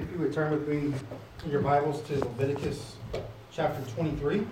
If 0.00 0.12
you 0.12 0.18
would 0.18 0.32
turn 0.32 0.52
with 0.52 0.68
me 0.68 0.94
in 1.44 1.50
your 1.50 1.60
Bibles 1.60 2.02
to 2.02 2.20
Leviticus 2.20 2.94
chapter 3.50 3.82
23, 3.96 4.46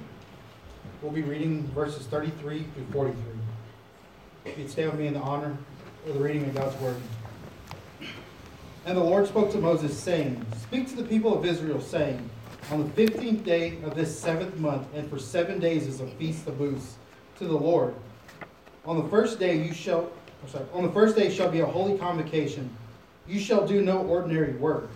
we'll 1.00 1.12
be 1.12 1.22
reading 1.22 1.68
verses 1.68 2.04
33 2.08 2.64
through 2.74 2.84
43. 2.92 3.16
If 4.44 4.58
you'd 4.58 4.70
stay 4.70 4.86
with 4.86 4.98
me 4.98 5.06
in 5.06 5.14
the 5.14 5.20
honor 5.20 5.56
of 6.04 6.14
the 6.14 6.18
reading 6.18 6.46
of 6.46 6.54
God's 6.56 6.80
Word. 6.80 6.96
And 8.86 8.98
the 8.98 9.04
Lord 9.04 9.28
spoke 9.28 9.52
to 9.52 9.58
Moses, 9.58 9.96
saying, 9.96 10.44
Speak 10.62 10.88
to 10.88 10.96
the 10.96 11.04
people 11.04 11.38
of 11.38 11.46
Israel, 11.46 11.80
saying, 11.80 12.28
On 12.72 12.82
the 12.82 12.90
fifteenth 12.94 13.44
day 13.44 13.78
of 13.84 13.94
this 13.94 14.18
seventh 14.18 14.56
month, 14.58 14.88
and 14.96 15.08
for 15.08 15.20
seven 15.20 15.60
days 15.60 15.86
is 15.86 16.00
a 16.00 16.08
feast 16.08 16.48
of 16.48 16.58
booths 16.58 16.96
to 17.38 17.46
the 17.46 17.56
Lord. 17.56 17.94
On 18.84 19.00
the 19.00 19.08
first 19.08 19.38
day 19.38 19.62
you 19.62 19.72
shall, 19.72 20.10
sorry, 20.48 20.66
on 20.72 20.82
the 20.82 20.92
first 20.92 21.16
day 21.16 21.32
shall 21.32 21.52
be 21.52 21.60
a 21.60 21.66
holy 21.66 21.96
convocation. 21.98 22.68
You 23.28 23.38
shall 23.38 23.64
do 23.64 23.80
no 23.80 23.98
ordinary 23.98 24.54
work. 24.54 24.90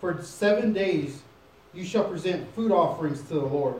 For 0.00 0.22
seven 0.22 0.72
days 0.72 1.20
you 1.74 1.84
shall 1.84 2.04
present 2.04 2.52
food 2.54 2.72
offerings 2.72 3.20
to 3.22 3.34
the 3.34 3.40
Lord. 3.40 3.76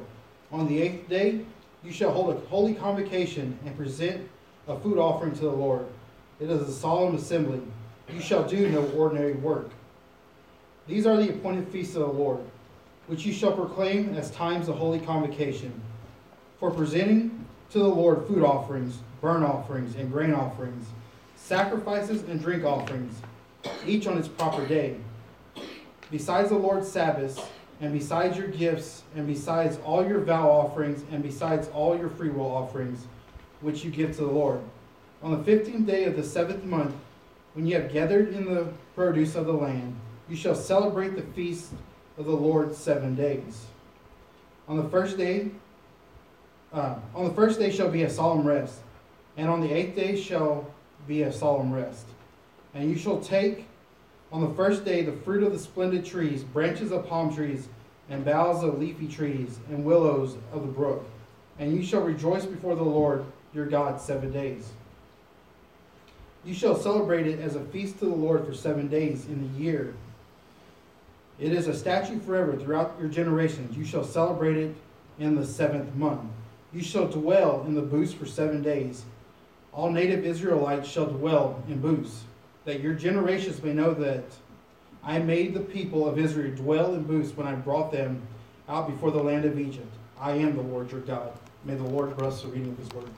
On 0.52 0.68
the 0.68 0.80
eighth 0.80 1.08
day 1.08 1.40
you 1.82 1.90
shall 1.90 2.12
hold 2.12 2.36
a 2.36 2.46
holy 2.48 2.74
convocation 2.74 3.58
and 3.64 3.74
present 3.76 4.28
a 4.68 4.78
food 4.78 4.98
offering 4.98 5.32
to 5.36 5.40
the 5.40 5.50
Lord. 5.50 5.86
It 6.38 6.50
is 6.50 6.60
a 6.60 6.72
solemn 6.72 7.16
assembly. 7.16 7.62
You 8.12 8.20
shall 8.20 8.46
do 8.46 8.68
no 8.68 8.84
ordinary 8.90 9.32
work. 9.32 9.70
These 10.86 11.06
are 11.06 11.16
the 11.16 11.30
appointed 11.30 11.68
feasts 11.68 11.96
of 11.96 12.02
the 12.02 12.12
Lord, 12.12 12.40
which 13.06 13.24
you 13.24 13.32
shall 13.32 13.52
proclaim 13.52 14.14
as 14.14 14.30
times 14.30 14.68
of 14.68 14.76
holy 14.76 15.00
convocation. 15.00 15.72
For 16.58 16.70
presenting 16.70 17.46
to 17.70 17.78
the 17.78 17.88
Lord 17.88 18.26
food 18.26 18.42
offerings, 18.42 18.98
burnt 19.22 19.44
offerings, 19.44 19.94
and 19.94 20.12
grain 20.12 20.34
offerings, 20.34 20.86
sacrifices 21.36 22.24
and 22.24 22.42
drink 22.42 22.64
offerings, 22.64 23.14
each 23.86 24.06
on 24.06 24.18
its 24.18 24.28
proper 24.28 24.66
day 24.66 24.96
besides 26.10 26.48
the 26.48 26.56
Lord's 26.56 26.90
Sabbaths, 26.90 27.40
and 27.80 27.92
besides 27.92 28.36
your 28.36 28.48
gifts, 28.48 29.02
and 29.16 29.26
besides 29.26 29.78
all 29.84 30.06
your 30.06 30.20
vow 30.20 30.50
offerings, 30.50 31.02
and 31.10 31.22
besides 31.22 31.68
all 31.68 31.96
your 31.96 32.10
freewill 32.10 32.50
offerings, 32.50 33.06
which 33.60 33.84
you 33.84 33.90
give 33.90 34.14
to 34.16 34.22
the 34.22 34.30
Lord. 34.30 34.60
On 35.22 35.30
the 35.30 35.42
fifteenth 35.44 35.86
day 35.86 36.04
of 36.04 36.16
the 36.16 36.22
seventh 36.22 36.64
month, 36.64 36.94
when 37.54 37.66
you 37.66 37.74
have 37.80 37.92
gathered 37.92 38.32
in 38.34 38.44
the 38.44 38.68
produce 38.94 39.34
of 39.34 39.46
the 39.46 39.52
land, 39.52 39.96
you 40.28 40.36
shall 40.36 40.54
celebrate 40.54 41.16
the 41.16 41.22
feast 41.22 41.72
of 42.18 42.26
the 42.26 42.32
Lord 42.32 42.74
seven 42.74 43.14
days. 43.14 43.64
On 44.68 44.76
the 44.76 44.88
first 44.88 45.16
day, 45.16 45.50
uh, 46.72 46.96
on 47.14 47.24
the 47.24 47.34
first 47.34 47.58
day 47.58 47.70
shall 47.70 47.90
be 47.90 48.02
a 48.02 48.10
solemn 48.10 48.46
rest, 48.46 48.78
and 49.36 49.48
on 49.48 49.60
the 49.60 49.72
eighth 49.72 49.96
day 49.96 50.20
shall 50.20 50.66
be 51.08 51.22
a 51.22 51.32
solemn 51.32 51.72
rest. 51.72 52.06
And 52.74 52.88
you 52.88 52.96
shall 52.96 53.20
take 53.20 53.66
on 54.32 54.42
the 54.42 54.54
first 54.54 54.84
day, 54.84 55.02
the 55.02 55.12
fruit 55.12 55.42
of 55.42 55.52
the 55.52 55.58
splendid 55.58 56.04
trees, 56.04 56.44
branches 56.44 56.92
of 56.92 57.08
palm 57.08 57.34
trees, 57.34 57.68
and 58.08 58.24
boughs 58.24 58.62
of 58.62 58.78
leafy 58.78 59.08
trees, 59.08 59.58
and 59.68 59.84
willows 59.84 60.36
of 60.52 60.62
the 60.62 60.72
brook. 60.72 61.04
And 61.58 61.76
you 61.76 61.82
shall 61.82 62.02
rejoice 62.02 62.46
before 62.46 62.76
the 62.76 62.82
Lord 62.82 63.24
your 63.52 63.66
God 63.66 64.00
seven 64.00 64.32
days. 64.32 64.70
You 66.44 66.54
shall 66.54 66.76
celebrate 66.76 67.26
it 67.26 67.40
as 67.40 67.56
a 67.56 67.60
feast 67.60 67.98
to 67.98 68.06
the 68.06 68.14
Lord 68.14 68.46
for 68.46 68.54
seven 68.54 68.88
days 68.88 69.26
in 69.26 69.42
the 69.42 69.62
year. 69.62 69.94
It 71.38 71.52
is 71.52 71.66
a 71.66 71.74
statute 71.74 72.22
forever 72.24 72.56
throughout 72.56 72.96
your 73.00 73.08
generations. 73.08 73.76
You 73.76 73.84
shall 73.84 74.04
celebrate 74.04 74.56
it 74.56 74.74
in 75.18 75.34
the 75.34 75.44
seventh 75.44 75.94
month. 75.96 76.22
You 76.72 76.82
shall 76.82 77.08
dwell 77.08 77.64
in 77.66 77.74
the 77.74 77.82
booths 77.82 78.12
for 78.12 78.26
seven 78.26 78.62
days. 78.62 79.04
All 79.72 79.90
native 79.90 80.24
Israelites 80.24 80.88
shall 80.88 81.06
dwell 81.06 81.62
in 81.68 81.80
booths 81.80 82.24
that 82.64 82.80
your 82.80 82.94
generations 82.94 83.62
may 83.62 83.72
know 83.72 83.94
that 83.94 84.24
I 85.02 85.18
made 85.18 85.54
the 85.54 85.60
people 85.60 86.06
of 86.06 86.18
Israel 86.18 86.54
dwell 86.54 86.94
in 86.94 87.04
booths 87.04 87.36
when 87.36 87.46
I 87.46 87.54
brought 87.54 87.90
them 87.90 88.20
out 88.68 88.88
before 88.88 89.10
the 89.10 89.22
land 89.22 89.44
of 89.44 89.58
Egypt. 89.58 89.92
I 90.20 90.32
am 90.32 90.54
the 90.54 90.62
Lord 90.62 90.92
your 90.92 91.00
God. 91.00 91.32
May 91.64 91.74
the 91.74 91.84
Lord 91.84 92.16
bless 92.16 92.42
the 92.42 92.48
reading 92.48 92.70
of 92.72 92.78
his 92.78 92.88
word. 92.90 93.08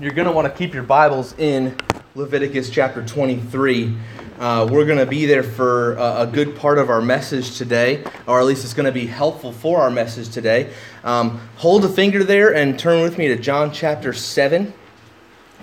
You're 0.00 0.12
going 0.12 0.26
to 0.26 0.32
want 0.32 0.46
to 0.46 0.58
keep 0.58 0.74
your 0.74 0.82
Bibles 0.82 1.34
in 1.38 1.76
Leviticus 2.14 2.68
chapter 2.70 3.04
23. 3.04 3.96
Uh, 4.38 4.66
we're 4.70 4.86
going 4.86 4.98
to 4.98 5.06
be 5.06 5.26
there 5.26 5.42
for 5.42 5.94
a, 5.94 6.22
a, 6.22 6.26
good 6.26 6.56
part 6.56 6.78
of 6.78 6.88
our 6.88 7.02
message 7.02 7.58
today, 7.58 8.02
or 8.26 8.40
at 8.40 8.46
least 8.46 8.64
it's 8.64 8.72
going 8.72 8.86
to 8.86 8.92
be 8.92 9.06
helpful 9.06 9.52
for 9.52 9.80
our 9.80 9.90
message 9.90 10.30
today. 10.30 10.72
Um, 11.04 11.40
hold 11.56 11.84
a 11.84 11.88
finger 11.88 12.24
there 12.24 12.54
and 12.54 12.78
turn 12.78 13.02
with 13.02 13.18
me 13.18 13.28
to 13.28 13.36
John 13.36 13.72
chapter 13.72 14.12
7. 14.12 14.72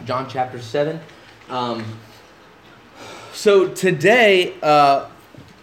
John 0.06 0.30
chapter 0.30 0.62
7. 0.62 1.00
Um, 1.50 1.84
so 3.34 3.68
today, 3.70 4.54
uh, 4.62 5.10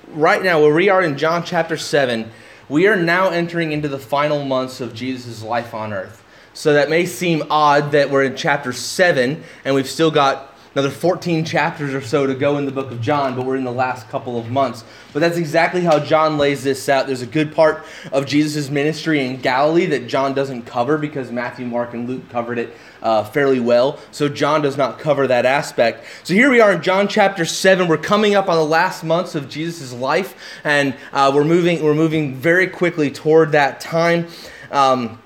right 0.08 0.42
now, 0.42 0.60
where 0.60 0.74
we 0.74 0.88
are 0.88 1.02
in 1.02 1.16
John 1.16 1.44
chapter 1.44 1.76
7, 1.76 2.28
we 2.68 2.88
are 2.88 2.96
now 2.96 3.30
entering 3.30 3.70
into 3.70 3.88
the 3.88 4.00
final 4.00 4.44
months 4.44 4.80
of 4.80 4.94
Jesus' 4.94 5.42
life 5.42 5.74
on 5.74 5.92
earth. 5.92 6.24
So 6.54 6.72
that 6.72 6.90
may 6.90 7.06
seem 7.06 7.44
odd 7.50 7.92
that 7.92 8.10
we're 8.10 8.24
in 8.24 8.34
chapter 8.34 8.72
7 8.72 9.44
and 9.64 9.74
we've 9.74 9.88
still 9.88 10.10
got 10.10 10.55
another 10.76 10.90
14 10.90 11.42
chapters 11.46 11.94
or 11.94 12.02
so 12.02 12.26
to 12.26 12.34
go 12.34 12.58
in 12.58 12.66
the 12.66 12.70
book 12.70 12.90
of 12.90 13.00
John, 13.00 13.34
but 13.34 13.46
we're 13.46 13.56
in 13.56 13.64
the 13.64 13.72
last 13.72 14.10
couple 14.10 14.38
of 14.38 14.50
months. 14.50 14.84
But 15.14 15.20
that's 15.20 15.38
exactly 15.38 15.80
how 15.80 15.98
John 15.98 16.36
lays 16.36 16.62
this 16.62 16.86
out. 16.90 17.06
There's 17.06 17.22
a 17.22 17.26
good 17.26 17.54
part 17.54 17.86
of 18.12 18.26
Jesus' 18.26 18.68
ministry 18.68 19.24
in 19.24 19.40
Galilee 19.40 19.86
that 19.86 20.06
John 20.06 20.34
doesn't 20.34 20.64
cover 20.64 20.98
because 20.98 21.32
Matthew, 21.32 21.64
Mark, 21.64 21.94
and 21.94 22.06
Luke 22.06 22.28
covered 22.28 22.58
it 22.58 22.76
uh, 23.00 23.24
fairly 23.24 23.58
well. 23.58 23.98
So 24.10 24.28
John 24.28 24.60
does 24.60 24.76
not 24.76 24.98
cover 24.98 25.26
that 25.26 25.46
aspect. 25.46 26.04
So 26.24 26.34
here 26.34 26.50
we 26.50 26.60
are 26.60 26.72
in 26.72 26.82
John 26.82 27.08
chapter 27.08 27.46
7. 27.46 27.88
We're 27.88 27.96
coming 27.96 28.34
up 28.34 28.50
on 28.50 28.56
the 28.56 28.66
last 28.66 29.02
months 29.02 29.34
of 29.34 29.48
Jesus' 29.48 29.94
life, 29.94 30.36
and 30.62 30.94
uh, 31.14 31.32
we're, 31.34 31.44
moving, 31.44 31.82
we're 31.82 31.94
moving 31.94 32.34
very 32.34 32.66
quickly 32.66 33.10
toward 33.10 33.52
that 33.52 33.80
time. 33.80 34.26
Um, 34.70 35.22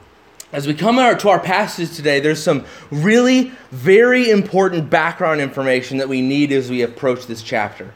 as 0.53 0.67
we 0.67 0.75
come 0.75 0.97
to 0.97 1.29
our 1.29 1.39
passage 1.39 1.95
today, 1.95 2.19
there's 2.19 2.43
some 2.43 2.65
really 2.91 3.53
very 3.71 4.31
important 4.31 4.91
background 4.91 5.41
information 5.41 5.99
that 5.99 6.09
we 6.09 6.21
need 6.21 6.51
as 6.51 6.69
we 6.69 6.83
approach 6.83 7.27
this 7.27 7.43
chapter. 7.43 7.95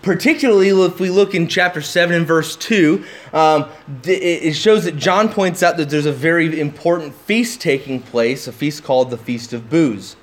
Particularly 0.00 0.68
if 0.68 0.98
we 0.98 1.10
look 1.10 1.34
in 1.34 1.48
chapter 1.48 1.82
7 1.82 2.16
and 2.16 2.26
verse 2.26 2.56
2, 2.56 3.04
um, 3.34 3.66
it 4.04 4.54
shows 4.54 4.84
that 4.84 4.96
John 4.96 5.28
points 5.28 5.62
out 5.62 5.76
that 5.76 5.90
there's 5.90 6.06
a 6.06 6.12
very 6.12 6.58
important 6.58 7.14
feast 7.14 7.60
taking 7.60 8.00
place, 8.00 8.48
a 8.48 8.52
feast 8.52 8.84
called 8.84 9.10
the 9.10 9.18
Feast 9.18 9.52
of 9.52 9.68
Booths. 9.68 10.16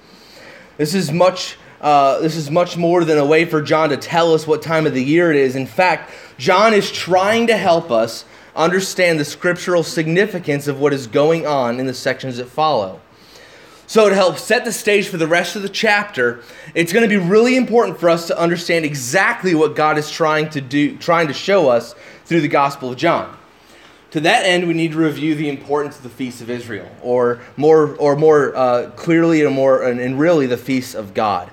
This 0.78 0.96
is 0.96 1.12
much. 1.12 1.57
Uh, 1.81 2.19
this 2.19 2.36
is 2.36 2.51
much 2.51 2.75
more 2.75 3.06
than 3.06 3.18
a 3.18 3.25
way 3.25 3.46
for 3.46 3.62
John 3.62 3.88
to 3.88 3.96
tell 3.96 4.34
us 4.34 4.46
what 4.46 4.62
time 4.62 4.86
of 4.86 4.94
the 4.94 5.01
year 5.01 5.31
it 5.31 5.38
is. 5.38 5.56
In 5.56 5.66
fact, 5.66 6.12
John 6.38 6.74
is 6.74 6.91
trying 6.91 7.47
to 7.47 7.56
help 7.56 7.90
us 7.90 8.25
understand 8.59 9.20
the 9.20 9.25
scriptural 9.25 9.84
significance 9.84 10.68
of 10.68 10.80
what 10.80 10.94
is 10.94 11.08
going 11.08 11.47
on 11.47 11.80
in 11.80 11.86
the 11.88 11.94
sections 11.94 12.38
that 12.38 12.47
follow. 12.47 13.00
So, 13.88 14.08
to 14.08 14.14
help 14.14 14.38
set 14.38 14.66
the 14.66 14.72
stage 14.72 15.08
for 15.08 15.18
the 15.18 15.25
rest 15.25 15.56
of 15.56 15.64
the 15.64 15.70
chapter, 15.70 16.44
it's 16.75 16.94
going 16.94 17.02
to 17.02 17.09
be 17.09 17.18
really 17.18 17.56
important 17.56 18.00
for 18.00 18.08
us 18.08 18.28
to 18.28 18.38
understand 18.38 18.86
exactly 18.86 19.56
what 19.56 19.75
God 19.75 19.98
is 19.98 20.12
trying 20.12 20.52
to 20.52 20.62
do, 20.62 20.96
trying 20.98 21.28
to 21.28 21.34
show 21.34 21.69
us 21.69 21.96
through 22.25 22.42
the 22.42 22.48
Gospel 22.48 22.92
of 22.92 22.98
John. 22.98 23.36
To 24.12 24.19
that 24.19 24.46
end, 24.46 24.68
we 24.68 24.75
need 24.75 24.92
to 24.92 24.98
review 24.98 25.34
the 25.34 25.50
importance 25.50 25.98
of 25.98 26.03
the 26.03 26.09
feasts 26.09 26.40
of 26.40 26.52
Israel, 26.52 26.88
or 27.02 27.40
more, 27.58 27.96
or 27.96 28.16
more 28.16 28.56
uh, 28.56 28.92
clearly, 28.92 29.44
and 29.44 29.56
more, 29.56 29.81
and, 29.81 30.00
and 30.00 30.19
really 30.19 30.46
the 30.46 30.58
feasts 30.58 30.94
of 30.94 31.16
God. 31.16 31.50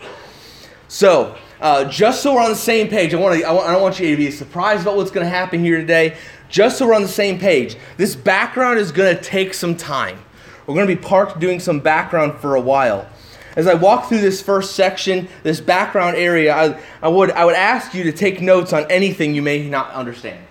So, 0.88 1.38
uh, 1.58 1.84
just 1.86 2.22
so 2.22 2.34
we're 2.34 2.42
on 2.42 2.50
the 2.50 2.56
same 2.56 2.88
page, 2.88 3.14
I, 3.14 3.16
want 3.16 3.40
to, 3.40 3.46
I 3.48 3.72
don't 3.72 3.80
want 3.80 3.98
you 3.98 4.10
to 4.10 4.16
be 4.16 4.30
surprised 4.30 4.82
about 4.82 4.96
what's 4.96 5.10
going 5.10 5.24
to 5.24 5.30
happen 5.30 5.60
here 5.60 5.78
today 5.78 6.16
just 6.48 6.78
so 6.78 6.86
we're 6.86 6.94
on 6.94 7.02
the 7.02 7.08
same 7.08 7.38
page, 7.38 7.76
this 7.96 8.14
background 8.14 8.78
is 8.78 8.92
going 8.92 9.16
to 9.16 9.22
take 9.22 9.54
some 9.54 9.76
time. 9.76 10.18
We're 10.66 10.74
going 10.74 10.88
to 10.88 10.94
be 10.94 11.00
parked 11.00 11.38
doing 11.38 11.60
some 11.60 11.80
background 11.80 12.38
for 12.40 12.54
a 12.54 12.60
while. 12.60 13.08
As 13.56 13.66
I 13.66 13.74
walk 13.74 14.08
through 14.08 14.20
this 14.20 14.42
first 14.42 14.76
section, 14.76 15.28
this 15.42 15.60
background 15.60 16.16
area, 16.16 16.54
I, 16.54 16.80
I, 17.00 17.08
would, 17.08 17.30
I 17.30 17.44
would 17.44 17.54
ask 17.54 17.94
you 17.94 18.04
to 18.04 18.12
take 18.12 18.42
notes 18.42 18.72
on 18.72 18.90
anything 18.90 19.34
you 19.34 19.42
may 19.42 19.68
not 19.68 19.90
understand. 19.92 20.45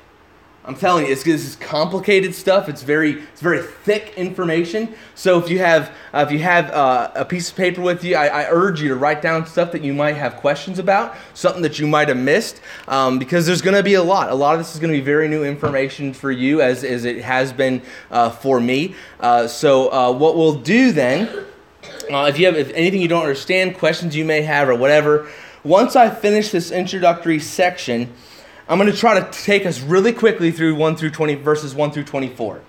I'm 0.67 0.75
telling 0.75 1.05
you, 1.05 1.11
it's, 1.11 1.23
this 1.23 1.45
is 1.45 1.55
complicated 1.57 2.33
stuff. 2.33 2.67
It's 2.67 2.81
very, 2.81 3.21
it's 3.21 3.41
very 3.41 3.61
thick 3.61 4.15
information. 4.17 4.95
So 5.13 5.37
if 5.37 5.47
you 5.47 5.59
have, 5.59 5.91
uh, 6.11 6.25
if 6.27 6.31
you 6.31 6.39
have 6.39 6.71
uh, 6.71 7.11
a 7.13 7.23
piece 7.23 7.51
of 7.51 7.55
paper 7.55 7.81
with 7.81 8.03
you, 8.03 8.15
I, 8.15 8.27
I, 8.27 8.47
urge 8.49 8.81
you 8.81 8.89
to 8.89 8.95
write 8.95 9.21
down 9.21 9.45
stuff 9.45 9.71
that 9.73 9.83
you 9.83 9.93
might 9.93 10.15
have 10.15 10.37
questions 10.37 10.79
about, 10.79 11.15
something 11.35 11.61
that 11.61 11.77
you 11.77 11.85
might 11.85 12.07
have 12.07 12.17
missed, 12.17 12.61
um, 12.87 13.19
because 13.19 13.45
there's 13.45 13.61
going 13.61 13.75
to 13.75 13.83
be 13.83 13.93
a 13.93 14.01
lot. 14.01 14.31
A 14.31 14.35
lot 14.35 14.55
of 14.55 14.59
this 14.59 14.73
is 14.73 14.79
going 14.79 14.91
to 14.91 14.97
be 14.97 15.05
very 15.05 15.27
new 15.27 15.43
information 15.43 16.13
for 16.13 16.31
you, 16.31 16.61
as, 16.61 16.83
as 16.83 17.05
it 17.05 17.23
has 17.23 17.53
been 17.53 17.83
uh, 18.09 18.31
for 18.31 18.59
me. 18.59 18.95
Uh, 19.19 19.47
so 19.47 19.91
uh, 19.93 20.11
what 20.11 20.35
we'll 20.35 20.55
do 20.55 20.91
then, 20.91 21.45
uh, 22.11 22.25
if 22.27 22.39
you 22.39 22.47
have 22.47 22.55
if 22.55 22.71
anything 22.73 23.01
you 23.01 23.07
don't 23.07 23.21
understand, 23.21 23.77
questions 23.77 24.15
you 24.15 24.25
may 24.25 24.41
have, 24.41 24.67
or 24.67 24.73
whatever, 24.73 25.29
once 25.63 25.95
I 25.95 26.09
finish 26.09 26.49
this 26.49 26.71
introductory 26.71 27.37
section. 27.37 28.11
I'm 28.67 28.79
going 28.79 28.91
to 28.91 28.97
try 28.97 29.19
to 29.19 29.31
take 29.31 29.67
us 29.67 29.79
really 29.81 30.11
quickly 30.11 30.51
through 30.51 30.75
1 30.75 30.95
through 30.95 31.11
20, 31.11 31.35
verses 31.35 31.75
1 31.75 31.91
through 31.91 32.05
24. 32.05 32.61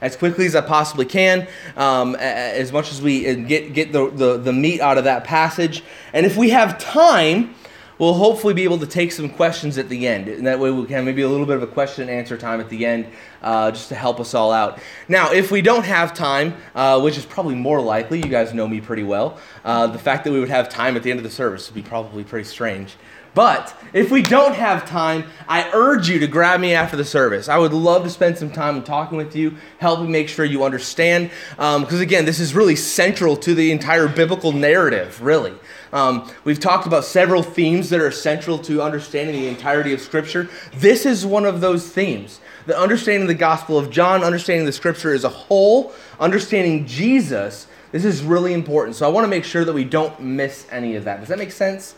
as 0.00 0.16
quickly 0.16 0.46
as 0.46 0.56
I 0.56 0.60
possibly 0.60 1.06
can, 1.06 1.46
um, 1.76 2.16
as 2.16 2.72
much 2.72 2.90
as 2.90 3.00
we 3.00 3.28
uh, 3.28 3.34
get, 3.34 3.72
get 3.72 3.92
the, 3.92 4.10
the, 4.10 4.36
the 4.36 4.52
meat 4.52 4.80
out 4.80 4.98
of 4.98 5.04
that 5.04 5.22
passage. 5.22 5.84
And 6.12 6.26
if 6.26 6.36
we 6.36 6.50
have 6.50 6.76
time, 6.78 7.54
we'll 7.98 8.14
hopefully 8.14 8.52
be 8.52 8.64
able 8.64 8.78
to 8.78 8.86
take 8.86 9.12
some 9.12 9.28
questions 9.28 9.78
at 9.78 9.88
the 9.88 10.08
end. 10.08 10.28
And 10.28 10.46
that 10.46 10.58
way 10.58 10.72
we 10.72 10.84
can 10.86 11.04
maybe 11.04 11.22
a 11.22 11.28
little 11.28 11.46
bit 11.46 11.56
of 11.56 11.62
a 11.62 11.68
question 11.68 12.08
and 12.08 12.10
answer 12.10 12.36
time 12.36 12.60
at 12.60 12.68
the 12.68 12.84
end 12.84 13.06
uh, 13.40 13.70
just 13.70 13.88
to 13.90 13.94
help 13.94 14.18
us 14.18 14.34
all 14.34 14.50
out. 14.50 14.80
Now, 15.08 15.32
if 15.32 15.52
we 15.52 15.62
don't 15.62 15.84
have 15.84 16.12
time, 16.12 16.54
uh, 16.74 17.00
which 17.00 17.16
is 17.16 17.24
probably 17.24 17.54
more 17.54 17.80
likely, 17.80 18.18
you 18.18 18.28
guys 18.28 18.52
know 18.52 18.66
me 18.66 18.80
pretty 18.80 19.04
well, 19.04 19.38
uh, 19.64 19.86
the 19.86 19.98
fact 19.98 20.24
that 20.24 20.32
we 20.32 20.40
would 20.40 20.48
have 20.48 20.68
time 20.68 20.96
at 20.96 21.04
the 21.04 21.10
end 21.10 21.20
of 21.20 21.24
the 21.24 21.30
service 21.30 21.68
would 21.68 21.76
be 21.76 21.88
probably 21.88 22.24
pretty 22.24 22.44
strange. 22.44 22.96
But 23.34 23.76
if 23.92 24.10
we 24.10 24.22
don't 24.22 24.54
have 24.54 24.88
time, 24.88 25.24
I 25.48 25.70
urge 25.72 26.08
you 26.08 26.20
to 26.20 26.26
grab 26.26 26.60
me 26.60 26.72
after 26.72 26.96
the 26.96 27.04
service. 27.04 27.48
I 27.48 27.58
would 27.58 27.72
love 27.72 28.04
to 28.04 28.10
spend 28.10 28.38
some 28.38 28.50
time 28.50 28.82
talking 28.82 29.18
with 29.18 29.34
you, 29.34 29.56
helping 29.78 30.10
make 30.10 30.28
sure 30.28 30.44
you 30.44 30.64
understand. 30.64 31.30
Because 31.50 31.92
um, 31.92 32.00
again, 32.00 32.24
this 32.24 32.38
is 32.38 32.54
really 32.54 32.76
central 32.76 33.36
to 33.38 33.54
the 33.54 33.72
entire 33.72 34.08
biblical 34.08 34.52
narrative, 34.52 35.20
really. 35.20 35.52
Um, 35.92 36.30
we've 36.44 36.58
talked 36.58 36.86
about 36.86 37.04
several 37.04 37.42
themes 37.42 37.90
that 37.90 38.00
are 38.00 38.10
central 38.10 38.58
to 38.60 38.82
understanding 38.82 39.34
the 39.42 39.48
entirety 39.48 39.92
of 39.92 40.00
Scripture. 40.00 40.48
This 40.74 41.06
is 41.06 41.26
one 41.26 41.44
of 41.44 41.60
those 41.60 41.88
themes. 41.88 42.40
The 42.66 42.78
understanding 42.78 43.22
of 43.22 43.28
the 43.28 43.34
Gospel 43.34 43.78
of 43.78 43.90
John, 43.90 44.24
understanding 44.24 44.66
the 44.66 44.72
Scripture 44.72 45.12
as 45.12 45.24
a 45.24 45.28
whole, 45.28 45.92
understanding 46.18 46.86
Jesus. 46.86 47.66
This 47.92 48.04
is 48.04 48.24
really 48.24 48.54
important. 48.54 48.96
So 48.96 49.06
I 49.06 49.08
want 49.08 49.24
to 49.24 49.28
make 49.28 49.44
sure 49.44 49.64
that 49.64 49.72
we 49.72 49.84
don't 49.84 50.18
miss 50.20 50.66
any 50.70 50.96
of 50.96 51.04
that. 51.04 51.20
Does 51.20 51.28
that 51.28 51.38
make 51.38 51.52
sense? 51.52 51.94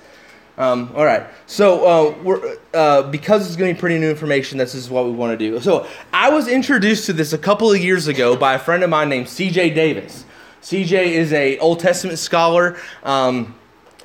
Um, 0.58 0.90
all 0.94 1.04
right. 1.04 1.26
So 1.46 1.86
uh, 1.86 2.22
we're, 2.22 2.58
uh, 2.72 3.02
because 3.10 3.46
it's 3.46 3.56
going 3.56 3.70
to 3.70 3.74
be 3.74 3.80
pretty 3.80 3.98
new 3.98 4.08
information, 4.08 4.58
this 4.58 4.74
is 4.74 4.88
what 4.88 5.04
we 5.04 5.10
want 5.10 5.38
to 5.38 5.50
do. 5.50 5.60
So 5.60 5.86
I 6.12 6.30
was 6.30 6.48
introduced 6.48 7.06
to 7.06 7.12
this 7.12 7.32
a 7.32 7.38
couple 7.38 7.70
of 7.70 7.78
years 7.78 8.08
ago 8.08 8.36
by 8.36 8.54
a 8.54 8.58
friend 8.58 8.82
of 8.82 8.90
mine 8.90 9.08
named 9.08 9.28
C.J. 9.28 9.70
Davis. 9.70 10.24
C.J. 10.62 11.14
is 11.14 11.32
a 11.32 11.58
Old 11.58 11.80
Testament 11.80 12.18
scholar, 12.18 12.76
um, 13.04 13.54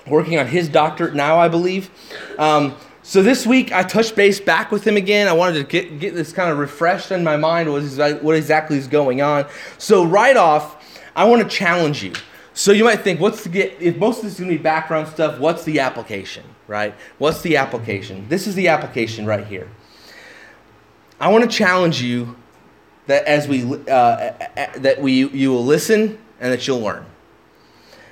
working 0.08 0.38
on 0.38 0.48
his 0.48 0.68
doctorate 0.68 1.16
now, 1.16 1.40
I 1.40 1.48
believe. 1.48 1.90
Um, 2.38 2.76
so 3.02 3.24
this 3.24 3.48
week 3.48 3.72
I 3.72 3.84
touched 3.84 4.16
base 4.16 4.40
back 4.40 4.72
with 4.72 4.86
him 4.86 4.98
again. 4.98 5.28
I 5.28 5.34
wanted 5.34 5.60
to 5.60 5.64
get, 5.64 6.00
get 6.00 6.14
this 6.14 6.32
kind 6.34 6.52
of 6.52 6.58
refreshed 6.60 7.12
in 7.12 7.24
my 7.24 7.38
mind 7.38 7.72
what, 7.72 7.82
is, 7.82 7.98
what 8.22 8.36
exactly 8.36 8.78
is 8.78 8.88
going 8.88 9.22
on. 9.22 9.48
So 9.78 10.06
right 10.06 10.38
off, 10.38 11.00
I 11.16 11.24
want 11.26 11.42
to 11.42 11.48
challenge 11.50 12.04
you. 12.04 12.14
So 12.54 12.72
you 12.72 12.84
might 12.84 13.02
think, 13.02 13.20
what's 13.20 13.44
the 13.44 13.50
get? 13.50 13.82
If 13.82 13.98
most 13.98 14.18
of 14.18 14.24
this 14.24 14.34
is 14.34 14.40
going 14.40 14.52
to 14.52 14.58
be 14.58 14.62
background 14.62 15.08
stuff, 15.08 15.40
what's 15.40 15.64
the 15.64 15.80
application, 15.80 16.44
right? 16.68 16.94
What's 17.18 17.42
the 17.42 17.58
application? 17.58 18.28
This 18.28 18.46
is 18.46 18.56
the 18.56 18.68
application 18.68 19.26
right 19.26 19.46
here. 19.46 19.70
I 21.20 21.30
want 21.30 21.50
to 21.50 21.50
challenge 21.50 22.02
you 22.02 22.36
that 23.08 23.26
as 23.26 23.48
we 23.48 23.64
uh, 23.64 24.34
that 24.78 24.98
we 25.00 25.28
you 25.30 25.52
will 25.52 25.66
listen 25.66 26.20
and 26.40 26.52
that 26.52 26.68
you'll 26.68 26.82
learn. 26.82 27.06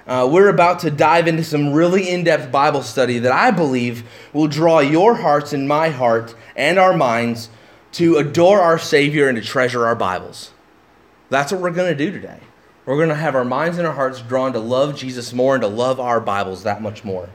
Uh, 0.07 0.27
we're 0.31 0.49
about 0.49 0.79
to 0.79 0.89
dive 0.89 1.27
into 1.27 1.43
some 1.43 1.71
really 1.71 2.09
in-depth 2.09 2.51
Bible 2.51 2.81
study 2.81 3.19
that 3.19 3.31
I 3.31 3.51
believe 3.51 4.03
will 4.33 4.47
draw 4.47 4.79
your 4.79 5.15
hearts 5.15 5.53
and 5.53 5.67
my 5.67 5.89
heart 5.89 6.33
and 6.55 6.79
our 6.79 6.97
minds 6.97 7.49
to 7.91 8.17
adore 8.17 8.59
our 8.59 8.79
Savior 8.79 9.27
and 9.27 9.35
to 9.37 9.43
treasure 9.43 9.85
our 9.85 9.95
Bibles. 9.95 10.51
That's 11.29 11.51
what 11.51 11.61
we're 11.61 11.69
going 11.71 11.95
to 11.95 12.05
do 12.05 12.11
today. 12.11 12.39
We're 12.89 12.95
going 12.95 13.09
to 13.09 13.15
have 13.15 13.35
our 13.35 13.45
minds 13.45 13.77
and 13.77 13.85
our 13.85 13.93
hearts 13.93 14.19
drawn 14.19 14.53
to 14.53 14.59
love 14.59 14.95
Jesus 14.95 15.31
more 15.31 15.53
and 15.53 15.61
to 15.61 15.67
love 15.67 15.99
our 15.99 16.19
Bibles 16.19 16.63
that 16.63 16.81
much 16.81 17.03
more. 17.03 17.29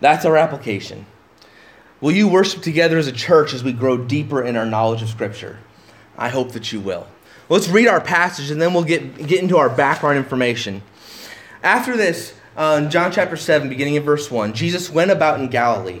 That's 0.00 0.24
our 0.24 0.38
application. 0.38 1.04
Will 2.00 2.12
you 2.12 2.26
worship 2.26 2.62
together 2.62 2.96
as 2.96 3.06
a 3.06 3.12
church 3.12 3.52
as 3.52 3.62
we 3.62 3.74
grow 3.74 3.98
deeper 3.98 4.42
in 4.42 4.56
our 4.56 4.64
knowledge 4.64 5.02
of 5.02 5.10
Scripture? 5.10 5.58
I 6.16 6.30
hope 6.30 6.52
that 6.52 6.72
you 6.72 6.80
will. 6.80 7.06
Let's 7.50 7.68
read 7.68 7.86
our 7.86 8.00
passage 8.00 8.50
and 8.50 8.62
then 8.62 8.72
we'll 8.72 8.82
get, 8.82 9.26
get 9.26 9.42
into 9.42 9.58
our 9.58 9.68
background 9.68 10.16
information. 10.16 10.80
After 11.62 11.98
this, 11.98 12.32
uh, 12.56 12.80
in 12.82 12.90
John 12.90 13.12
chapter 13.12 13.36
7, 13.36 13.68
beginning 13.68 13.96
in 13.96 14.04
verse 14.04 14.30
1, 14.30 14.54
Jesus 14.54 14.88
went 14.88 15.10
about 15.10 15.38
in 15.38 15.48
Galilee. 15.48 16.00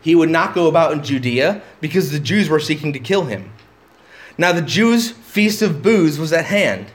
He 0.00 0.16
would 0.16 0.30
not 0.30 0.52
go 0.52 0.66
about 0.66 0.90
in 0.90 1.04
Judea 1.04 1.62
because 1.80 2.10
the 2.10 2.18
Jews 2.18 2.48
were 2.48 2.58
seeking 2.58 2.92
to 2.92 2.98
kill 2.98 3.26
him. 3.26 3.52
Now 4.38 4.52
the 4.52 4.62
Jews' 4.62 5.10
feast 5.10 5.62
of 5.62 5.82
booths 5.82 6.18
was 6.18 6.32
at 6.32 6.46
hand. 6.46 6.86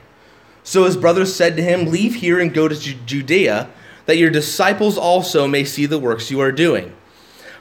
So 0.64 0.84
his 0.84 0.96
brothers 0.96 1.34
said 1.34 1.56
to 1.56 1.62
him, 1.62 1.86
Leave 1.86 2.16
here 2.16 2.40
and 2.40 2.52
go 2.52 2.68
to 2.68 2.74
Judea, 2.74 3.70
that 4.06 4.18
your 4.18 4.30
disciples 4.30 4.98
also 4.98 5.46
may 5.46 5.64
see 5.64 5.86
the 5.86 5.98
works 5.98 6.30
you 6.30 6.40
are 6.40 6.52
doing. 6.52 6.92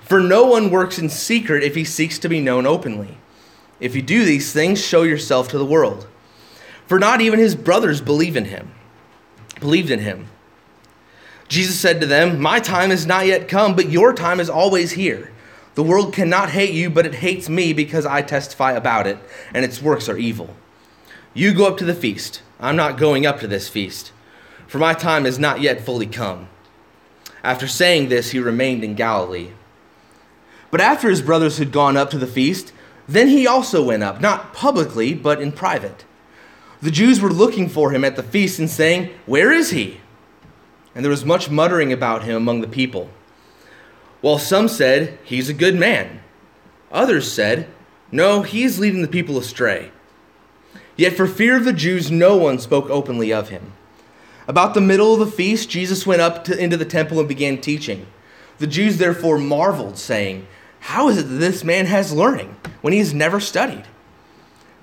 For 0.02 0.20
no 0.20 0.46
one 0.46 0.72
works 0.72 0.98
in 0.98 1.10
secret 1.10 1.64
if 1.64 1.76
he 1.76 1.84
seeks 1.84 2.18
to 2.20 2.30
be 2.30 2.40
known 2.40 2.66
openly. 2.66 3.18
If 3.80 3.96
you 3.96 4.02
do 4.02 4.26
these 4.26 4.52
things, 4.52 4.84
show 4.84 5.04
yourself 5.04 5.50
to 5.50 5.58
the 5.58 5.66
world. 5.66 6.08
For 6.86 7.00
not 7.00 7.22
even 7.22 7.40
his 7.40 7.56
brothers 7.56 8.02
believe 8.02 8.38
in 8.38 8.46
him, 8.46 8.72
believed 9.60 9.92
in 9.92 10.00
him. 10.00 10.28
Jesus 11.48 11.80
said 11.80 12.00
to 12.02 12.08
them, 12.08 12.42
My 12.42 12.60
time 12.60 12.92
is 12.92 13.06
not 13.06 13.26
yet 13.26 13.48
come, 13.48 13.76
but 13.76 13.90
your 13.90 14.14
time 14.14 14.40
is 14.40 14.50
always 14.50 14.92
here. 14.92 15.32
The 15.78 15.84
world 15.84 16.12
cannot 16.12 16.50
hate 16.50 16.74
you, 16.74 16.90
but 16.90 17.06
it 17.06 17.14
hates 17.14 17.48
me 17.48 17.72
because 17.72 18.04
I 18.04 18.24
testify 18.24 18.72
about 18.72 19.06
it, 19.06 19.20
and 19.54 19.64
its 19.64 19.80
works 19.80 20.10
are 20.10 20.18
evil. 20.18 20.56
You 21.36 21.54
go 21.54 21.68
up 21.68 21.78
to 21.78 21.86
the 21.86 21.94
feast. 21.94 22.42
I'm 22.60 22.76
not 22.76 22.98
going 22.98 23.28
up 23.28 23.40
to 23.42 23.48
this 23.48 23.70
feast, 23.70 24.12
for 24.66 24.80
my 24.80 24.96
time 24.96 25.28
is 25.28 25.38
not 25.38 25.62
yet 25.62 25.86
fully 25.86 26.08
come. 26.08 26.50
After 27.44 27.68
saying 27.68 28.10
this, 28.10 28.32
he 28.32 28.40
remained 28.40 28.84
in 28.84 28.96
Galilee. 28.96 29.52
But 30.72 30.82
after 30.82 31.12
his 31.12 31.22
brothers 31.22 31.60
had 31.60 31.72
gone 31.72 31.96
up 31.96 32.10
to 32.10 32.18
the 32.18 32.26
feast, 32.26 32.74
then 33.08 33.28
he 33.28 33.46
also 33.46 33.86
went 33.86 34.02
up, 34.02 34.20
not 34.20 34.56
publicly, 34.56 35.14
but 35.14 35.40
in 35.40 35.52
private. 35.52 36.06
The 36.82 36.90
Jews 36.90 37.22
were 37.22 37.30
looking 37.30 37.70
for 37.70 37.92
him 37.92 38.04
at 38.04 38.16
the 38.16 38.24
feast 38.24 38.58
and 38.58 38.68
saying, 38.68 39.12
Where 39.28 39.52
is 39.52 39.70
he? 39.70 40.02
And 40.96 41.06
there 41.06 41.12
was 41.12 41.24
much 41.24 41.52
muttering 41.52 41.94
about 41.94 42.24
him 42.24 42.36
among 42.36 42.62
the 42.62 42.68
people. 42.68 43.12
While 44.22 44.40
some 44.40 44.68
said, 44.68 45.18
He's 45.24 45.50
a 45.50 45.54
good 45.54 45.76
man. 45.76 46.22
Others 46.92 47.32
said, 47.32 47.68
No, 48.12 48.42
he 48.42 48.64
is 48.64 48.80
leading 48.80 49.02
the 49.02 49.08
people 49.08 49.38
astray. 49.38 49.92
Yet 50.96 51.16
for 51.16 51.28
fear 51.28 51.58
of 51.58 51.66
the 51.66 51.74
Jews, 51.74 52.10
no 52.10 52.36
one 52.36 52.60
spoke 52.60 52.90
openly 52.90 53.32
of 53.32 53.50
him. 53.50 53.74
About 54.48 54.74
the 54.74 54.82
middle 54.82 55.14
of 55.14 55.20
the 55.20 55.28
feast, 55.28 55.70
Jesus 55.70 56.08
went 56.08 56.22
up 56.22 56.44
to, 56.46 56.58
into 56.58 56.78
the 56.78 56.86
temple 56.86 57.20
and 57.20 57.28
began 57.28 57.60
teaching. 57.60 58.08
The 58.58 58.68
Jews 58.68 58.98
therefore 58.98 59.38
marveled, 59.38 59.98
saying, 59.98 60.48
How 60.80 61.10
is 61.10 61.18
it 61.18 61.24
that 61.24 61.36
this 61.36 61.64
man 61.64 61.86
has 61.86 62.14
learning 62.14 62.56
when 62.82 62.94
he 62.94 63.00
has 63.00 63.14
never 63.14 63.40
studied? 63.40 63.84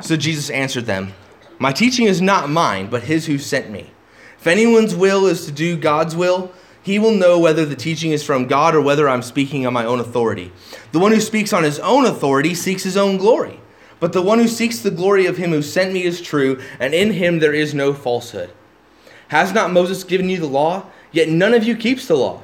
So 0.01 0.17
Jesus 0.17 0.51
answered 0.51 0.87
them, 0.87 1.15
My 1.59 1.73
teaching 1.73 2.07
is 2.07 2.21
not 2.21 2.51
mine, 2.51 2.89
but 2.89 3.05
his 3.05 3.27
who 3.27 3.39
sent 3.39 3.71
me. 3.71 3.91
If 4.39 4.47
anyone's 4.47 4.95
will 4.95 5.27
is 5.27 5.47
to 5.47 5.53
do 5.53 5.77
God's 5.77 6.15
will, 6.15 6.53
he 6.85 6.99
will 6.99 7.13
know 7.13 7.39
whether 7.39 7.65
the 7.65 7.75
teaching 7.75 8.13
is 8.13 8.23
from 8.23 8.47
God 8.47 8.75
or 8.75 8.81
whether 8.83 9.09
I'm 9.09 9.23
speaking 9.23 9.67
on 9.67 9.73
my 9.73 9.87
own 9.87 10.01
authority. 10.01 10.53
The 10.93 10.99
one 10.99 11.13
who 11.13 11.21
speaks 11.21 11.55
on 11.55 11.65
his 11.65 11.79
own 11.81 12.05
authority 12.05 12.55
seeks 12.55 12.83
his 12.83 12.99
own 12.99 13.17
glory. 13.17 13.59
But 14.01 14.13
the 14.13 14.21
one 14.21 14.39
who 14.39 14.49
seeks 14.49 14.81
the 14.81 14.91
glory 14.91 15.25
of 15.25 15.39
him 15.39 15.51
who 15.51 15.63
sent 15.63 15.95
me 15.95 16.05
is 16.05 16.21
true, 16.21 16.61
and 16.79 16.93
in 16.93 17.15
him 17.15 17.39
there 17.39 17.55
is 17.55 17.73
no 17.73 17.95
falsehood. 17.95 18.51
Has 19.29 19.55
not 19.55 19.73
Moses 19.73 20.05
given 20.05 20.29
you 20.29 20.37
the 20.37 20.47
law? 20.47 20.85
Yet 21.11 21.31
none 21.31 21.55
of 21.55 21.65
you 21.65 21.75
keeps 21.75 22.07
the 22.07 22.17
law. 22.17 22.43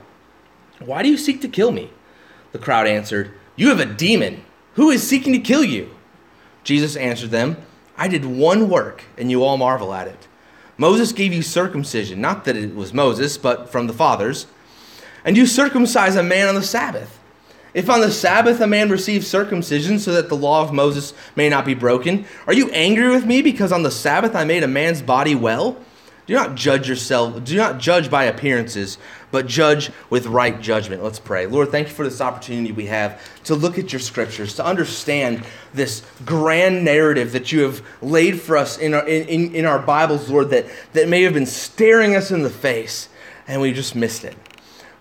Why 0.78 1.02
do 1.02 1.10
you 1.10 1.18
seek 1.18 1.42
to 1.42 1.48
kill 1.48 1.70
me? 1.70 1.90
The 2.52 2.58
crowd 2.58 2.86
answered, 2.86 3.34
You 3.56 3.68
have 3.68 3.80
a 3.80 3.84
demon. 3.84 4.42
Who 4.76 4.88
is 4.88 5.06
seeking 5.06 5.34
to 5.34 5.38
kill 5.38 5.64
you? 5.64 5.94
Jesus 6.64 6.96
answered 6.96 7.30
them, 7.30 7.58
I 7.98 8.08
did 8.08 8.24
one 8.24 8.70
work, 8.70 9.04
and 9.18 9.30
you 9.30 9.44
all 9.44 9.58
marvel 9.58 9.92
at 9.92 10.08
it. 10.08 10.28
Moses 10.80 11.12
gave 11.12 11.34
you 11.34 11.42
circumcision, 11.42 12.22
not 12.22 12.46
that 12.46 12.56
it 12.56 12.74
was 12.74 12.94
Moses, 12.94 13.36
but 13.36 13.68
from 13.68 13.86
the 13.86 13.92
fathers. 13.92 14.46
And 15.26 15.36
you 15.36 15.44
circumcise 15.44 16.16
a 16.16 16.22
man 16.22 16.48
on 16.48 16.54
the 16.54 16.62
Sabbath. 16.62 17.20
If 17.74 17.90
on 17.90 18.00
the 18.00 18.10
Sabbath 18.10 18.62
a 18.62 18.66
man 18.66 18.88
receives 18.88 19.26
circumcision 19.26 19.98
so 19.98 20.10
that 20.12 20.30
the 20.30 20.36
law 20.38 20.62
of 20.62 20.72
Moses 20.72 21.12
may 21.36 21.50
not 21.50 21.66
be 21.66 21.74
broken, 21.74 22.24
are 22.46 22.54
you 22.54 22.70
angry 22.70 23.10
with 23.10 23.26
me 23.26 23.42
because 23.42 23.72
on 23.72 23.82
the 23.82 23.90
Sabbath 23.90 24.34
I 24.34 24.44
made 24.44 24.62
a 24.62 24.68
man's 24.68 25.02
body 25.02 25.34
well? 25.34 25.76
Do 26.30 26.36
not 26.36 26.54
judge 26.54 26.88
yourself, 26.88 27.42
do 27.42 27.56
not 27.56 27.78
judge 27.78 28.08
by 28.08 28.22
appearances, 28.22 28.98
but 29.32 29.48
judge 29.48 29.90
with 30.10 30.26
right 30.26 30.60
judgment. 30.60 31.02
Let's 31.02 31.18
pray. 31.18 31.48
Lord, 31.48 31.72
thank 31.72 31.88
you 31.88 31.92
for 31.92 32.04
this 32.04 32.20
opportunity 32.20 32.70
we 32.70 32.86
have 32.86 33.20
to 33.46 33.56
look 33.56 33.78
at 33.78 33.92
your 33.92 33.98
scriptures, 33.98 34.54
to 34.54 34.64
understand 34.64 35.42
this 35.74 36.04
grand 36.24 36.84
narrative 36.84 37.32
that 37.32 37.50
you 37.50 37.62
have 37.62 37.82
laid 38.00 38.40
for 38.40 38.56
us 38.56 38.78
in 38.78 38.94
our, 38.94 39.04
in, 39.08 39.56
in 39.56 39.64
our 39.64 39.80
Bibles, 39.80 40.30
Lord, 40.30 40.50
that, 40.50 40.66
that 40.92 41.08
may 41.08 41.22
have 41.22 41.34
been 41.34 41.46
staring 41.46 42.14
us 42.14 42.30
in 42.30 42.44
the 42.44 42.48
face 42.48 43.08
and 43.48 43.60
we 43.60 43.72
just 43.72 43.96
missed 43.96 44.22
it. 44.22 44.36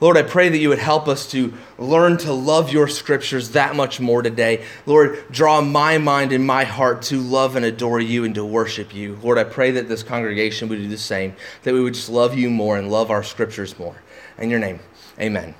Lord, 0.01 0.15
I 0.15 0.21
pray 0.21 0.47
that 0.47 0.57
you 0.57 0.69
would 0.69 0.79
help 0.79 1.09
us 1.09 1.29
to 1.31 1.53
learn 1.77 2.17
to 2.19 2.31
love 2.31 2.71
your 2.71 2.87
scriptures 2.87 3.51
that 3.51 3.75
much 3.75 3.99
more 3.99 4.21
today. 4.21 4.63
Lord, 4.85 5.25
draw 5.29 5.59
my 5.59 5.97
mind 5.97 6.31
and 6.31 6.45
my 6.47 6.63
heart 6.63 7.01
to 7.03 7.19
love 7.19 7.57
and 7.57 7.65
adore 7.65 7.99
you 7.99 8.23
and 8.23 8.33
to 8.35 8.45
worship 8.45 8.95
you. 8.95 9.19
Lord, 9.21 9.37
I 9.37 9.43
pray 9.43 9.71
that 9.71 9.89
this 9.89 10.01
congregation 10.01 10.69
would 10.69 10.77
do 10.77 10.87
the 10.87 10.97
same, 10.97 11.35
that 11.63 11.73
we 11.73 11.81
would 11.81 11.95
just 11.95 12.09
love 12.09 12.37
you 12.37 12.49
more 12.49 12.77
and 12.77 12.89
love 12.89 13.11
our 13.11 13.23
scriptures 13.23 13.77
more. 13.77 13.95
In 14.37 14.49
your 14.49 14.59
name, 14.59 14.79
amen. 15.19 15.53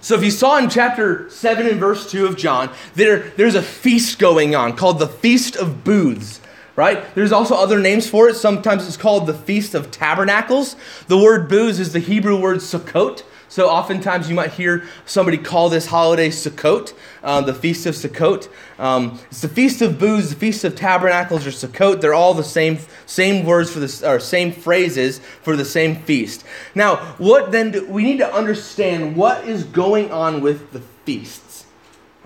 So 0.00 0.14
if 0.14 0.24
you 0.24 0.30
saw 0.30 0.56
in 0.58 0.70
chapter 0.70 1.28
7 1.28 1.66
and 1.66 1.78
verse 1.78 2.10
2 2.10 2.26
of 2.26 2.36
John, 2.36 2.72
there, 2.94 3.30
there's 3.36 3.56
a 3.56 3.62
feast 3.62 4.18
going 4.18 4.54
on 4.54 4.74
called 4.74 5.00
the 5.00 5.08
Feast 5.08 5.56
of 5.56 5.84
Booths, 5.84 6.40
right? 6.78 7.12
There's 7.16 7.32
also 7.32 7.56
other 7.56 7.80
names 7.80 8.08
for 8.08 8.28
it. 8.28 8.36
Sometimes 8.36 8.86
it's 8.86 8.96
called 8.96 9.26
the 9.26 9.34
Feast 9.34 9.74
of 9.74 9.90
Tabernacles. 9.90 10.76
The 11.08 11.18
word 11.18 11.48
booths 11.48 11.80
is 11.80 11.92
the 11.92 11.98
Hebrew 11.98 12.40
word 12.40 12.58
sukkot, 12.58 13.24
so 13.48 13.68
oftentimes 13.68 14.28
you 14.28 14.36
might 14.36 14.52
hear 14.52 14.84
somebody 15.04 15.38
call 15.38 15.70
this 15.70 15.86
holiday 15.86 16.28
Sukkot, 16.28 16.94
um, 17.24 17.46
the 17.46 17.54
Feast 17.54 17.84
of 17.86 17.96
Sukkot. 17.96 18.48
Um, 18.78 19.18
it's 19.28 19.40
the 19.40 19.48
Feast 19.48 19.82
of 19.82 19.98
Booths, 19.98 20.30
the 20.30 20.36
Feast 20.36 20.62
of 20.62 20.76
Tabernacles, 20.76 21.44
or 21.48 21.50
Sukkot. 21.50 22.00
They're 22.00 22.14
all 22.14 22.34
the 22.34 22.44
same, 22.44 22.78
same 23.06 23.44
words 23.44 23.72
for 23.72 23.80
this, 23.80 24.04
or 24.04 24.20
same 24.20 24.52
phrases 24.52 25.18
for 25.42 25.56
the 25.56 25.64
same 25.64 25.96
feast. 25.96 26.44
Now, 26.76 26.96
what 27.18 27.50
then? 27.50 27.72
Do, 27.72 27.88
we 27.88 28.04
need 28.04 28.18
to 28.18 28.32
understand 28.32 29.16
what 29.16 29.44
is 29.48 29.64
going 29.64 30.12
on 30.12 30.42
with 30.42 30.70
the 30.70 30.80
feasts. 31.04 31.47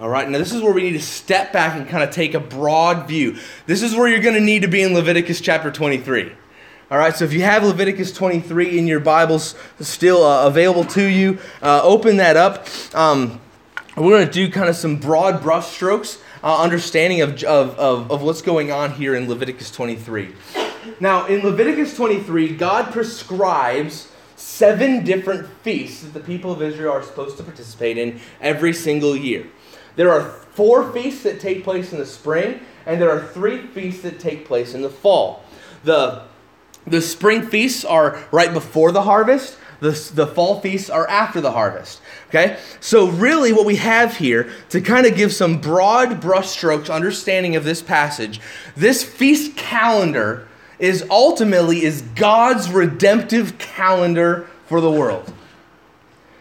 All 0.03 0.09
right, 0.09 0.29
now 0.29 0.37
this 0.37 0.53
is 0.53 0.61
where 0.61 0.73
we 0.73 0.83
need 0.83 0.95
to 0.95 1.01
step 1.01 1.53
back 1.53 1.79
and 1.79 1.89
kind 1.89 2.03
of 2.03 2.11
take 2.11 2.35
a 2.35 2.41
broad 2.41 3.07
view. 3.07 3.39
This 3.67 3.85
is 3.85 3.95
where 3.95 4.09
you're 4.09 4.19
going 4.19 4.35
to 4.35 4.41
need 4.41 4.63
to 4.63 4.69
be 4.69 4.83
in 4.83 4.95
Leviticus 4.95 5.41
chapter 5.41 5.71
23. 5.71 6.33
All 6.91 6.99
right, 6.99 7.15
so 7.15 7.25
if 7.25 7.33
you 7.33 7.43
have 7.43 7.63
Leviticus 7.63 8.11
23 8.11 8.81
in 8.81 8.89
your 8.89 8.99
Bibles 8.99 9.55
still 9.79 10.25
uh, 10.25 10.49
available 10.49 10.83
to 10.87 11.05
you, 11.05 11.39
uh, 11.63 11.83
open 11.85 12.17
that 12.17 12.37
up. 12.37 12.67
Um, 12.97 13.41
we're 13.97 14.11
going 14.11 14.27
to 14.27 14.33
do 14.33 14.51
kind 14.51 14.69
of 14.69 14.75
some 14.75 14.97
broad 14.97 15.41
brushstrokes, 15.41 16.21
uh, 16.43 16.61
understanding 16.61 17.21
of, 17.21 17.41
of, 17.45 17.79
of, 17.79 18.11
of 18.11 18.23
what's 18.23 18.43
going 18.43 18.73
on 18.73 18.91
here 18.95 19.15
in 19.15 19.29
Leviticus 19.29 19.71
23. 19.71 20.35
Now, 20.99 21.27
in 21.27 21.45
Leviticus 21.45 21.95
23, 21.95 22.57
God 22.57 22.93
prescribes 22.93 24.11
seven 24.35 25.05
different 25.05 25.49
feasts 25.63 26.03
that 26.03 26.13
the 26.13 26.19
people 26.19 26.51
of 26.51 26.61
Israel 26.61 26.93
are 26.93 27.05
supposed 27.05 27.37
to 27.37 27.45
participate 27.45 27.99
in 27.99 28.19
every 28.41 28.73
single 28.73 29.15
year. 29.15 29.47
There 29.97 30.11
are 30.11 30.31
four 30.55 30.93
feasts 30.93 31.23
that 31.23 31.41
take 31.41 31.65
place 31.65 31.93
in 31.93 31.99
the 31.99 32.07
spring, 32.07 32.61
and 32.87 33.01
there 33.01 33.11
are 33.11 33.27
three 33.29 33.67
feasts 33.67 34.03
that 34.03 34.19
take 34.21 34.47
place 34.47 34.75
in 34.75 34.83
the 34.83 34.91
fall. 34.91 35.45
The 35.85 36.23
the 36.87 37.01
spring 37.01 37.47
feasts 37.47 37.85
are 37.85 38.23
right 38.33 38.53
before 38.53 38.93
the 38.93 39.03
harvest. 39.03 39.57
The, 39.81 39.91
the 40.15 40.27
fall 40.27 40.61
feasts 40.61 40.91
are 40.91 41.09
after 41.09 41.41
the 41.41 41.53
harvest. 41.53 42.01
Okay? 42.29 42.59
So, 42.81 43.09
really, 43.09 43.53
what 43.53 43.67
we 43.67 43.77
have 43.77 44.17
here 44.17 44.53
to 44.71 44.81
kind 44.81 45.07
of 45.07 45.17
give 45.17 45.33
some 45.33 45.61
broad 45.61 46.21
brushstrokes 46.21 46.93
understanding 46.93 47.57
of 47.57 47.65
this 47.65 47.83
passage, 47.83 48.41
this 48.77 49.03
feast 49.03 49.57
calendar 49.57 50.49
is 50.79 51.05
ultimately 51.11 51.85
is 51.85 52.03
God's 52.15 52.71
redemptive 52.71 53.59
calendar 53.59 54.49
for 54.67 54.81
the 54.81 54.91
world. 54.91 55.33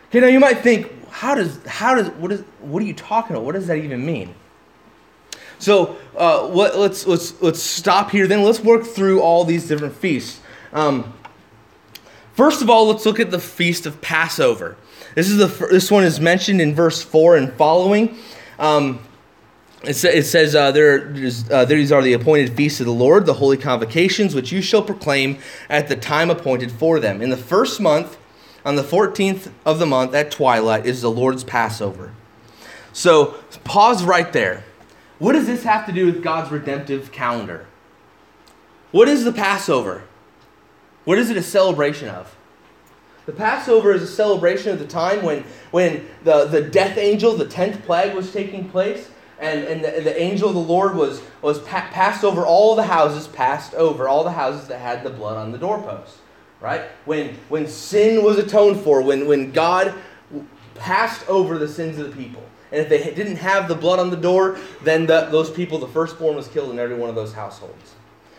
Okay, 0.09 0.19
now 0.19 0.27
you 0.27 0.39
might 0.39 0.59
think, 0.59 1.09
how 1.09 1.35
does, 1.35 1.63
how 1.65 1.95
does, 1.95 2.09
what 2.11 2.31
is, 2.31 2.43
what 2.61 2.81
are 2.81 2.85
you 2.85 2.93
talking 2.93 3.35
about? 3.35 3.45
What 3.45 3.55
does 3.55 3.67
that 3.67 3.77
even 3.77 4.05
mean? 4.05 4.35
So 5.59 5.97
uh, 6.17 6.47
what, 6.47 6.77
let's, 6.77 7.05
let's, 7.05 7.39
let's 7.41 7.61
stop 7.61 8.09
here. 8.09 8.27
Then 8.27 8.43
let's 8.43 8.59
work 8.59 8.83
through 8.83 9.21
all 9.21 9.45
these 9.45 9.67
different 9.67 9.95
feasts. 9.95 10.39
Um, 10.73 11.13
first 12.33 12.61
of 12.61 12.69
all, 12.69 12.87
let's 12.87 13.05
look 13.05 13.19
at 13.19 13.29
the 13.29 13.39
feast 13.39 13.85
of 13.85 14.01
Passover. 14.01 14.77
This 15.13 15.29
is 15.29 15.37
the 15.37 15.67
this 15.67 15.91
one 15.91 16.03
is 16.03 16.19
mentioned 16.19 16.61
in 16.61 16.73
verse 16.73 17.01
four 17.03 17.35
and 17.35 17.51
following. 17.53 18.17
Um, 18.57 19.01
it, 19.83 19.95
sa- 19.95 20.07
it, 20.07 20.23
says 20.23 20.55
uh, 20.55 20.71
there, 20.71 21.13
uh, 21.51 21.65
these 21.65 21.91
are 21.91 22.01
the 22.01 22.13
appointed 22.13 22.55
feasts 22.55 22.79
of 22.79 22.85
the 22.85 22.93
Lord, 22.93 23.25
the 23.25 23.33
holy 23.33 23.57
convocations, 23.57 24.33
which 24.33 24.51
you 24.51 24.61
shall 24.61 24.81
proclaim 24.81 25.37
at 25.69 25.89
the 25.89 25.95
time 25.95 26.29
appointed 26.29 26.71
for 26.71 26.99
them. 26.99 27.21
In 27.21 27.29
the 27.29 27.37
first 27.37 27.81
month, 27.81 28.17
on 28.63 28.77
the 28.77 28.83
fourteenth 28.83 29.51
of 29.65 29.79
the 29.79 29.85
month 29.85 30.13
at 30.13 30.31
twilight, 30.31 30.85
is 30.85 31.01
the 31.01 31.11
Lord's 31.11 31.43
Passover. 31.43 32.13
So 32.93 33.35
pause 33.63 34.03
right 34.03 34.31
there. 34.33 34.63
What 35.19 35.33
does 35.33 35.45
this 35.45 35.63
have 35.63 35.85
to 35.85 35.91
do 35.91 36.07
with 36.07 36.23
God's 36.23 36.51
redemptive 36.51 37.11
calendar? 37.11 37.67
What 38.91 39.07
is 39.07 39.23
the 39.23 39.31
Passover? 39.31 40.03
What 41.05 41.17
is 41.17 41.29
it 41.29 41.37
a 41.37 41.43
celebration 41.43 42.09
of? 42.09 42.35
The 43.25 43.31
Passover 43.31 43.93
is 43.93 44.01
a 44.01 44.07
celebration 44.07 44.71
of 44.71 44.79
the 44.79 44.87
time 44.87 45.23
when, 45.23 45.43
when 45.71 46.07
the, 46.23 46.45
the 46.45 46.61
death 46.61 46.97
angel, 46.97 47.35
the 47.35 47.45
10th 47.45 47.83
plague, 47.83 48.15
was 48.15 48.31
taking 48.33 48.67
place. 48.69 49.09
And, 49.39 49.63
and 49.63 49.83
the, 49.83 50.01
the 50.01 50.21
angel 50.21 50.49
of 50.49 50.55
the 50.55 50.61
Lord 50.61 50.95
was, 50.95 51.21
was 51.41 51.59
pa- 51.59 51.89
passed 51.91 52.23
over 52.23 52.45
all 52.45 52.75
the 52.75 52.83
houses, 52.83 53.27
passed 53.27 53.73
over 53.73 54.07
all 54.07 54.23
the 54.23 54.31
houses 54.31 54.67
that 54.67 54.79
had 54.79 55.03
the 55.03 55.09
blood 55.09 55.37
on 55.37 55.51
the 55.51 55.57
doorposts. 55.57 56.19
Right? 56.59 56.81
When, 57.05 57.35
when 57.49 57.67
sin 57.67 58.23
was 58.23 58.37
atoned 58.37 58.81
for, 58.81 59.01
when, 59.01 59.27
when 59.27 59.51
God 59.51 59.95
passed 60.75 61.27
over 61.27 61.57
the 61.57 61.67
sins 61.67 61.97
of 61.97 62.09
the 62.09 62.23
people. 62.23 62.43
And 62.71 62.81
if 62.81 62.89
they 62.89 63.03
didn't 63.13 63.37
have 63.37 63.67
the 63.67 63.75
blood 63.75 63.99
on 63.99 64.09
the 64.09 64.17
door, 64.17 64.57
then 64.83 65.05
the, 65.05 65.25
those 65.25 65.49
people, 65.49 65.77
the 65.77 65.87
firstborn 65.87 66.35
was 66.35 66.47
killed 66.47 66.71
in 66.71 66.79
every 66.79 66.95
one 66.95 67.09
of 67.09 67.15
those 67.15 67.33
households. 67.33 67.95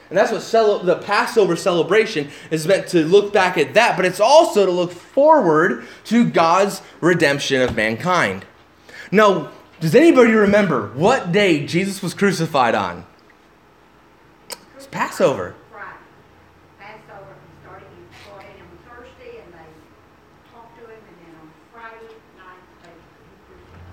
And 0.08 0.18
that's 0.18 0.32
what 0.32 0.42
cel- 0.42 0.80
the 0.80 0.96
Passover 0.96 1.56
celebration 1.56 2.30
is 2.50 2.66
meant 2.66 2.86
to 2.88 3.04
look 3.04 3.32
back 3.32 3.56
at 3.56 3.74
that, 3.74 3.96
but 3.96 4.04
it's 4.04 4.20
also 4.20 4.66
to 4.66 4.72
look 4.72 4.92
forward 4.92 5.86
to 6.04 6.28
God's 6.28 6.82
redemption 7.00 7.62
of 7.62 7.74
mankind. 7.74 8.44
Now, 9.10 9.50
does 9.80 9.94
anybody 9.94 10.32
remember 10.32 10.88
what 10.88 11.32
day 11.32 11.66
Jesus 11.66 12.02
was 12.02 12.14
crucified 12.14 12.74
on? 12.74 13.04
It's 14.76 14.86
Passover. 14.86 15.54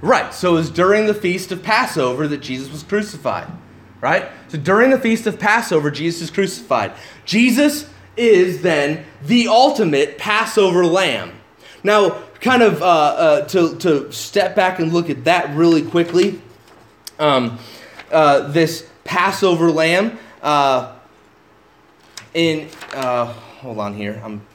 Right, 0.02 0.34
so 0.34 0.54
it 0.54 0.58
was 0.58 0.70
during 0.70 1.08
the 1.08 1.14
feast 1.14 1.52
of 1.52 1.62
Passover 1.62 2.28
that 2.28 2.38
Jesus 2.38 2.72
was 2.72 2.84
crucified. 2.84 3.48
Right? 4.02 4.30
So 4.48 4.58
during 4.58 4.92
the 4.92 5.00
feast 5.00 5.28
of 5.28 5.40
Passover, 5.40 5.92
Jesus 5.92 6.24
is 6.24 6.32
crucified. 6.32 6.94
Jesus 7.26 7.90
is 8.16 8.62
then 8.62 9.06
the 9.24 9.48
ultimate 9.50 10.18
Passover 10.18 10.86
lamb. 10.86 11.34
Now, 11.84 12.22
kind 12.40 12.64
of 12.64 12.82
uh, 12.82 12.86
uh, 12.86 13.48
to, 13.50 13.76
to 13.78 14.12
step 14.12 14.56
back 14.56 14.80
and 14.80 14.94
look 14.94 15.10
at 15.10 15.26
that 15.26 15.54
really 15.56 15.82
quickly, 15.82 16.42
um, 17.20 17.60
uh, 18.12 18.48
this 18.48 18.88
Passover 19.04 19.72
lamb 19.72 20.18
uh, 20.42 20.96
in 22.34 22.70
uh, 22.94 23.26
hold 23.26 23.80
on 23.80 23.94
here. 23.94 24.22
I'm 24.24 24.46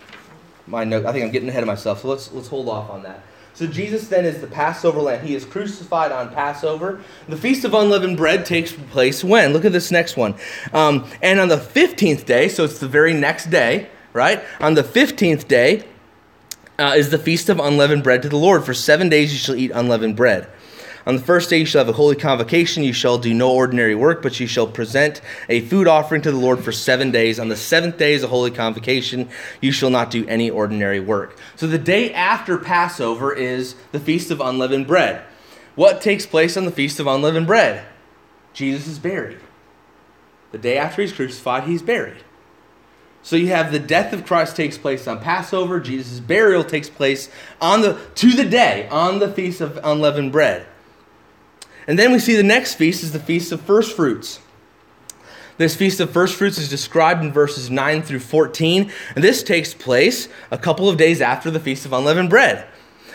my 0.67 0.85
note. 0.85 1.05
I 1.05 1.13
think 1.13 1.25
I'm 1.25 1.31
getting 1.31 1.49
ahead 1.49 1.63
of 1.63 1.67
myself. 1.67 2.01
So 2.03 2.09
let's 2.09 2.33
let's 2.33 2.49
hold 2.49 2.69
off 2.69 2.91
on 2.91 3.03
that. 3.03 3.21
So 3.55 3.69
Jesus 3.69 4.09
then 4.09 4.25
is 4.25 4.41
the 4.41 4.49
Passover 4.49 5.01
lamb. 5.01 5.25
He 5.25 5.37
is 5.37 5.45
crucified 5.45 6.11
on 6.11 6.31
Passover. 6.31 7.01
The 7.29 7.37
Feast 7.37 7.65
of 7.65 7.73
Unleavened 7.73 8.17
Bread 8.17 8.45
takes 8.45 8.73
place 8.73 9.23
when? 9.23 9.53
Look 9.53 9.65
at 9.65 9.71
this 9.71 9.93
next 9.93 10.17
one. 10.17 10.35
Um, 10.73 11.09
and 11.23 11.39
on 11.39 11.47
the 11.47 11.57
15th 11.57 12.27
day, 12.27 12.49
so 12.49 12.65
it's 12.65 12.81
the 12.81 12.89
very 12.89 13.15
next 13.15 13.51
day, 13.51 13.89
right? 14.13 14.43
On 14.61 14.75
the 14.75 14.83
15th 14.83 15.47
day 15.47 15.85
uh, 16.81 16.95
is 16.97 17.11
the 17.11 17.19
Feast 17.19 17.49
of 17.49 17.61
Unleavened 17.61 18.03
Bread 18.03 18.23
to 18.23 18.29
the 18.29 18.37
Lord. 18.37 18.65
For 18.65 18.75
seven 18.75 19.09
days 19.09 19.33
you 19.33 19.39
shall 19.39 19.55
eat 19.55 19.71
unleavened 19.73 20.17
bread. 20.17 20.49
On 21.07 21.17
the 21.17 21.23
first 21.23 21.51
day 21.51 21.59
you 21.59 21.67
shall 21.67 21.81
have 21.85 21.89
a 21.89 21.97
holy 21.97 22.17
convocation. 22.17 22.83
You 22.83 22.93
shall 22.93 23.19
do 23.19 23.35
no 23.35 23.53
ordinary 23.53 23.95
work, 23.95 24.23
but 24.23 24.41
you 24.41 24.47
shall 24.47 24.67
present 24.67 25.21
a 25.49 25.61
food 25.61 25.87
offering 25.87 26.23
to 26.23 26.31
the 26.31 26.39
Lord 26.39 26.65
for 26.65 26.73
seven 26.73 27.11
days. 27.11 27.39
On 27.39 27.49
the 27.49 27.57
seventh 27.57 27.99
day 27.99 28.15
is 28.15 28.23
a 28.23 28.29
holy 28.29 28.51
convocation. 28.51 29.29
You 29.61 29.71
shall 29.71 29.91
not 29.91 30.11
do 30.11 30.27
any 30.27 30.49
ordinary 30.49 31.01
work. 31.01 31.39
So 31.57 31.67
the 31.67 31.79
day 31.79 32.13
after 32.15 32.57
Passover 32.57 33.35
is 33.35 33.75
the 33.93 34.01
Feast 34.01 34.31
of 34.31 34.41
Unleavened 34.41 34.87
Bread. 34.87 35.25
What 35.75 36.01
takes 36.01 36.25
place 36.25 36.57
on 36.57 36.65
the 36.65 36.71
Feast 36.71 36.99
of 37.01 37.07
Unleavened 37.07 37.47
Bread? 37.47 37.85
Jesus 38.53 38.87
is 38.87 38.99
buried. 38.99 39.41
The 40.53 40.59
day 40.59 40.79
after 40.79 41.03
he's 41.03 41.13
crucified, 41.13 41.65
he's 41.65 41.83
buried. 41.83 42.23
So 43.23 43.37
you 43.37 43.49
have 43.49 43.73
the 43.73 43.79
death 43.79 44.13
of 44.13 44.25
Christ 44.25 44.55
takes 44.55 44.79
place 44.79 45.09
on 45.09 45.19
Passover. 45.19 45.81
Jesus' 45.81 46.21
burial 46.21 46.63
takes 46.63 46.89
place 46.89 47.29
on 47.61 47.81
the 47.81 47.99
to 48.17 48.33
the 48.33 48.45
day 48.45 48.87
on 48.89 49.19
the 49.19 49.33
feast 49.33 49.61
of 49.61 49.81
unleavened 49.83 50.31
bread. 50.31 50.67
And 51.87 51.99
then 51.99 52.13
we 52.13 52.19
see 52.19 52.35
the 52.35 52.43
next 52.43 52.75
feast 52.75 53.03
is 53.03 53.13
the 53.13 53.19
Feast 53.19 53.53
of 53.53 53.61
First 53.61 53.95
Fruits. 53.95 54.41
This 55.57 55.77
Feast 55.77 56.01
of 56.01 56.11
First 56.11 56.35
Fruits 56.35 56.59
is 56.59 56.69
described 56.69 57.23
in 57.23 57.31
verses 57.31 57.71
9 57.71 58.03
through 58.03 58.21
14, 58.21 58.91
and 59.15 59.23
this 59.23 59.43
takes 59.43 59.73
place 59.73 60.29
a 60.51 60.59
couple 60.59 60.89
of 60.89 60.97
days 60.97 61.21
after 61.21 61.51
the 61.51 61.61
Feast 61.61 61.87
of 61.87 61.93
Unleavened 61.93 62.31
Bread. 62.31 62.67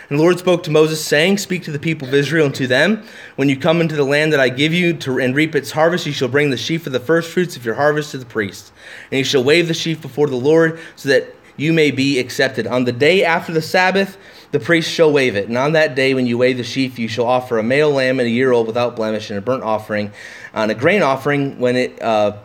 And 0.09 0.17
the 0.17 0.23
Lord 0.23 0.39
spoke 0.39 0.63
to 0.63 0.71
Moses, 0.71 1.03
saying, 1.03 1.37
Speak 1.37 1.63
to 1.63 1.71
the 1.71 1.77
people 1.77 2.07
of 2.07 2.13
Israel 2.13 2.47
and 2.47 2.55
to 2.55 2.65
them, 2.65 3.03
When 3.35 3.49
you 3.49 3.57
come 3.57 3.81
into 3.81 3.95
the 3.95 4.03
land 4.03 4.33
that 4.33 4.39
I 4.39 4.49
give 4.49 4.73
you 4.73 4.93
to, 4.93 5.19
and 5.19 5.35
reap 5.35 5.53
its 5.53 5.71
harvest, 5.71 6.05
you 6.05 6.13
shall 6.13 6.29
bring 6.29 6.49
the 6.49 6.57
sheaf 6.57 6.87
of 6.87 6.93
the 6.93 6.99
first 6.99 7.29
fruits 7.29 7.55
of 7.55 7.65
your 7.65 7.75
harvest 7.75 8.11
to 8.11 8.17
the 8.17 8.25
priest. 8.25 8.71
And 9.11 9.19
you 9.19 9.23
shall 9.23 9.43
wave 9.43 9.67
the 9.67 9.73
sheaf 9.73 10.01
before 10.01 10.27
the 10.27 10.35
Lord, 10.35 10.79
so 10.95 11.09
that 11.09 11.35
you 11.57 11.73
may 11.73 11.91
be 11.91 12.17
accepted. 12.19 12.65
On 12.65 12.85
the 12.85 12.91
day 12.91 13.23
after 13.23 13.51
the 13.51 13.61
Sabbath, 13.61 14.17
the 14.51 14.59
priest 14.59 14.89
shall 14.89 15.11
wave 15.11 15.35
it. 15.35 15.47
And 15.47 15.57
on 15.57 15.73
that 15.73 15.95
day, 15.95 16.13
when 16.13 16.25
you 16.25 16.37
wave 16.37 16.57
the 16.57 16.63
sheaf, 16.63 16.97
you 16.97 17.07
shall 17.07 17.25
offer 17.25 17.57
a 17.57 17.63
male 17.63 17.91
lamb 17.91 18.19
and 18.19 18.27
a 18.27 18.31
year 18.31 18.51
old 18.51 18.67
without 18.67 18.95
blemish, 18.95 19.29
and 19.29 19.37
a 19.37 19.41
burnt 19.41 19.63
offering, 19.63 20.11
and 20.53 20.71
a 20.71 20.75
grain 20.75 21.03
offering. 21.03 21.59
When 21.59 21.75
it 21.75 22.01
uh, 22.01 22.37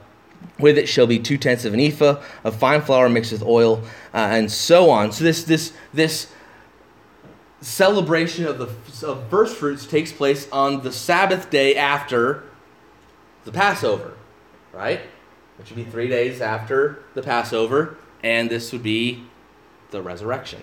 with 0.58 0.78
it 0.78 0.88
shall 0.88 1.06
be 1.06 1.18
two 1.18 1.38
tenths 1.38 1.64
of 1.64 1.74
an 1.74 1.80
ephah 1.80 2.20
of 2.44 2.56
fine 2.56 2.82
flour 2.82 3.08
mixed 3.08 3.32
with 3.32 3.42
oil, 3.42 3.82
uh, 4.12 4.18
and 4.18 4.50
so 4.50 4.90
on. 4.90 5.12
So 5.12 5.24
this 5.24 5.44
this 5.44 5.72
this 5.92 6.30
celebration 7.60 8.46
of 8.46 8.58
the 8.58 9.06
of 9.06 9.28
first 9.28 9.56
fruits 9.56 9.86
takes 9.86 10.12
place 10.12 10.48
on 10.52 10.82
the 10.82 10.92
Sabbath 10.92 11.50
day 11.50 11.74
after 11.74 12.44
the 13.44 13.52
Passover, 13.52 14.14
right? 14.72 15.00
Which 15.56 15.70
would 15.70 15.76
be 15.76 15.90
three 15.90 16.08
days 16.08 16.40
after 16.40 16.98
the 17.14 17.22
Passover, 17.22 17.96
and 18.22 18.50
this 18.50 18.72
would 18.72 18.82
be 18.82 19.24
the 19.90 20.02
resurrection. 20.02 20.60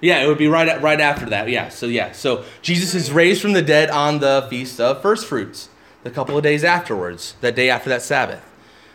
Yeah, 0.00 0.22
it 0.22 0.28
would 0.28 0.38
be 0.38 0.48
right 0.48 0.80
right 0.80 1.00
after 1.00 1.26
that. 1.26 1.48
Yeah. 1.48 1.68
So 1.68 1.86
yeah. 1.86 2.12
So 2.12 2.44
Jesus 2.62 2.94
is 2.94 3.12
raised 3.12 3.42
from 3.42 3.52
the 3.52 3.62
dead 3.62 3.90
on 3.90 4.20
the 4.20 4.46
feast 4.48 4.80
of 4.80 5.02
first 5.02 5.26
fruits, 5.26 5.68
the 6.02 6.10
couple 6.10 6.36
of 6.36 6.42
days 6.42 6.64
afterwards, 6.64 7.34
that 7.40 7.54
day 7.54 7.68
after 7.70 7.90
that 7.90 8.02
Sabbath. 8.02 8.42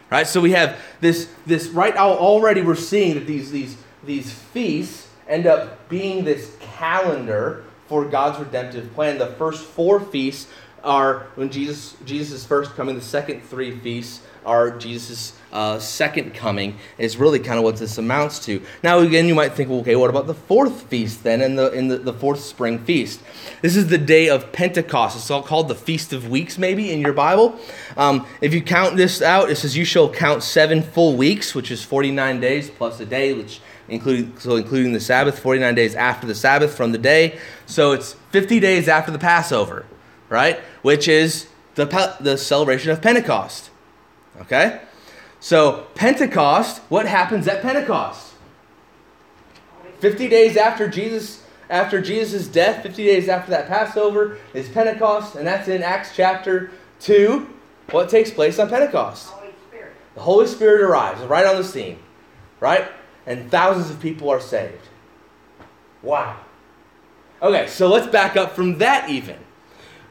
Right? 0.10 0.28
So 0.28 0.42
we 0.42 0.52
have 0.52 0.78
this 1.02 1.30
this 1.46 1.68
right 1.68 1.94
now 1.94 2.10
already 2.10 2.62
we're 2.62 2.76
seeing 2.76 3.16
that 3.16 3.28
these 3.28 3.52
these 3.52 3.78
these 4.04 4.32
feasts 4.32 5.08
end 5.28 5.48
up 5.48 5.90
being 5.90 6.24
this 6.24 6.56
calendar 6.60 7.64
for 7.88 8.06
God's 8.06 8.40
redemptive 8.40 8.94
plan. 8.94 9.18
The 9.18 9.28
first 9.28 9.64
four 9.64 10.00
feasts 10.00 10.48
are 10.86 11.28
when 11.36 11.50
Jesus 11.50 11.96
Jesus 12.06 12.46
first 12.46 12.76
coming. 12.76 12.96
The 12.96 13.02
second 13.02 13.42
three 13.42 13.78
feasts 13.78 14.22
are 14.46 14.72
Jesus' 14.72 15.34
uh, 15.52 15.80
second 15.80 16.34
coming. 16.34 16.78
Is 16.98 17.18
really 17.18 17.40
kind 17.40 17.58
of 17.58 17.64
what 17.64 17.78
this 17.78 17.98
amounts 17.98 18.40
to. 18.46 18.62
Now 18.84 19.00
again, 19.00 19.28
you 19.28 19.36
might 19.36 19.54
think, 19.54 19.70
well, 19.70 19.80
okay, 19.80 19.96
what 19.96 20.10
about 20.10 20.28
the 20.28 20.36
fourth 20.36 20.84
feast 20.84 21.24
then, 21.24 21.42
in 21.42 21.56
the 21.56 21.72
in 21.72 21.88
the, 21.88 21.98
the 21.98 22.14
fourth 22.14 22.40
spring 22.40 22.80
feast? 22.80 23.20
This 23.62 23.76
is 23.76 23.88
the 23.88 23.98
day 23.98 24.30
of 24.30 24.52
Pentecost. 24.54 25.18
It's 25.18 25.32
all 25.32 25.44
called 25.44 25.68
the 25.68 25.76
Feast 25.76 26.14
of 26.14 26.30
Weeks, 26.30 26.58
maybe 26.58 26.92
in 26.92 27.02
your 27.02 27.14
Bible. 27.14 27.60
Um, 27.98 28.28
if 28.42 28.54
you 28.54 28.62
count 28.62 28.96
this 28.96 29.22
out, 29.22 29.50
it 29.50 29.56
says 29.56 29.76
you 29.76 29.86
shall 29.86 30.10
count 30.10 30.44
seven 30.44 30.84
full 30.84 31.16
weeks, 31.18 31.56
which 31.56 31.72
is 31.72 31.84
forty 31.84 32.12
nine 32.12 32.40
days 32.40 32.70
plus 32.70 33.00
a 33.00 33.06
day, 33.06 33.34
which 33.34 33.60
including 33.88 34.38
so 34.40 34.56
including 34.56 34.94
the 34.94 35.00
Sabbath, 35.00 35.40
49 35.40 35.76
days 35.76 35.96
after 35.96 36.26
the 36.28 36.36
Sabbath 36.36 36.76
from 36.76 36.92
the 36.92 36.98
day. 36.98 37.40
So 37.66 37.92
it's 37.92 38.14
50 38.32 38.60
days 38.60 38.88
after 38.88 39.12
the 39.12 39.20
Passover, 39.20 39.86
right? 40.30 40.60
Which 40.82 41.08
is 41.08 41.48
the 41.76 41.86
the 42.20 42.38
celebration 42.38 42.92
of 42.92 43.02
Pentecost. 43.02 43.70
Okay? 44.42 44.82
So 45.40 45.88
Pentecost, 45.96 46.82
what 46.90 47.06
happens 47.06 47.48
at 47.48 47.62
Pentecost? 47.62 48.34
50 50.00 50.28
days 50.28 50.58
after 50.58 50.88
Jesus 50.88 51.42
after 51.68 52.00
Jesus' 52.00 52.48
death, 52.48 52.84
50 52.84 53.06
days 53.06 53.28
after 53.28 53.50
that 53.50 53.68
Passover 53.68 54.38
is 54.54 54.70
Pentecost, 54.70 55.36
and 55.36 55.48
that's 55.48 55.68
in 55.68 55.82
Acts 55.82 56.12
chapter 56.16 56.70
2. 57.00 57.48
What 57.90 58.08
takes 58.08 58.30
place 58.30 58.60
on 58.60 58.70
Pentecost? 58.70 59.30
Holy 59.30 59.54
the 60.14 60.22
Holy 60.22 60.48
Spirit 60.48 60.82
arrives 60.82 61.22
right 61.24 61.46
on 61.46 61.56
the 61.56 61.64
scene, 61.64 61.98
right? 62.60 62.88
and 63.26 63.50
thousands 63.50 63.90
of 63.90 64.00
people 64.00 64.30
are 64.30 64.40
saved. 64.40 64.88
Wow. 66.02 66.38
Okay, 67.42 67.68
so 67.68 67.88
let's 67.88 68.08
back 68.08 68.38
up 68.38 68.56
from 68.56 68.78
that 68.78 69.10
even. 69.10 69.38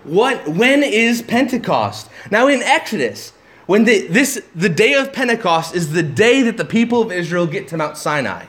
What 0.05 0.47
when 0.49 0.83
is 0.83 1.23
Pentecost? 1.23 2.09
Now 2.31 2.47
in 2.47 2.63
Exodus, 2.63 3.33
when 3.67 3.85
the, 3.85 4.07
this 4.07 4.43
the 4.55 4.69
day 4.69 4.95
of 4.95 5.13
Pentecost 5.13 5.75
is 5.75 5.93
the 5.93 6.03
day 6.03 6.43
that 6.43 6.57
the 6.57 6.65
people 6.65 7.03
of 7.03 7.11
Israel 7.11 7.47
get 7.47 7.69
to 7.69 7.77
Mount 7.77 7.97
Sinai. 7.97 8.47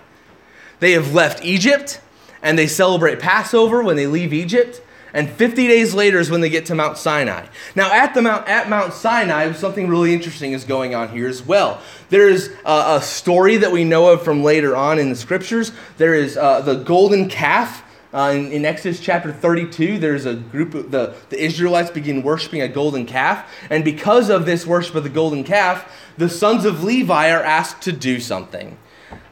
They 0.79 0.91
have 0.91 1.13
left 1.13 1.43
Egypt 1.43 2.01
and 2.41 2.59
they 2.59 2.67
celebrate 2.67 3.19
Passover 3.19 3.81
when 3.81 3.95
they 3.95 4.07
leave 4.07 4.33
Egypt 4.33 4.81
and 5.15 5.29
50 5.29 5.69
days 5.69 5.93
later 5.93 6.19
is 6.19 6.29
when 6.29 6.41
they 6.41 6.49
get 6.49 6.65
to 6.65 6.75
Mount 6.75 6.97
Sinai. 6.97 7.47
Now, 7.73 7.89
at, 7.89 8.13
the 8.13 8.21
Mount, 8.21 8.49
at 8.49 8.67
Mount 8.67 8.93
Sinai, 8.93 9.53
something 9.53 9.87
really 9.87 10.13
interesting 10.13 10.51
is 10.51 10.65
going 10.65 10.93
on 10.93 11.07
here 11.07 11.29
as 11.29 11.41
well. 11.41 11.81
There 12.09 12.27
is 12.27 12.53
a, 12.65 12.97
a 12.97 13.01
story 13.01 13.55
that 13.57 13.71
we 13.71 13.85
know 13.85 14.11
of 14.11 14.23
from 14.23 14.43
later 14.43 14.75
on 14.75 14.99
in 14.99 15.09
the 15.09 15.15
scriptures. 15.15 15.71
There 15.97 16.13
is 16.13 16.35
uh, 16.35 16.59
the 16.59 16.75
golden 16.75 17.29
calf. 17.29 17.84
Uh, 18.15 18.31
in, 18.31 18.49
in, 18.49 18.63
Exodus 18.63 19.01
chapter 19.01 19.33
32, 19.33 19.99
there's 19.99 20.25
a 20.25 20.35
group 20.35 20.73
of 20.73 20.89
the, 20.89 21.13
the 21.27 21.43
Israelites 21.43 21.91
begin 21.91 22.23
worshiping 22.23 22.61
a 22.61 22.67
golden 22.69 23.05
calf. 23.05 23.45
And 23.69 23.83
because 23.83 24.29
of 24.29 24.45
this 24.45 24.65
worship 24.65 24.95
of 24.95 25.03
the 25.03 25.09
golden 25.09 25.43
calf, 25.43 25.91
the 26.17 26.29
sons 26.29 26.63
of 26.63 26.81
Levi 26.81 27.29
are 27.29 27.43
asked 27.43 27.81
to 27.81 27.91
do 27.91 28.21
something. 28.21 28.77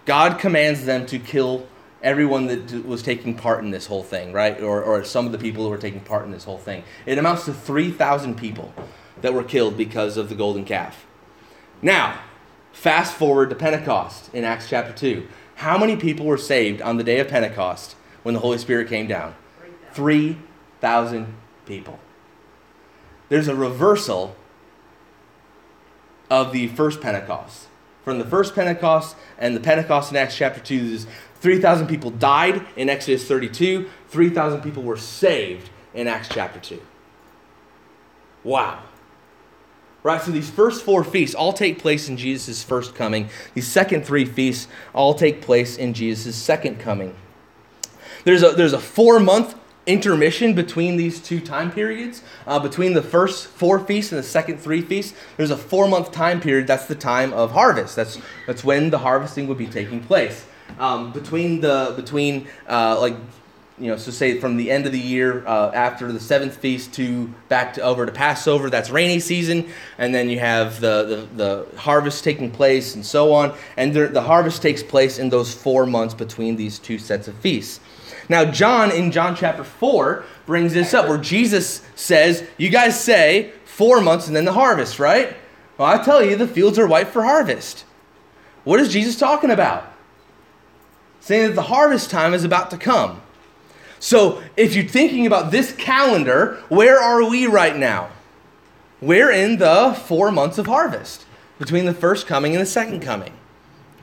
God 0.04 0.38
commands 0.38 0.84
them 0.84 1.06
to 1.06 1.18
kill 1.18 1.66
everyone 2.02 2.48
that 2.48 2.86
was 2.86 3.02
taking 3.02 3.36
part 3.36 3.64
in 3.64 3.72
this 3.72 3.86
whole 3.86 4.04
thing, 4.04 4.34
right? 4.34 4.62
Or, 4.62 4.84
or 4.84 5.06
some 5.06 5.26
of 5.26 5.32
the 5.32 5.38
people 5.38 5.64
who 5.64 5.70
were 5.70 5.78
taking 5.78 6.02
part 6.02 6.26
in 6.26 6.32
this 6.32 6.44
whole 6.44 6.58
thing. 6.58 6.84
It 7.06 7.18
amounts 7.18 7.46
to 7.46 7.54
3,000 7.54 8.36
people 8.36 8.74
that 9.22 9.34
were 9.34 9.46
killed 9.46 9.78
because 9.78 10.18
of 10.18 10.28
the 10.28 10.36
golden 10.36 10.66
calf. 10.66 11.06
Now, 11.82 12.20
fast 12.74 13.16
forward 13.16 13.50
to 13.52 13.56
Pentecost 13.56 14.30
in 14.34 14.44
Acts 14.44 14.68
chapter 14.68 14.92
2. 14.92 15.26
How 15.56 15.78
many 15.78 15.96
people 15.96 16.26
were 16.26 16.38
saved 16.38 16.82
on 16.82 16.98
the 16.98 17.04
day 17.06 17.22
of 17.22 17.30
Pentecost 17.30 17.96
when 18.24 18.34
the 18.34 18.40
Holy 18.40 18.58
Spirit 18.58 18.90
came 18.90 19.08
down? 19.08 19.36
3,000 19.94 21.34
people. 21.66 22.00
There's 23.30 23.48
a 23.48 23.56
reversal 23.56 24.36
of 26.30 26.52
the 26.52 26.68
first 26.70 27.02
Pentecost. 27.02 27.68
From 28.04 28.20
the 28.20 28.26
first 28.26 28.54
Pentecost 28.54 29.16
and 29.38 29.56
the 29.56 29.62
Pentecost 29.62 30.12
in 30.12 30.18
Acts 30.18 30.36
chapter 30.36 30.60
2, 30.60 30.90
there's 30.90 31.08
3,000 31.36 31.88
people 31.88 32.10
died 32.10 32.66
in 32.76 32.90
Exodus 32.90 33.28
32. 33.28 33.90
3,000 34.10 34.62
people 34.62 34.84
were 34.84 34.98
saved 34.98 35.70
in 35.94 36.08
Acts 36.08 36.28
chapter 36.30 36.60
2. 36.60 36.82
Wow. 38.44 38.84
Right, 40.04 40.22
so 40.22 40.32
these 40.32 40.50
first 40.50 40.84
four 40.84 41.06
feasts 41.06 41.34
all 41.34 41.54
take 41.54 41.80
place 41.80 42.10
in 42.10 42.18
Jesus' 42.18 42.62
first 42.62 42.94
coming. 42.94 43.30
These 43.54 43.68
second 43.68 44.06
three 44.06 44.26
feasts 44.26 44.68
all 44.94 45.14
take 45.14 45.42
place 45.42 45.78
in 45.78 45.94
Jesus' 45.94 46.36
second 46.36 46.80
coming. 46.80 47.16
There's 48.24 48.44
a, 48.44 48.52
there's 48.52 48.74
a 48.74 48.80
four 48.80 49.20
month 49.20 49.56
intermission 49.86 50.54
between 50.54 50.96
these 50.96 51.20
two 51.20 51.42
time 51.42 51.72
periods. 51.72 52.24
Uh, 52.48 52.60
between 52.60 52.94
the 52.94 53.02
first 53.02 53.48
four 53.48 53.80
feasts 53.80 54.12
and 54.12 54.20
the 54.20 54.28
second 54.28 54.60
three 54.60 54.82
feasts, 54.82 55.18
there's 55.38 55.52
a 55.52 55.58
four 55.58 55.88
month 55.88 56.12
time 56.12 56.40
period. 56.40 56.68
That's 56.68 56.86
the 56.86 56.96
time 56.96 57.34
of 57.34 57.52
harvest. 57.52 57.96
That's, 57.96 58.18
that's 58.48 58.64
when 58.64 58.90
the 58.90 59.00
harvesting 59.00 59.48
would 59.48 59.58
be 59.58 59.68
taking 59.68 60.02
place 60.02 60.46
um, 60.80 61.12
between 61.12 61.62
the 61.62 61.94
between 61.96 62.48
uh, 62.68 63.00
like 63.00 63.16
you 63.80 63.88
know 63.88 63.98
so 63.98 64.12
say 64.12 64.40
from 64.40 64.58
the 64.58 64.70
end 64.70 64.86
of 64.86 64.92
the 64.92 65.00
year 65.00 65.46
uh, 65.48 65.72
after 65.74 66.12
the 66.12 66.20
seventh 66.20 66.56
feast 66.58 66.94
to 66.94 67.28
back 67.50 67.74
to 67.74 67.82
over 67.82 68.06
to 68.06 68.12
passover 68.12 68.70
that's 68.70 68.90
rainy 68.90 69.20
season 69.20 69.68
and 69.98 70.14
then 70.14 70.30
you 70.30 70.40
have 70.40 70.80
the, 70.80 71.28
the, 71.36 71.44
the 71.44 71.80
harvest 71.80 72.24
taking 72.24 72.52
place 72.52 72.94
and 72.94 73.04
so 73.04 73.34
on 73.34 73.54
and 73.78 73.94
the, 73.94 74.08
the 74.08 74.22
harvest 74.22 74.62
takes 74.62 74.84
place 74.84 75.18
in 75.18 75.30
those 75.30 75.54
four 75.54 75.88
months 75.88 76.14
between 76.14 76.56
these 76.56 76.78
two 76.78 77.00
sets 77.00 77.28
of 77.28 77.36
feasts 77.38 77.80
now 78.30 78.46
john 78.46 78.92
in 78.92 79.12
john 79.12 79.36
chapter 79.36 79.64
4 79.64 80.24
brings 80.46 80.74
this 80.74 80.94
up 80.94 81.08
where 81.08 81.18
jesus 81.18 81.82
says 81.96 82.44
you 82.58 82.70
guys 82.70 83.00
say 83.00 83.52
four 83.66 84.02
months 84.02 84.28
and 84.28 84.36
then 84.36 84.46
the 84.46 84.54
harvest 84.54 85.00
right 85.00 85.36
well 85.78 85.88
i 85.88 86.02
tell 86.04 86.24
you 86.24 86.36
the 86.36 86.48
fields 86.48 86.78
are 86.78 86.88
white 86.88 87.08
for 87.08 87.24
harvest 87.24 87.86
what 88.64 88.80
is 88.80 88.92
jesus 88.92 89.18
talking 89.18 89.52
about 89.52 89.94
saying 91.24 91.48
that 91.48 91.56
the 91.56 91.62
harvest 91.64 92.10
time 92.10 92.34
is 92.34 92.44
about 92.44 92.70
to 92.70 92.78
come. 92.78 93.22
So, 94.00 94.44
if 94.58 94.76
you're 94.76 94.84
thinking 94.84 95.26
about 95.26 95.52
this 95.52 95.72
calendar, 95.72 96.62
where 96.68 97.00
are 97.00 97.24
we 97.24 97.48
right 97.48 97.78
now? 97.78 98.10
We're 99.00 99.32
in 99.32 99.58
the 99.58 99.98
four 100.06 100.32
months 100.32 100.58
of 100.58 100.66
harvest 100.66 101.26
between 101.60 101.86
the 101.86 101.94
first 101.94 102.28
coming 102.28 102.54
and 102.54 102.62
the 102.62 102.66
second 102.66 103.00
coming. 103.00 103.32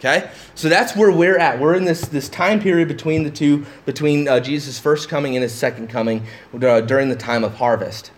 Okay? 0.01 0.31
So 0.55 0.71
that's 0.71 0.97
where 0.97 1.13
we're 1.13 1.37
at. 1.37 1.61
We're 1.61 1.75
in 1.75 1.85
this, 1.85 2.01
this 2.01 2.31
time 2.31 2.59
period 2.59 2.89
between 2.89 3.23
the 3.23 3.31
two, 3.31 3.67
between 3.85 4.29
uh, 4.29 4.41
Jesus' 4.41 4.79
first 4.79 5.11
coming 5.11 5.37
and 5.37 5.43
his 5.43 5.55
second 5.55 5.89
coming 5.89 6.25
uh, 6.55 6.81
during 6.81 7.11
the 7.11 7.17
time 7.17 7.45
of 7.45 7.57
harvest. 7.57 8.11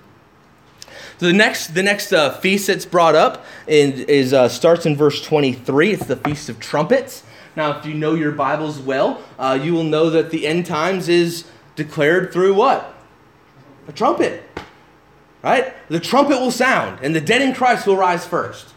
So 1.18 1.26
the 1.26 1.32
next, 1.32 1.74
the 1.74 1.82
next 1.82 2.12
uh, 2.12 2.38
feast 2.38 2.68
that's 2.68 2.86
brought 2.86 3.16
up 3.16 3.44
in, 3.66 3.94
is, 4.08 4.32
uh, 4.32 4.48
starts 4.48 4.86
in 4.86 4.96
verse 4.96 5.24
23. 5.24 5.92
It's 5.92 6.06
the 6.06 6.16
Feast 6.16 6.48
of 6.48 6.60
Trumpets. 6.60 7.24
Now, 7.56 7.76
if 7.76 7.84
you 7.84 7.94
know 7.94 8.14
your 8.14 8.32
Bibles 8.32 8.78
well, 8.78 9.20
uh, 9.36 9.58
you 9.60 9.72
will 9.72 9.84
know 9.84 10.08
that 10.10 10.30
the 10.30 10.46
end 10.46 10.66
times 10.66 11.08
is 11.08 11.44
declared 11.74 12.32
through 12.32 12.54
what? 12.54 12.94
A 13.88 13.92
trumpet. 13.92 14.42
Right? 15.42 15.74
The 15.88 15.98
trumpet 15.98 16.38
will 16.38 16.52
sound, 16.52 17.00
and 17.02 17.14
the 17.14 17.20
dead 17.20 17.42
in 17.42 17.54
Christ 17.54 17.88
will 17.88 17.96
rise 17.96 18.24
first. 18.24 18.71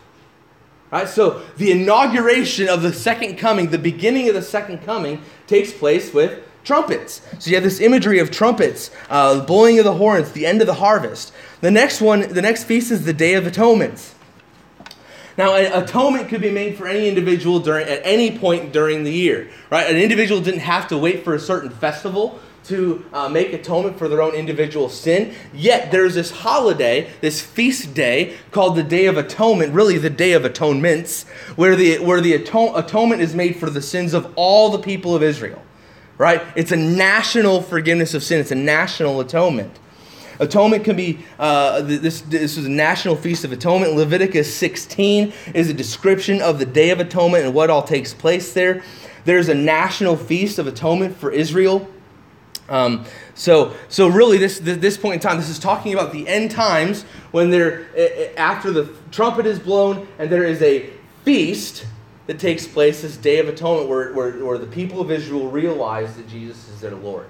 Right? 0.91 1.08
So 1.08 1.43
the 1.58 1.71
inauguration 1.71 2.69
of 2.69 2.82
the 2.82 2.93
second 2.93 3.38
coming, 3.38 3.69
the 3.69 3.78
beginning 3.78 4.30
of 4.30 4.36
the 4.36 4.41
second 4.41 4.84
coming, 4.84 5.21
takes 5.48 5.74
place 5.74 6.13
with 6.13 6.43
trumpets. 6.63 7.21
So 7.39 7.50
you 7.50 7.56
have 7.56 7.63
this 7.63 7.80
imagery 7.80 8.19
of 8.19 8.32
trumpets, 8.32 8.91
uh, 9.10 9.45
blowing 9.45 9.78
of 9.80 9.86
the 9.86 9.93
horns, 9.93 10.32
the 10.32 10.45
end 10.45 10.62
of 10.62 10.67
the 10.67 10.76
harvest. 10.76 11.32
The 11.62 11.71
next 11.71 12.02
one, 12.02 12.34
the 12.34 12.41
next 12.41 12.63
feast 12.63 12.91
is 12.91 13.06
the 13.06 13.13
Day 13.13 13.36
of 13.36 13.45
Atonement. 13.45 14.13
Now, 15.38 15.54
atonement 15.56 16.30
could 16.30 16.41
be 16.41 16.50
made 16.50 16.78
for 16.78 16.88
any 16.88 17.10
individual 17.10 17.60
during, 17.60 17.88
at 17.88 18.02
any 18.06 18.38
point 18.38 18.71
during 18.71 19.04
the 19.04 19.12
year, 19.12 19.50
right? 19.69 19.89
An 19.89 19.98
individual 19.98 20.39
didn't 20.39 20.62
have 20.62 20.88
to 20.88 20.98
wait 20.98 21.26
for 21.26 21.36
a 21.36 21.39
certain 21.39 21.69
festival 21.69 22.39
to 22.67 23.06
uh, 23.13 23.30
make 23.30 23.54
atonement 23.54 23.97
for 23.97 24.08
their 24.08 24.21
own 24.21 24.34
individual 24.34 24.89
sin. 24.89 25.34
Yet 25.54 25.91
there's 25.91 26.15
this 26.15 26.32
holiday, 26.32 27.12
this 27.21 27.41
feast 27.41 27.93
day 27.93 28.36
called 28.51 28.75
the 28.75 28.84
Day 28.84 29.06
of 29.06 29.17
Atonement, 29.17 29.73
really 29.73 29.97
the 29.97 30.10
Day 30.10 30.34
of 30.34 30.43
Atonements, 30.43 31.28
where 31.56 31.75
the, 31.75 31.99
where 31.99 32.21
the 32.21 32.34
atone, 32.34 32.78
atonement 32.78 33.21
is 33.21 33.36
made 33.36 33.58
for 33.58 33.69
the 33.69 33.82
sins 33.82 34.13
of 34.13 34.32
all 34.36 34.69
the 34.71 34.80
people 34.80 35.15
of 35.15 35.23
Israel. 35.23 35.62
Right? 36.17 36.41
It's 36.56 36.71
a 36.71 36.78
national 36.78 37.62
forgiveness 37.62 38.13
of 38.13 38.23
sin, 38.23 38.39
it's 38.39 38.51
a 38.51 38.56
national 38.56 39.19
atonement. 39.19 39.80
Atonement 40.39 40.84
can 40.84 40.95
be, 40.95 41.19
uh, 41.39 41.82
this, 41.82 42.21
this 42.21 42.58
is 42.58 42.65
a 42.65 42.69
national 42.69 43.15
feast 43.15 43.45
of 43.45 43.51
atonement. 43.51 43.93
Leviticus 43.93 44.54
16 44.54 45.32
is 45.54 45.69
a 45.69 45.73
description 45.73 46.41
of 46.41 46.60
the 46.60 46.65
Day 46.65 46.89
of 46.89 46.99
Atonement 46.99 47.45
and 47.45 47.54
what 47.54 47.69
all 47.69 47.84
takes 47.84 48.13
place 48.13 48.54
there. 48.54 48.84
There's 49.23 49.49
a 49.49 49.56
national 49.56 50.17
feast 50.17 50.60
of 50.60 50.67
atonement 50.67 51.15
for 51.17 51.32
Israel. 51.32 51.89
Um, 52.67 53.06
so, 53.36 53.75
so 53.89 54.08
really, 54.08 54.38
this 54.38 54.60
this 54.60 54.97
point 54.97 55.15
in 55.15 55.19
time, 55.19 55.38
this 55.38 55.49
is 55.49 55.60
talking 55.60 55.93
about 55.93 56.12
the 56.12 56.28
end 56.28 56.51
times 56.51 57.04
when 57.32 57.49
there, 57.51 57.86
after 58.38 58.71
the 58.71 58.91
trumpet 59.12 59.45
is 59.45 59.60
blown, 59.60 60.08
and 60.17 60.30
there 60.30 60.43
is 60.43 60.62
a 60.62 60.89
feast 61.23 61.86
that 62.28 62.39
takes 62.39 62.67
place, 62.67 63.01
this 63.01 63.17
Day 63.17 63.39
of 63.39 63.47
Atonement, 63.47 63.88
where, 63.88 64.13
where, 64.13 64.43
where 64.43 64.58
the 64.58 64.65
people 64.65 64.99
of 64.99 65.12
Israel 65.12 65.49
realize 65.49 66.15
that 66.15 66.28
Jesus 66.28 66.67
is 66.69 66.82
their 66.82 66.95
Lord. 66.95 67.28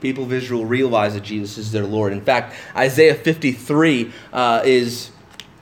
People 0.00 0.24
of 0.24 0.32
Israel 0.32 0.64
realize 0.64 1.14
that 1.14 1.22
Jesus 1.22 1.58
is 1.58 1.70
their 1.70 1.86
Lord. 1.86 2.12
In 2.12 2.20
fact, 2.20 2.56
Isaiah 2.76 3.14
53 3.14 4.12
uh, 4.32 4.62
is 4.64 5.10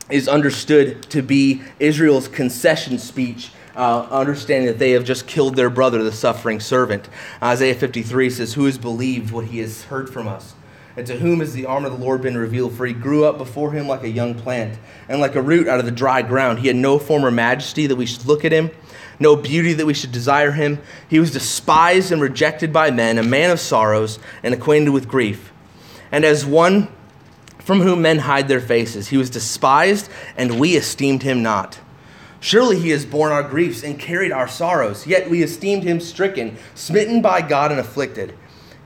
is 0.09 0.27
understood 0.27 1.03
to 1.05 1.23
be 1.23 1.63
Israel's 1.79 2.27
concession 2.27 2.99
speech 2.99 3.53
uh, 3.77 4.07
understanding 4.11 4.67
that 4.67 4.79
they 4.79 4.93
have 4.93 5.05
just 5.05 5.27
killed 5.27 5.57
their 5.57 5.71
brother, 5.71 6.03
the 6.03 6.13
suffering 6.13 6.61
servant. 6.61 7.09
Isaiah 7.43 7.75
53 7.75 8.31
says, 8.31 8.55
Who 8.55 8.65
has 8.65 8.79
believed 8.79 9.31
what 9.31 9.47
he 9.47 9.59
has 9.59 9.85
heard 9.85 10.11
from 10.11 10.29
us? 10.29 10.55
And 10.97 11.07
to 11.07 11.17
whom 11.17 11.41
has 11.41 11.53
the 11.53 11.67
arm 11.67 11.85
of 11.85 11.93
the 11.93 12.05
Lord 12.05 12.21
been 12.21 12.37
revealed? 12.37 12.75
For 12.75 12.85
he 12.85 12.93
grew 12.93 13.25
up 13.25 13.39
before 13.39 13.73
him 13.73 13.87
like 13.87 14.03
a 14.03 14.09
young 14.09 14.35
plant, 14.35 14.79
and 15.09 15.21
like 15.21 15.37
a 15.37 15.43
root 15.43 15.69
out 15.69 15.79
of 15.79 15.85
the 15.85 15.93
dry 15.93 16.23
ground. 16.23 16.59
He 16.59 16.67
had 16.67 16.77
no 16.77 16.99
former 16.99 17.31
majesty 17.31 17.87
that 17.87 17.97
we 17.97 18.07
should 18.07 18.27
look 18.27 18.45
at 18.45 18.53
him, 18.53 18.71
no 19.19 19.37
beauty 19.37 19.73
that 19.75 19.87
we 19.87 19.95
should 19.95 20.13
desire 20.13 20.51
him. 20.51 20.81
He 21.09 21.21
was 21.21 21.31
despised 21.31 22.11
and 22.11 22.21
rejected 22.21 22.73
by 22.73 22.91
men, 22.91 23.19
a 23.19 23.23
man 23.23 23.51
of 23.51 23.61
sorrows 23.61 24.19
and 24.43 24.53
acquainted 24.53 24.91
with 24.91 25.09
grief. 25.09 25.53
And 26.11 26.25
as 26.25 26.45
one 26.45 26.89
from 27.61 27.81
whom 27.81 28.03
men 28.03 28.19
hide 28.19 28.49
their 28.49 28.61
faces, 28.61 29.09
he 29.09 29.17
was 29.17 29.31
despised, 29.31 30.11
and 30.37 30.59
we 30.59 30.75
esteemed 30.75 31.23
him 31.23 31.43
not. 31.43 31.79
Surely 32.41 32.79
he 32.79 32.89
has 32.89 33.05
borne 33.05 33.31
our 33.31 33.43
griefs 33.43 33.83
and 33.83 33.99
carried 33.99 34.33
our 34.33 34.49
sorrows, 34.49 35.07
yet 35.07 35.29
we 35.29 35.43
esteemed 35.43 35.83
him 35.85 36.01
stricken, 36.01 36.57
smitten 36.75 37.21
by 37.21 37.43
God, 37.43 37.71
and 37.71 37.79
afflicted. 37.79 38.35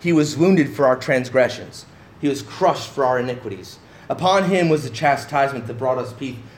He 0.00 0.12
was 0.12 0.36
wounded 0.36 0.74
for 0.74 0.86
our 0.86 0.96
transgressions, 0.96 1.86
he 2.20 2.28
was 2.28 2.42
crushed 2.42 2.90
for 2.90 3.04
our 3.04 3.18
iniquities. 3.18 3.78
Upon 4.08 4.50
him 4.50 4.68
was 4.68 4.82
the 4.82 4.90
chastisement 4.90 5.66
that 5.66 5.78
brought 5.78 5.98
us 5.98 6.14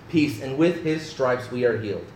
peace, 0.09 0.41
and 0.41 0.57
with 0.57 0.83
his 0.85 1.09
stripes 1.09 1.51
we 1.51 1.65
are 1.65 1.79
healed. 1.79 2.07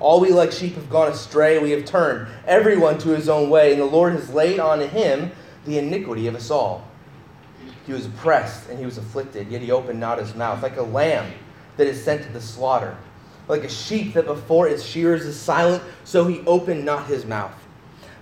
All 0.00 0.20
we 0.20 0.30
like 0.30 0.52
sheep 0.52 0.74
have 0.74 0.90
gone 0.90 1.12
astray, 1.12 1.58
we 1.58 1.70
have 1.72 1.84
turned 1.84 2.26
everyone 2.46 2.98
to 2.98 3.10
his 3.10 3.28
own 3.28 3.50
way, 3.50 3.72
and 3.72 3.80
the 3.80 3.86
Lord 3.86 4.14
has 4.14 4.30
laid 4.30 4.58
on 4.58 4.80
him 4.80 5.32
the 5.66 5.78
iniquity 5.78 6.26
of 6.26 6.34
us 6.34 6.50
all. 6.50 6.88
He 7.86 7.92
was 7.92 8.06
oppressed 8.06 8.68
and 8.68 8.78
he 8.78 8.84
was 8.84 8.98
afflicted, 8.98 9.50
yet 9.50 9.60
he 9.60 9.70
opened 9.70 10.00
not 10.00 10.18
his 10.18 10.34
mouth, 10.34 10.62
like 10.62 10.76
a 10.76 10.82
lamb 10.82 11.32
that 11.76 11.86
is 11.86 12.02
sent 12.02 12.22
to 12.22 12.32
the 12.32 12.40
slaughter 12.40 12.96
like 13.48 13.64
a 13.64 13.68
sheep 13.68 14.14
that 14.14 14.26
before 14.26 14.68
its 14.68 14.84
shearers 14.84 15.24
is 15.24 15.38
silent, 15.38 15.82
so 16.04 16.26
he 16.26 16.40
opened 16.46 16.84
not 16.84 17.06
his 17.06 17.24
mouth. 17.24 17.52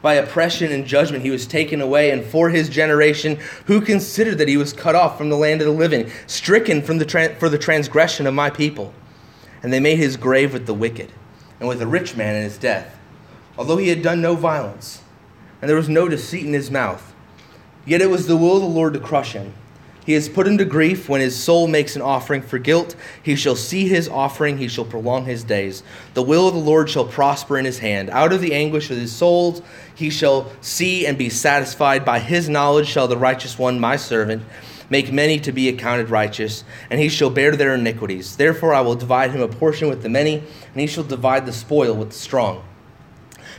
By 0.01 0.15
oppression 0.15 0.73
and 0.73 0.85
judgment 0.85 1.23
he 1.23 1.31
was 1.31 1.47
taken 1.47 1.81
away, 1.81 2.11
and 2.11 2.25
for 2.25 2.51
his 2.51 2.69
generation, 2.69 3.39
who 3.67 3.81
considered 3.81 4.39
that 4.39 4.49
he 4.49 4.57
was 4.57 4.73
cut 4.73 4.97
off 4.97 5.17
from 5.17 5.31
the 5.31 5.37
land 5.37 5.61
of 5.61 5.67
the 5.67 5.73
living, 5.73 6.11
stricken 6.27 6.83
from 6.83 6.99
the 6.99 7.05
tra- 7.05 7.37
for 7.37 7.49
the 7.49 7.59
transgression 7.59 8.27
of 8.27 8.35
my 8.35 8.51
people. 8.51 8.93
And 9.63 9.73
they 9.73 9.79
made 9.79 9.99
his 9.99 10.17
grave 10.17 10.53
with 10.53 10.67
the 10.67 10.75
wicked, 10.75 11.13
and 11.61 11.69
with 11.69 11.81
a 11.81 11.87
rich 11.87 12.17
man 12.17 12.35
in 12.35 12.43
his 12.43 12.59
death, 12.59 12.99
although 13.57 13.77
he 13.77 13.91
had 13.91 14.03
done 14.03 14.21
no 14.21 14.35
violence, 14.35 15.03
and 15.61 15.69
there 15.69 15.77
was 15.77 15.89
no 15.89 16.09
deceit 16.09 16.45
in 16.45 16.53
his 16.53 16.71
mouth. 16.71 17.15
Yet 17.87 18.01
it 18.01 18.11
was 18.11 18.27
the 18.27 18.37
will 18.37 18.57
of 18.57 18.63
the 18.63 18.69
Lord 18.69 18.95
to 18.95 19.01
crush 19.01 19.35
him. 19.35 19.55
He 20.05 20.15
is 20.15 20.29
put 20.29 20.49
into 20.49 20.65
grief 20.65 21.09
when 21.09 21.21
his 21.21 21.41
soul 21.41 21.69
makes 21.69 21.95
an 21.95 22.03
offering 22.03 22.43
for 22.43 22.59
guilt. 22.59 22.97
He 23.23 23.37
shall 23.37 23.55
see 23.55 23.87
his 23.87 24.09
offering, 24.09 24.59
he 24.59 24.67
shall 24.67 24.85
prolong 24.85 25.27
his 25.27 25.45
days. 25.45 25.83
The 26.15 26.23
will 26.23 26.49
of 26.49 26.55
the 26.55 26.61
Lord 26.61 26.91
shall 26.91 27.05
prosper 27.05 27.57
in 27.57 27.65
his 27.65 27.79
hand. 27.79 28.11
Out 28.11 28.33
of 28.33 28.41
the 28.41 28.55
anguish 28.55 28.91
of 28.91 28.97
his 28.97 29.13
soul 29.13 29.63
he 29.95 30.11
shall 30.11 30.51
see 30.61 31.07
and 31.07 31.17
be 31.17 31.29
satisfied. 31.29 32.05
By 32.05 32.19
his 32.19 32.49
knowledge 32.49 32.89
shall 32.89 33.07
the 33.07 33.17
righteous 33.17 33.59
one, 33.59 33.79
my 33.79 33.97
servant, 33.97 34.43
make 34.91 35.13
many 35.13 35.39
to 35.41 35.53
be 35.53 35.69
accounted 35.69 36.11
righteous, 36.11 36.65
and 36.91 37.01
he 37.01 37.09
shall 37.09 37.31
bear 37.31 37.55
their 37.55 37.75
iniquities. 37.75 38.37
Therefore 38.37 38.75
I 38.75 38.81
will 38.81 38.97
divide 38.97 39.31
him 39.31 39.41
a 39.41 39.49
portion 39.49 39.89
with 39.89 40.03
the 40.03 40.09
many, 40.09 40.39
and 40.39 40.81
he 40.81 40.87
shall 40.87 41.05
divide 41.05 41.47
the 41.47 41.53
spoil 41.53 41.95
with 41.95 42.11
the 42.11 42.17
strong. 42.17 42.65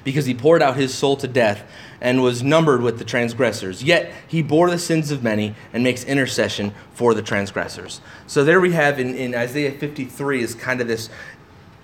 Because 0.03 0.25
he 0.25 0.33
poured 0.33 0.61
out 0.61 0.75
his 0.75 0.93
soul 0.93 1.15
to 1.17 1.27
death 1.27 1.63
and 2.03 2.21
was 2.21 2.43
numbered 2.43 2.81
with 2.81 2.99
the 2.99 3.05
transgressors. 3.05 3.81
Yet 3.81 4.11
he 4.27 4.43
bore 4.43 4.69
the 4.69 4.77
sins 4.77 5.09
of 5.09 5.23
many 5.23 5.55
and 5.71 5.83
makes 5.83 6.03
intercession 6.03 6.73
for 6.93 7.13
the 7.13 7.21
transgressors. 7.21 8.01
So 8.27 8.43
there 8.43 8.59
we 8.59 8.73
have 8.73 8.99
in, 8.99 9.15
in 9.15 9.33
Isaiah 9.33 9.71
53 9.71 10.43
is 10.43 10.53
kind 10.53 10.81
of 10.81 10.87
this 10.87 11.09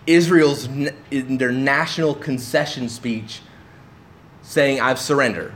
Israel's 0.05 0.65
in 0.65 1.37
their 1.37 1.53
national 1.53 2.15
concession 2.15 2.89
speech 2.89 3.41
saying, 4.41 4.81
I've 4.81 4.99
surrendered. 4.99 5.53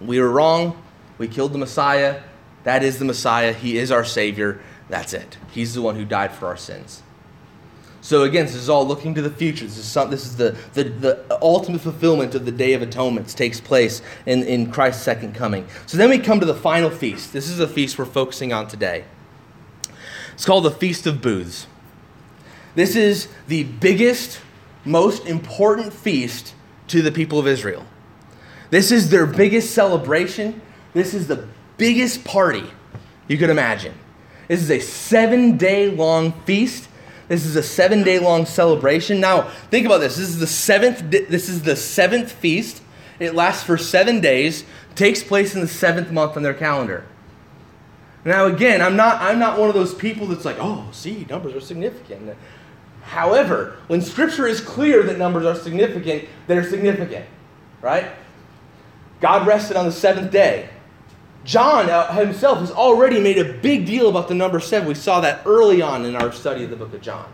We 0.00 0.20
were 0.20 0.30
wrong. 0.30 0.80
We 1.18 1.26
killed 1.26 1.52
the 1.52 1.58
Messiah. 1.58 2.22
That 2.62 2.84
is 2.84 2.98
the 2.98 3.04
Messiah. 3.04 3.52
He 3.52 3.76
is 3.76 3.90
our 3.90 4.04
Savior. 4.04 4.60
That's 4.88 5.14
it. 5.14 5.38
He's 5.50 5.74
the 5.74 5.82
one 5.82 5.96
who 5.96 6.04
died 6.04 6.32
for 6.32 6.46
our 6.46 6.56
sins. 6.56 7.02
So 8.04 8.24
again, 8.24 8.44
this 8.44 8.54
is 8.54 8.68
all 8.68 8.86
looking 8.86 9.14
to 9.14 9.22
the 9.22 9.30
future. 9.30 9.64
This 9.64 9.78
is 9.78 9.86
some, 9.86 10.10
this 10.10 10.26
is 10.26 10.36
the, 10.36 10.54
the, 10.74 10.84
the 10.84 11.38
ultimate 11.40 11.80
fulfillment 11.80 12.34
of 12.34 12.44
the 12.44 12.52
Day 12.52 12.74
of 12.74 12.82
Atonement 12.82 13.30
takes 13.30 13.62
place 13.62 14.02
in, 14.26 14.42
in 14.42 14.70
Christ's 14.70 15.02
second 15.02 15.34
coming. 15.34 15.66
So 15.86 15.96
then 15.96 16.10
we 16.10 16.18
come 16.18 16.38
to 16.38 16.44
the 16.44 16.54
final 16.54 16.90
feast. 16.90 17.32
This 17.32 17.48
is 17.48 17.56
the 17.56 17.66
feast 17.66 17.98
we're 17.98 18.04
focusing 18.04 18.52
on 18.52 18.68
today. 18.68 19.06
It's 20.34 20.44
called 20.44 20.66
the 20.66 20.70
Feast 20.70 21.06
of 21.06 21.22
Booths. 21.22 21.66
This 22.74 22.94
is 22.94 23.28
the 23.48 23.64
biggest, 23.64 24.38
most 24.84 25.24
important 25.24 25.90
feast 25.94 26.52
to 26.88 27.00
the 27.00 27.10
people 27.10 27.38
of 27.38 27.46
Israel. 27.46 27.86
This 28.68 28.92
is 28.92 29.08
their 29.08 29.24
biggest 29.24 29.74
celebration. 29.74 30.60
This 30.92 31.14
is 31.14 31.26
the 31.26 31.48
biggest 31.78 32.22
party 32.22 32.64
you 33.28 33.38
could 33.38 33.48
imagine. 33.48 33.94
This 34.46 34.60
is 34.60 34.70
a 34.70 34.80
seven 34.80 35.56
day 35.56 35.90
long 35.90 36.32
feast 36.42 36.90
this 37.28 37.46
is 37.46 37.56
a 37.56 37.62
seven 37.62 38.02
day 38.02 38.18
long 38.18 38.46
celebration. 38.46 39.20
Now, 39.20 39.42
think 39.70 39.86
about 39.86 39.98
this. 39.98 40.16
This 40.16 40.28
is 40.28 40.38
the 40.38 40.46
seventh. 40.46 41.10
This 41.10 41.48
is 41.48 41.62
the 41.62 41.76
seventh 41.76 42.32
feast. 42.32 42.82
It 43.18 43.34
lasts 43.34 43.62
for 43.62 43.78
seven 43.78 44.20
days. 44.20 44.64
Takes 44.94 45.22
place 45.22 45.54
in 45.54 45.60
the 45.60 45.68
seventh 45.68 46.10
month 46.10 46.36
on 46.36 46.42
their 46.42 46.54
calendar. 46.54 47.06
Now, 48.24 48.46
again, 48.46 48.80
I'm 48.80 48.96
not. 48.96 49.20
I'm 49.22 49.38
not 49.38 49.58
one 49.58 49.68
of 49.68 49.74
those 49.74 49.94
people 49.94 50.26
that's 50.26 50.44
like, 50.44 50.56
oh, 50.60 50.88
see, 50.92 51.26
numbers 51.28 51.54
are 51.54 51.60
significant. 51.60 52.36
However, 53.02 53.76
when 53.86 54.00
Scripture 54.00 54.46
is 54.46 54.60
clear 54.60 55.02
that 55.02 55.18
numbers 55.18 55.44
are 55.44 55.54
significant, 55.54 56.28
they're 56.46 56.64
significant, 56.64 57.26
right? 57.82 58.10
God 59.20 59.46
rested 59.46 59.76
on 59.76 59.84
the 59.86 59.92
seventh 59.92 60.30
day. 60.30 60.70
John 61.44 61.90
uh, 61.90 62.12
himself 62.14 62.60
has 62.60 62.70
already 62.70 63.20
made 63.20 63.38
a 63.38 63.52
big 63.52 63.84
deal 63.84 64.08
about 64.08 64.28
the 64.28 64.34
number 64.34 64.60
seven. 64.60 64.88
We 64.88 64.94
saw 64.94 65.20
that 65.20 65.42
early 65.44 65.82
on 65.82 66.06
in 66.06 66.16
our 66.16 66.32
study 66.32 66.64
of 66.64 66.70
the 66.70 66.76
book 66.76 66.94
of 66.94 67.02
John. 67.02 67.30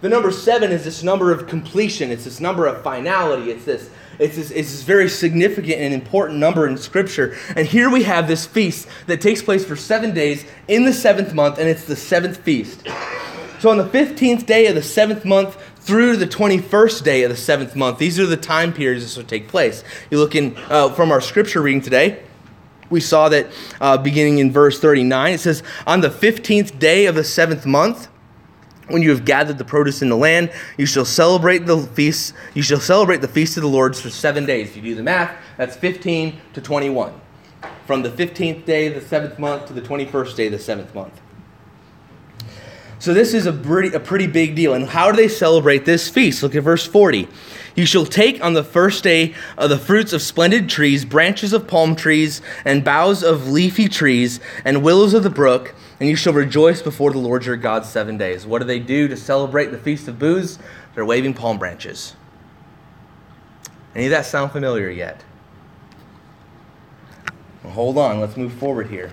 The 0.00 0.08
number 0.08 0.32
seven 0.32 0.72
is 0.72 0.84
this 0.84 1.02
number 1.02 1.30
of 1.30 1.46
completion, 1.46 2.10
it's 2.10 2.24
this 2.24 2.40
number 2.40 2.66
of 2.66 2.82
finality, 2.82 3.50
it's 3.50 3.64
this. 3.64 3.90
It's 4.18 4.36
this, 4.36 4.50
it's 4.50 4.70
this 4.70 4.82
very 4.82 5.08
significant 5.08 5.80
and 5.80 5.94
important 5.94 6.38
number 6.38 6.66
in 6.68 6.76
Scripture. 6.76 7.36
And 7.56 7.66
here 7.66 7.90
we 7.90 8.02
have 8.02 8.28
this 8.28 8.44
feast 8.44 8.86
that 9.06 9.20
takes 9.20 9.42
place 9.42 9.64
for 9.64 9.74
seven 9.74 10.12
days 10.12 10.44
in 10.68 10.84
the 10.84 10.92
seventh 10.92 11.32
month, 11.34 11.58
and 11.58 11.68
it's 11.68 11.86
the 11.86 11.96
seventh 11.96 12.36
feast. 12.36 12.86
So 13.58 13.70
on 13.70 13.78
the 13.78 13.88
15th 13.88 14.44
day 14.44 14.66
of 14.66 14.74
the 14.74 14.82
seventh 14.82 15.24
month 15.24 15.56
through 15.76 16.18
the 16.18 16.26
21st 16.26 17.02
day 17.02 17.22
of 17.22 17.30
the 17.30 17.36
seventh 17.36 17.74
month, 17.74 17.98
these 17.98 18.20
are 18.20 18.26
the 18.26 18.36
time 18.36 18.72
periods 18.72 19.02
this 19.02 19.16
will 19.16 19.24
take 19.24 19.48
place. 19.48 19.82
You 20.10 20.18
look 20.18 20.34
in 20.34 20.56
uh, 20.68 20.90
from 20.90 21.10
our 21.10 21.20
Scripture 21.20 21.62
reading 21.62 21.80
today 21.80 22.22
we 22.92 23.00
saw 23.00 23.28
that 23.30 23.50
uh, 23.80 23.98
beginning 23.98 24.38
in 24.38 24.52
verse 24.52 24.78
39. 24.78 25.32
It 25.32 25.40
says, 25.40 25.62
On 25.86 26.00
the 26.00 26.10
15th 26.10 26.78
day 26.78 27.06
of 27.06 27.16
the 27.16 27.24
seventh 27.24 27.66
month, 27.66 28.08
when 28.88 29.02
you 29.02 29.10
have 29.10 29.24
gathered 29.24 29.58
the 29.58 29.64
produce 29.64 30.02
in 30.02 30.08
the 30.08 30.16
land, 30.16 30.52
you 30.76 30.86
shall 30.86 31.04
celebrate 31.04 31.66
the 31.66 31.78
feast. 31.78 32.34
You 32.54 32.62
shall 32.62 32.80
celebrate 32.80 33.22
the 33.22 33.28
feast 33.28 33.56
of 33.56 33.62
the 33.62 33.68
Lord 33.68 33.96
for 33.96 34.10
seven 34.10 34.44
days. 34.44 34.68
If 34.68 34.76
you 34.76 34.82
do 34.82 34.94
the 34.94 35.02
math, 35.02 35.34
that's 35.56 35.76
15 35.76 36.38
to 36.52 36.60
21. 36.60 37.18
From 37.86 38.02
the 38.02 38.10
15th 38.10 38.64
day 38.64 38.86
of 38.86 38.94
the 38.94 39.00
seventh 39.00 39.38
month 39.38 39.66
to 39.66 39.72
the 39.72 39.82
21st 39.82 40.36
day 40.36 40.46
of 40.46 40.52
the 40.52 40.58
seventh 40.58 40.94
month. 40.94 41.20
So 42.98 43.12
this 43.12 43.34
is 43.34 43.46
a 43.46 43.52
pretty, 43.52 43.94
a 43.96 44.00
pretty 44.00 44.28
big 44.28 44.54
deal. 44.54 44.74
And 44.74 44.86
how 44.86 45.10
do 45.10 45.16
they 45.16 45.28
celebrate 45.28 45.84
this 45.84 46.08
feast? 46.08 46.42
Look 46.42 46.54
at 46.54 46.62
verse 46.62 46.86
40. 46.86 47.28
You 47.74 47.86
shall 47.86 48.04
take 48.04 48.44
on 48.44 48.52
the 48.52 48.64
first 48.64 49.02
day 49.02 49.34
of 49.56 49.70
the 49.70 49.78
fruits 49.78 50.12
of 50.12 50.20
splendid 50.20 50.68
trees, 50.68 51.04
branches 51.04 51.52
of 51.52 51.66
palm 51.66 51.96
trees, 51.96 52.42
and 52.64 52.84
boughs 52.84 53.22
of 53.22 53.48
leafy 53.48 53.88
trees, 53.88 54.40
and 54.64 54.82
willows 54.82 55.14
of 55.14 55.22
the 55.22 55.30
brook, 55.30 55.74
and 55.98 56.08
you 56.08 56.16
shall 56.16 56.34
rejoice 56.34 56.82
before 56.82 57.12
the 57.12 57.18
Lord 57.18 57.46
your 57.46 57.56
God 57.56 57.86
seven 57.86 58.18
days. 58.18 58.46
What 58.46 58.58
do 58.58 58.66
they 58.66 58.78
do 58.78 59.08
to 59.08 59.16
celebrate 59.16 59.66
the 59.66 59.78
Feast 59.78 60.06
of 60.08 60.18
Booths? 60.18 60.58
They're 60.94 61.06
waving 61.06 61.34
palm 61.34 61.58
branches. 61.58 62.14
Any 63.94 64.06
of 64.06 64.10
that 64.10 64.26
sound 64.26 64.52
familiar 64.52 64.90
yet? 64.90 65.24
Well, 67.62 67.72
hold 67.72 67.98
on, 67.98 68.20
let's 68.20 68.36
move 68.36 68.52
forward 68.52 68.88
here. 68.88 69.12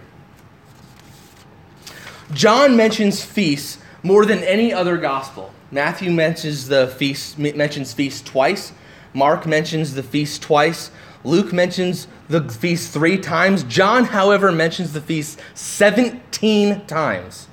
John 2.34 2.76
mentions 2.76 3.24
feasts 3.24 3.80
more 4.04 4.26
than 4.26 4.40
any 4.40 4.74
other 4.74 4.98
gospel. 4.98 5.54
Matthew 5.72 6.12
mentions 6.12 6.68
the 6.68 6.88
feast 6.88 7.38
mentions 7.38 7.94
feast 7.94 8.26
twice. 8.26 8.74
Mark 9.14 9.46
mentions 9.46 9.94
the 9.94 10.04
feast 10.04 10.42
twice. 10.42 10.92
Luke 11.24 11.52
mentions 11.52 12.08
the 12.30 12.48
feast 12.50 12.94
3 12.94 13.18
times. 13.18 13.64
John, 13.64 14.06
however, 14.06 14.52
mentions 14.52 14.94
the 14.94 15.02
feast 15.02 15.40
17 15.54 16.86
times. 16.86 17.48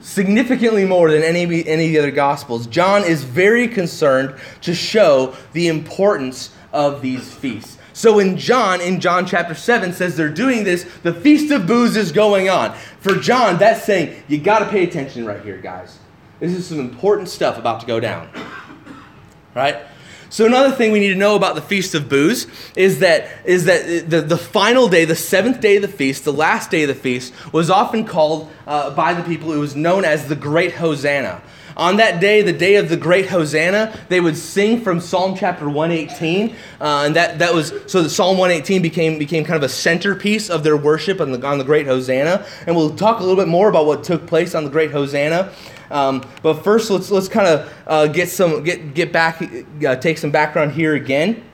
Significantly 0.00 0.84
more 0.84 1.10
than 1.10 1.22
any, 1.22 1.66
any 1.66 1.86
of 1.86 1.92
the 1.92 1.98
other 1.98 2.10
gospels. 2.12 2.66
John 2.68 3.02
is 3.02 3.24
very 3.24 3.66
concerned 3.66 4.38
to 4.60 4.74
show 4.74 5.34
the 5.52 5.66
importance 5.66 6.54
of 6.72 7.02
these 7.02 7.32
feasts. 7.32 7.76
So 7.92 8.20
in 8.20 8.36
John, 8.36 8.80
in 8.80 9.00
John 9.00 9.26
chapter 9.26 9.54
7, 9.54 9.92
says 9.92 10.16
they're 10.16 10.28
doing 10.28 10.62
this, 10.62 10.84
the 11.02 11.12
Feast 11.12 11.50
of 11.50 11.66
booths 11.66 11.96
is 11.96 12.12
going 12.12 12.48
on. 12.48 12.76
For 13.00 13.16
John, 13.16 13.58
that's 13.58 13.84
saying, 13.84 14.22
you 14.28 14.38
got 14.38 14.60
to 14.60 14.66
pay 14.66 14.84
attention 14.84 15.26
right 15.26 15.42
here, 15.42 15.58
guys. 15.58 15.98
This 16.40 16.52
is 16.52 16.66
some 16.66 16.78
important 16.78 17.28
stuff 17.28 17.58
about 17.58 17.80
to 17.80 17.86
go 17.86 17.98
down. 17.98 18.28
Right? 19.54 19.76
So 20.30 20.44
another 20.44 20.74
thing 20.74 20.92
we 20.92 21.00
need 21.00 21.08
to 21.08 21.18
know 21.18 21.36
about 21.36 21.54
the 21.54 21.62
Feast 21.62 21.94
of 21.94 22.08
Booths 22.08 22.46
is 22.76 22.98
that 22.98 23.28
is 23.46 23.64
that 23.64 24.10
the, 24.10 24.20
the 24.20 24.36
final 24.36 24.86
day, 24.88 25.04
the 25.04 25.16
seventh 25.16 25.60
day 25.60 25.76
of 25.76 25.82
the 25.82 25.88
feast, 25.88 26.24
the 26.24 26.32
last 26.32 26.70
day 26.70 26.82
of 26.82 26.88
the 26.88 26.94
feast, 26.94 27.32
was 27.52 27.70
often 27.70 28.04
called 28.04 28.50
uh, 28.66 28.94
by 28.94 29.14
the 29.14 29.22
people. 29.22 29.52
It 29.52 29.58
was 29.58 29.74
known 29.74 30.04
as 30.04 30.28
the 30.28 30.36
Great 30.36 30.74
Hosanna. 30.74 31.40
On 31.78 31.96
that 31.98 32.20
day, 32.20 32.42
the 32.42 32.52
day 32.52 32.74
of 32.74 32.88
the 32.88 32.96
great 32.96 33.28
Hosanna, 33.28 33.96
they 34.08 34.20
would 34.20 34.36
sing 34.36 34.80
from 34.80 35.00
Psalm 35.00 35.36
chapter 35.36 35.68
118. 35.68 36.50
Uh, 36.80 37.04
and 37.06 37.14
that, 37.14 37.38
that 37.38 37.54
was, 37.54 37.72
so 37.86 38.02
the 38.02 38.10
Psalm 38.10 38.36
118 38.36 38.82
became, 38.82 39.16
became 39.16 39.44
kind 39.44 39.56
of 39.56 39.62
a 39.62 39.68
centerpiece 39.68 40.50
of 40.50 40.64
their 40.64 40.76
worship 40.76 41.20
on 41.20 41.30
the, 41.30 41.46
on 41.46 41.56
the 41.56 41.62
great 41.62 41.86
Hosanna. 41.86 42.44
And 42.66 42.74
we'll 42.74 42.96
talk 42.96 43.20
a 43.20 43.22
little 43.22 43.36
bit 43.36 43.46
more 43.46 43.68
about 43.68 43.86
what 43.86 44.02
took 44.02 44.26
place 44.26 44.56
on 44.56 44.64
the 44.64 44.70
great 44.70 44.90
Hosanna. 44.90 45.52
Um, 45.90 46.24
but 46.42 46.64
first, 46.64 46.90
let's, 46.90 47.10
let's 47.10 47.28
kind 47.28 47.48
of 47.48 47.72
uh, 47.86 48.06
get 48.08 48.28
some, 48.28 48.62
get, 48.62 48.94
get 48.94 49.12
back, 49.12 49.42
uh, 49.86 49.96
take 49.96 50.18
some 50.18 50.30
background 50.30 50.72
here 50.72 50.94
again. 50.94 51.44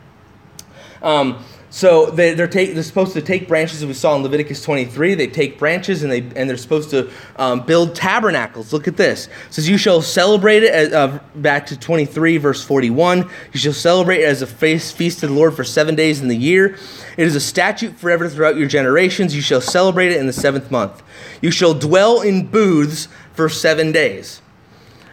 Um, 1.02 1.44
so 1.74 2.06
they, 2.06 2.40
are 2.40 2.46
take, 2.46 2.72
they're 2.74 2.84
supposed 2.84 3.14
to 3.14 3.20
take 3.20 3.48
branches, 3.48 3.82
as 3.82 3.86
we 3.88 3.94
saw 3.94 4.14
in 4.14 4.22
Leviticus 4.22 4.62
23. 4.62 5.14
They 5.14 5.26
take 5.26 5.58
branches 5.58 6.04
and, 6.04 6.12
they, 6.12 6.20
and 6.20 6.48
they're 6.48 6.56
supposed 6.56 6.90
to 6.90 7.10
um, 7.34 7.66
build 7.66 7.96
tabernacles. 7.96 8.72
Look 8.72 8.86
at 8.86 8.96
this. 8.96 9.26
It 9.26 9.32
says, 9.54 9.68
You 9.68 9.76
shall 9.76 10.00
celebrate 10.00 10.62
it, 10.62 10.72
as, 10.72 10.92
uh, 10.92 11.18
back 11.34 11.66
to 11.66 11.76
23, 11.76 12.36
verse 12.36 12.62
41. 12.62 13.28
You 13.52 13.58
shall 13.58 13.72
celebrate 13.72 14.20
it 14.20 14.26
as 14.26 14.40
a 14.40 14.46
feast, 14.46 14.96
feast 14.96 15.18
to 15.18 15.26
the 15.26 15.32
Lord 15.32 15.54
for 15.54 15.64
seven 15.64 15.96
days 15.96 16.20
in 16.20 16.28
the 16.28 16.36
year. 16.36 16.76
It 17.16 17.26
is 17.26 17.34
a 17.34 17.40
statute 17.40 17.96
forever 17.96 18.28
throughout 18.28 18.56
your 18.56 18.68
generations. 18.68 19.34
You 19.34 19.42
shall 19.42 19.60
celebrate 19.60 20.12
it 20.12 20.18
in 20.18 20.28
the 20.28 20.32
seventh 20.32 20.70
month. 20.70 21.02
You 21.42 21.50
shall 21.50 21.74
dwell 21.74 22.20
in 22.20 22.46
booths 22.46 23.08
for 23.34 23.48
seven 23.48 23.92
days. 23.92 24.40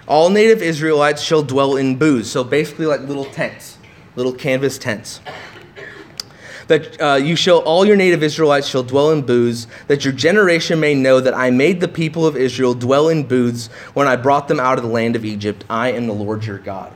All 0.07 0.29
native 0.29 0.61
Israelites 0.61 1.21
shall 1.21 1.43
dwell 1.43 1.75
in 1.75 1.97
booths. 1.97 2.29
So 2.29 2.43
basically, 2.43 2.85
like 2.85 3.01
little 3.01 3.25
tents, 3.25 3.77
little 4.15 4.33
canvas 4.33 4.77
tents 4.77 5.21
that 6.71 7.01
uh, 7.01 7.15
you 7.15 7.35
shall 7.35 7.57
all 7.59 7.85
your 7.85 7.97
native 7.97 8.23
Israelites 8.23 8.65
shall 8.65 8.83
dwell 8.83 9.11
in 9.11 9.21
booths, 9.23 9.67
that 9.87 10.05
your 10.05 10.13
generation 10.13 10.79
may 10.79 10.95
know 10.95 11.19
that 11.19 11.33
I 11.33 11.49
made 11.49 11.81
the 11.81 11.87
people 11.87 12.25
of 12.25 12.37
Israel 12.37 12.73
dwell 12.73 13.09
in 13.09 13.23
booths 13.23 13.67
when 13.93 14.07
I 14.07 14.15
brought 14.15 14.47
them 14.47 14.59
out 14.59 14.77
of 14.77 14.85
the 14.85 14.89
land 14.89 15.17
of 15.17 15.25
Egypt. 15.25 15.65
I 15.69 15.91
am 15.91 16.07
the 16.07 16.13
Lord 16.13 16.45
your 16.45 16.59
God. 16.59 16.93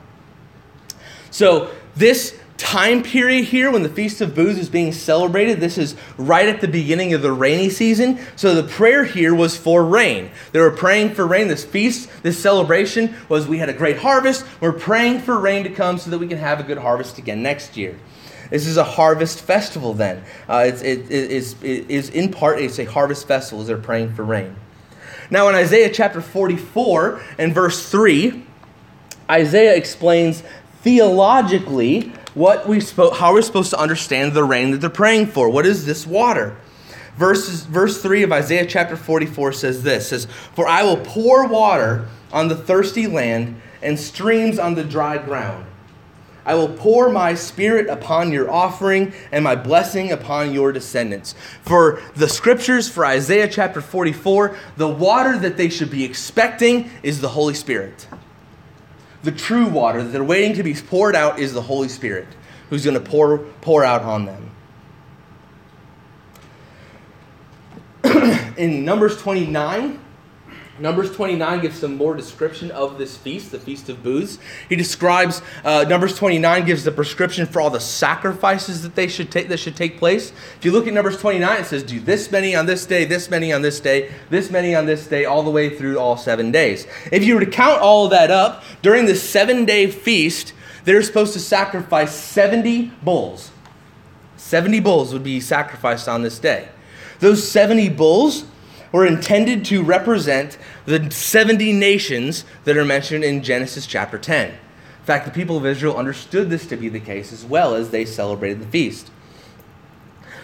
So 1.30 1.70
this 1.94 2.38
time 2.58 3.02
period 3.02 3.44
here 3.44 3.70
when 3.70 3.82
the 3.82 3.88
Feast 3.88 4.20
of 4.20 4.34
Booths 4.34 4.58
is 4.58 4.68
being 4.68 4.92
celebrated, 4.92 5.60
this 5.60 5.78
is 5.78 5.94
right 6.16 6.48
at 6.48 6.60
the 6.60 6.68
beginning 6.68 7.14
of 7.14 7.22
the 7.22 7.32
rainy 7.32 7.70
season. 7.70 8.18
So 8.36 8.54
the 8.54 8.66
prayer 8.66 9.04
here 9.04 9.34
was 9.34 9.56
for 9.56 9.84
rain. 9.84 10.30
They 10.52 10.60
were 10.60 10.70
praying 10.70 11.14
for 11.14 11.26
rain. 11.26 11.48
This 11.48 11.64
feast, 11.64 12.08
this 12.22 12.38
celebration 12.38 13.14
was 13.28 13.46
we 13.46 13.58
had 13.58 13.68
a 13.68 13.72
great 13.72 13.98
harvest. 13.98 14.44
We're 14.60 14.72
praying 14.72 15.20
for 15.20 15.38
rain 15.38 15.64
to 15.64 15.70
come 15.70 15.98
so 15.98 16.10
that 16.10 16.18
we 16.18 16.28
can 16.28 16.38
have 16.38 16.60
a 16.60 16.62
good 16.62 16.78
harvest 16.78 17.18
again 17.18 17.42
next 17.42 17.76
year. 17.76 17.98
This 18.50 18.66
is 18.66 18.76
a 18.76 18.84
harvest 18.84 19.40
festival 19.40 19.92
then. 19.94 20.22
Uh, 20.48 20.64
it's, 20.66 20.82
it, 20.82 21.10
it, 21.10 21.30
is, 21.30 21.56
it 21.62 21.90
is 21.90 22.10
in 22.10 22.32
part, 22.32 22.60
it's 22.60 22.78
a 22.78 22.84
harvest 22.84 23.26
festival 23.26 23.60
as 23.60 23.66
they're 23.66 23.76
praying 23.76 24.14
for 24.14 24.24
rain. 24.24 24.56
Now 25.30 25.48
in 25.48 25.54
Isaiah 25.54 25.92
chapter 25.92 26.20
44 26.20 27.20
and 27.38 27.52
verse 27.52 27.90
3, 27.90 28.44
Isaiah 29.28 29.74
explains 29.74 30.44
theologically 30.82 32.12
what 32.36 32.68
we 32.68 32.76
spo- 32.76 33.16
how 33.16 33.32
we're 33.32 33.40
supposed 33.40 33.70
to 33.70 33.78
understand 33.78 34.34
the 34.34 34.44
rain 34.44 34.70
that 34.70 34.82
they're 34.82 34.90
praying 34.90 35.26
for. 35.26 35.48
What 35.48 35.64
is 35.64 35.86
this 35.86 36.06
water? 36.06 36.54
Verses, 37.16 37.64
verse 37.64 38.02
3 38.02 38.24
of 38.24 38.32
Isaiah 38.32 38.66
chapter 38.66 38.94
44 38.94 39.52
says 39.52 39.82
this 39.82 40.10
says, 40.10 40.26
For 40.54 40.68
I 40.68 40.82
will 40.82 40.98
pour 40.98 41.48
water 41.48 42.08
on 42.30 42.48
the 42.48 42.54
thirsty 42.54 43.06
land 43.06 43.60
and 43.80 43.98
streams 43.98 44.58
on 44.58 44.74
the 44.74 44.84
dry 44.84 45.16
ground. 45.16 45.64
I 46.44 46.54
will 46.54 46.68
pour 46.68 47.08
my 47.08 47.34
spirit 47.34 47.88
upon 47.88 48.30
your 48.32 48.50
offering 48.50 49.14
and 49.32 49.42
my 49.42 49.56
blessing 49.56 50.12
upon 50.12 50.52
your 50.52 50.72
descendants. 50.72 51.34
For 51.62 52.02
the 52.14 52.28
scriptures, 52.28 52.88
for 52.88 53.04
Isaiah 53.04 53.48
chapter 53.48 53.80
44, 53.80 54.56
the 54.76 54.86
water 54.86 55.38
that 55.38 55.56
they 55.56 55.70
should 55.70 55.90
be 55.90 56.04
expecting 56.04 56.90
is 57.02 57.22
the 57.22 57.30
Holy 57.30 57.54
Spirit. 57.54 58.06
The 59.26 59.32
true 59.32 59.66
water 59.66 60.04
that 60.04 60.10
they're 60.10 60.22
waiting 60.22 60.54
to 60.54 60.62
be 60.62 60.72
poured 60.72 61.16
out 61.16 61.40
is 61.40 61.52
the 61.52 61.60
Holy 61.60 61.88
Spirit, 61.88 62.28
who's 62.70 62.84
going 62.84 62.94
to 62.94 63.00
pour, 63.00 63.38
pour 63.60 63.82
out 63.82 64.02
on 64.02 64.24
them. 64.24 64.52
In 68.56 68.84
Numbers 68.84 69.20
29, 69.20 69.98
Numbers 70.78 71.14
29 71.14 71.60
gives 71.60 71.78
some 71.78 71.96
more 71.96 72.14
description 72.14 72.70
of 72.70 72.98
this 72.98 73.16
feast, 73.16 73.50
the 73.50 73.58
Feast 73.58 73.88
of 73.88 74.02
Booths. 74.02 74.38
He 74.68 74.76
describes, 74.76 75.40
uh, 75.64 75.84
Numbers 75.88 76.16
29 76.16 76.66
gives 76.66 76.84
the 76.84 76.92
prescription 76.92 77.46
for 77.46 77.60
all 77.60 77.70
the 77.70 77.80
sacrifices 77.80 78.82
that 78.82 78.94
they 78.94 79.08
should 79.08 79.30
take 79.30 79.48
that 79.48 79.58
should 79.58 79.76
take 79.76 79.98
place. 79.98 80.32
If 80.58 80.64
you 80.64 80.72
look 80.72 80.86
at 80.86 80.92
Numbers 80.92 81.18
29, 81.18 81.60
it 81.60 81.64
says, 81.64 81.82
do 81.82 81.98
this 81.98 82.30
many 82.30 82.54
on 82.54 82.66
this 82.66 82.84
day, 82.84 83.06
this 83.06 83.30
many 83.30 83.52
on 83.52 83.62
this 83.62 83.80
day, 83.80 84.12
this 84.28 84.50
many 84.50 84.74
on 84.74 84.84
this 84.86 85.06
day, 85.06 85.24
all 85.24 85.42
the 85.42 85.50
way 85.50 85.76
through 85.76 85.98
all 85.98 86.16
seven 86.16 86.50
days. 86.52 86.86
If 87.10 87.24
you 87.24 87.34
were 87.34 87.44
to 87.44 87.50
count 87.50 87.80
all 87.80 88.04
of 88.04 88.10
that 88.10 88.30
up, 88.30 88.62
during 88.82 89.06
this 89.06 89.26
seven 89.26 89.64
day 89.64 89.90
feast, 89.90 90.52
they're 90.84 91.02
supposed 91.02 91.32
to 91.32 91.40
sacrifice 91.40 92.14
70 92.14 92.92
bulls. 93.02 93.50
70 94.36 94.80
bulls 94.80 95.12
would 95.12 95.24
be 95.24 95.40
sacrificed 95.40 96.06
on 96.08 96.22
this 96.22 96.38
day. 96.38 96.68
Those 97.18 97.48
70 97.50 97.88
bulls 97.90 98.44
were 98.96 99.04
intended 99.04 99.62
to 99.62 99.82
represent 99.82 100.56
the 100.86 101.10
70 101.10 101.74
nations 101.74 102.46
that 102.64 102.78
are 102.78 102.84
mentioned 102.84 103.24
in 103.24 103.42
Genesis 103.42 103.86
chapter 103.86 104.16
10. 104.16 104.48
In 104.48 104.56
fact, 105.04 105.26
the 105.26 105.30
people 105.30 105.58
of 105.58 105.66
Israel 105.66 105.98
understood 105.98 106.48
this 106.48 106.66
to 106.68 106.78
be 106.78 106.88
the 106.88 106.98
case 106.98 107.30
as 107.30 107.44
well 107.44 107.74
as 107.74 107.90
they 107.90 108.06
celebrated 108.06 108.58
the 108.58 108.66
feast. 108.66 109.10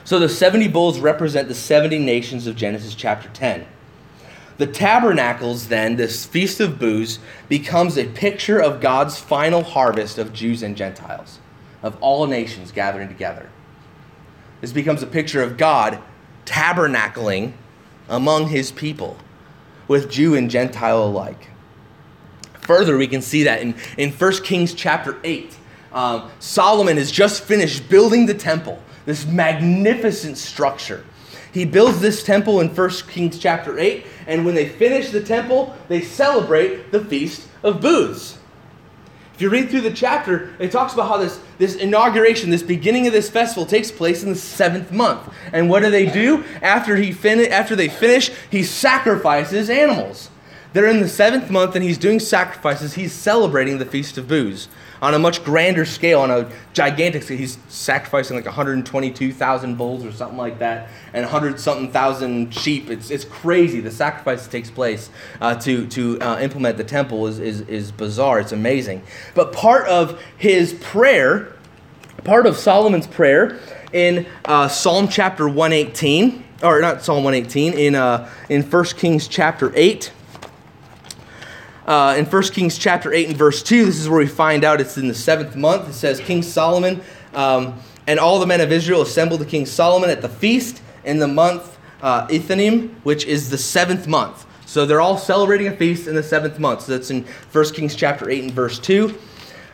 So 0.05 0.19
the 0.19 0.29
70 0.29 0.69
bulls 0.69 1.01
represent 1.01 1.49
the 1.49 1.55
70 1.55 1.99
nations 2.01 2.47
of 2.47 2.55
Genesis 2.55 2.95
chapter 2.95 3.31
10. 3.31 3.65
The 4.59 4.67
tabernacles, 4.67 5.69
then, 5.69 5.97
this 5.97 6.27
Feast 6.27 6.61
of 6.61 6.79
Booths, 6.79 7.21
becomes 7.49 7.97
a 7.97 8.05
picture 8.05 8.61
of 8.61 8.83
God's 8.83 9.19
final 9.19 9.63
harvest 9.63 10.19
of 10.19 10.35
Jews 10.35 10.63
and 10.63 10.77
Gentiles, 10.77 11.39
of 11.83 11.97
all 12.03 12.27
nations 12.27 12.71
gathering 12.71 13.09
together. 13.09 13.49
This 14.61 14.73
becomes 14.73 15.03
a 15.03 15.07
picture 15.07 15.43
of 15.43 15.57
God 15.57 15.99
tabernacling 16.45 17.55
among 18.13 18.49
his 18.49 18.71
people, 18.71 19.17
with 19.89 20.11
Jew 20.11 20.35
and 20.35 20.51
Gentile 20.51 21.03
alike. 21.03 21.49
Further, 22.61 22.97
we 22.97 23.09
can 23.09 23.23
see 23.23 23.43
that 23.45 23.63
in, 23.63 23.75
in 23.97 24.13
1 24.13 24.33
Kings 24.45 24.75
chapter 24.75 25.19
8. 25.25 25.57
Um, 25.93 26.31
Solomon 26.39 26.99
has 26.99 27.11
just 27.11 27.43
finished 27.43 27.89
building 27.89 28.27
the 28.27 28.35
temple, 28.35 28.81
this 29.07 29.27
magnificent 29.27 30.37
structure. 30.37 31.05
He 31.53 31.65
builds 31.65 32.01
this 32.01 32.23
temple 32.23 32.61
in 32.61 32.69
1 32.69 32.91
Kings 33.09 33.39
chapter 33.39 33.79
8, 33.79 34.07
and 34.27 34.45
when 34.45 34.55
they 34.55 34.69
finish 34.69 35.11
the 35.11 35.23
temple, 35.23 35.75
they 35.89 36.03
celebrate 36.03 36.93
the 36.93 37.05
Feast 37.05 37.49
of 37.63 37.81
Booths. 37.81 38.39
If 39.35 39.41
you 39.41 39.49
read 39.49 39.71
through 39.71 39.81
the 39.81 39.93
chapter, 39.93 40.55
it 40.59 40.71
talks 40.71 40.93
about 40.93 41.09
how 41.09 41.17
this, 41.17 41.41
this 41.59 41.75
inauguration, 41.75 42.51
this 42.51 42.63
beginning 42.63 43.07
of 43.07 43.13
this 43.13 43.31
festival 43.31 43.65
takes 43.65 43.91
place 43.91 44.23
in 44.23 44.31
the 44.31 44.37
seventh 44.37 44.93
month. 44.93 45.33
And 45.53 45.71
what 45.71 45.81
do 45.81 45.91
they 45.91 46.07
do? 46.07 46.45
After, 46.61 46.97
he 46.97 47.13
fin- 47.13 47.51
after 47.51 47.75
they 47.75 47.89
finish, 47.89 48.31
he 48.51 48.63
sacrifices 48.63 49.71
animals. 49.71 50.29
they're 50.75 50.87
in 50.87 51.01
the 51.01 51.09
seventh 51.09 51.51
month 51.51 51.75
and 51.75 51.85
he's 51.85 51.99
doing 51.99 52.21
sacrifices. 52.21 52.95
He's 52.95 53.13
celebrating 53.13 53.79
the 53.79 53.87
Feast 53.87 54.19
of 54.19 54.29
Booths 54.29 54.69
on 55.03 55.15
a 55.15 55.19
much 55.19 55.45
grander 55.45 55.85
scale, 55.85 56.21
on 56.21 56.31
a 56.31 56.49
gigantic 56.73 57.25
scale. 57.25 57.37
He's 57.37 57.59
sacrificing 57.69 58.37
like 58.37 58.47
122,000 58.47 59.75
bulls 59.75 60.05
or 60.05 60.13
something 60.13 60.39
like 60.39 60.61
that, 60.61 60.89
and 61.13 61.25
100 61.25 61.59
something 61.59 61.91
thousand 61.91 62.55
sheep. 62.55 62.89
It's, 62.89 63.11
it's 63.11 63.25
crazy. 63.25 63.81
The 63.81 63.91
sacrifice 63.91 64.45
that 64.45 64.53
takes 64.53 64.71
place 64.71 65.11
uh, 65.41 65.57
to, 65.57 65.89
to 65.89 66.21
uh, 66.21 66.39
implement 66.39 66.77
the 66.77 66.85
temple 66.85 67.27
is, 67.27 67.41
is, 67.41 67.63
is 67.63 67.91
bizarre. 67.91 68.39
It's 68.39 68.53
amazing. 68.53 69.03
But 69.35 69.53
part 69.53 69.89
of 69.89 70.23
his 70.39 70.73
prayer, 70.75 71.53
part 72.23 72.47
of 72.47 72.57
Solomon's 72.57 73.09
prayer 73.09 73.59
in 73.93 74.27
uh, 74.45 74.69
Psalm 74.69 75.09
chapter 75.09 75.49
118, 75.49 76.45
or 76.63 76.81
not 76.81 77.03
Psalm 77.03 77.25
118, 77.25 77.73
in, 77.73 77.97
uh, 77.97 78.31
in 78.49 78.63
1 78.63 78.85
Kings 78.85 79.27
chapter 79.27 79.73
8 79.75 80.13
uh, 81.87 82.15
in 82.17 82.25
1 82.25 82.43
Kings 82.45 82.79
chapter 82.79 83.13
8 83.13 83.29
and 83.29 83.37
verse 83.37 83.63
2, 83.63 83.87
this 83.87 83.99
is 83.99 84.09
where 84.09 84.19
we 84.19 84.27
find 84.27 84.65
out 84.65 84.81
it's 84.81 84.97
in 84.97 85.09
the 85.09 85.15
seventh 85.15 85.57
month. 85.57 85.89
It 85.89 85.95
says, 85.95 86.21
King 86.21 86.43
Solomon 86.43 87.01
um, 87.35 87.81
and 88.07 88.21
all 88.21 88.39
the 88.39 88.47
men 88.47 88.61
of 88.61 88.71
Israel 88.71 89.03
assembled 89.03 89.41
to 89.41 89.47
King 89.47 89.67
Solomon 89.67 90.11
at 90.11 90.23
the 90.23 90.29
feast 90.29 90.83
in 91.05 91.19
the 91.19 91.29
month 91.29 91.79
uh, 92.03 92.27
Ethanim, 92.29 92.95
which 93.03 93.25
is 93.25 93.51
the 93.51 93.59
seventh 93.59 94.07
month. 94.07 94.47
So 94.67 94.87
they're 94.87 95.01
all 95.01 95.19
celebrating 95.19 95.67
a 95.67 95.77
feast 95.77 96.07
in 96.07 96.15
the 96.15 96.23
seventh 96.23 96.59
month. 96.59 96.83
So 96.83 96.93
that's 96.93 97.11
in 97.11 97.25
1 97.53 97.65
Kings 97.75 97.95
chapter 97.95 98.31
8 98.31 98.45
and 98.45 98.53
verse 98.53 98.79
2. 98.79 99.19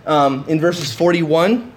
Um, 0.06 0.44
in 0.48 0.58
verses 0.58 0.94
41 0.94 1.72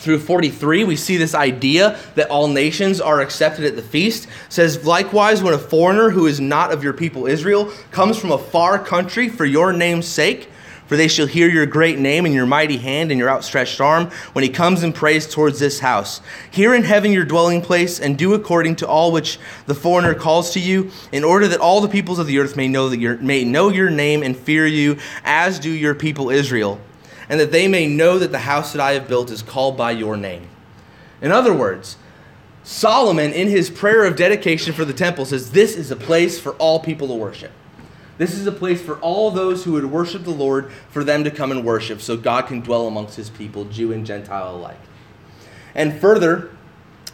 through 0.00 0.18
43 0.18 0.84
we 0.84 0.96
see 0.96 1.16
this 1.16 1.34
idea 1.34 1.98
that 2.14 2.30
all 2.30 2.48
nations 2.48 3.00
are 3.00 3.20
accepted 3.20 3.64
at 3.64 3.76
the 3.76 3.82
feast. 3.82 4.24
It 4.24 4.30
says 4.48 4.84
likewise 4.86 5.42
when 5.42 5.54
a 5.54 5.58
foreigner 5.58 6.10
who 6.10 6.26
is 6.26 6.40
not 6.40 6.72
of 6.72 6.82
your 6.82 6.94
people 6.94 7.26
israel 7.26 7.70
comes 7.90 8.18
from 8.18 8.32
a 8.32 8.38
far 8.38 8.78
country 8.78 9.28
for 9.28 9.44
your 9.44 9.72
name's 9.72 10.08
sake 10.08 10.48
for 10.90 10.96
they 10.96 11.06
shall 11.06 11.26
hear 11.26 11.48
your 11.48 11.66
great 11.66 12.00
name 12.00 12.26
and 12.26 12.34
your 12.34 12.46
mighty 12.46 12.78
hand 12.78 13.12
and 13.12 13.18
your 13.20 13.30
outstretched 13.30 13.80
arm 13.80 14.10
when 14.32 14.42
he 14.42 14.48
comes 14.48 14.82
and 14.82 14.92
prays 14.92 15.24
towards 15.24 15.60
this 15.60 15.78
house. 15.78 16.20
Here 16.50 16.74
in 16.74 16.82
heaven 16.82 17.12
your 17.12 17.24
dwelling 17.24 17.62
place 17.62 18.00
and 18.00 18.18
do 18.18 18.34
according 18.34 18.74
to 18.76 18.88
all 18.88 19.12
which 19.12 19.38
the 19.66 19.74
foreigner 19.76 20.14
calls 20.14 20.52
to 20.54 20.58
you 20.58 20.90
in 21.12 21.22
order 21.22 21.46
that 21.46 21.60
all 21.60 21.80
the 21.80 21.86
peoples 21.86 22.18
of 22.18 22.26
the 22.26 22.40
earth 22.40 22.56
may 22.56 22.66
know 22.66 22.88
that 22.88 22.98
your 22.98 23.16
may 23.18 23.44
know 23.44 23.68
your 23.68 23.88
name 23.88 24.24
and 24.24 24.36
fear 24.36 24.66
you 24.66 24.98
as 25.22 25.60
do 25.60 25.70
your 25.70 25.94
people 25.94 26.28
israel 26.28 26.80
and 27.30 27.38
that 27.38 27.52
they 27.52 27.68
may 27.68 27.86
know 27.86 28.18
that 28.18 28.32
the 28.32 28.40
house 28.40 28.72
that 28.72 28.82
I 28.82 28.92
have 28.92 29.06
built 29.08 29.30
is 29.30 29.40
called 29.40 29.76
by 29.76 29.92
your 29.92 30.16
name. 30.16 30.48
In 31.22 31.30
other 31.30 31.54
words, 31.54 31.96
Solomon, 32.64 33.32
in 33.32 33.48
his 33.48 33.70
prayer 33.70 34.04
of 34.04 34.16
dedication 34.16 34.74
for 34.74 34.84
the 34.84 34.92
temple, 34.92 35.24
says, 35.24 35.52
This 35.52 35.76
is 35.76 35.92
a 35.92 35.96
place 35.96 36.40
for 36.40 36.52
all 36.54 36.80
people 36.80 37.06
to 37.06 37.14
worship. 37.14 37.52
This 38.18 38.34
is 38.34 38.46
a 38.46 38.52
place 38.52 38.82
for 38.82 38.98
all 38.98 39.30
those 39.30 39.64
who 39.64 39.72
would 39.72 39.86
worship 39.86 40.24
the 40.24 40.30
Lord 40.30 40.72
for 40.90 41.04
them 41.04 41.22
to 41.24 41.30
come 41.30 41.52
and 41.52 41.64
worship 41.64 42.00
so 42.00 42.16
God 42.16 42.48
can 42.48 42.60
dwell 42.60 42.88
amongst 42.88 43.16
his 43.16 43.30
people, 43.30 43.64
Jew 43.64 43.92
and 43.92 44.04
Gentile 44.04 44.56
alike. 44.56 44.80
And 45.74 45.98
further, 46.00 46.50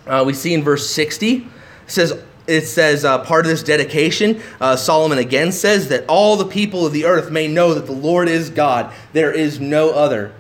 uh, 0.07 0.25
we 0.27 0.33
see 0.33 0.55
in 0.55 0.65
verse 0.65 0.89
60, 0.91 1.47
says, 1.87 2.25
it 2.47 2.67
says 2.67 3.05
uh, 3.05 3.19
part 3.19 3.45
of 3.45 3.51
this 3.51 3.63
dedication 3.63 4.41
uh, 4.61 4.77
solomon 4.77 5.19
again 5.19 5.53
says 5.53 5.89
that 5.89 6.05
all 6.09 6.37
the 6.37 6.47
people 6.47 6.87
of 6.87 6.93
the 6.93 7.05
earth 7.05 7.31
may 7.31 7.49
know 7.49 7.75
that 7.75 7.87
the 7.87 7.93
lord 7.93 8.29
is 8.29 8.51
god. 8.51 8.93
There 9.13 9.33
is 9.33 9.61
no 9.61 9.91
other. 9.91 10.33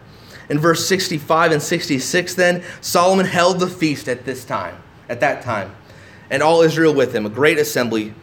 In 0.48 0.58
verse 0.58 0.86
65 0.86 1.52
and 1.52 1.62
66 1.62 2.34
then 2.34 2.62
solomon 2.80 3.26
held 3.26 3.60
the 3.60 3.68
feast 3.68 4.08
at 4.08 4.24
this 4.24 4.44
time 4.44 4.76
at 5.08 5.20
that 5.20 5.42
time 5.42 5.74
and 6.30 6.42
all 6.42 6.62
israel 6.62 6.94
with 6.94 7.14
him 7.14 7.26
a 7.26 7.30
great 7.30 7.58
assembly 7.58 8.14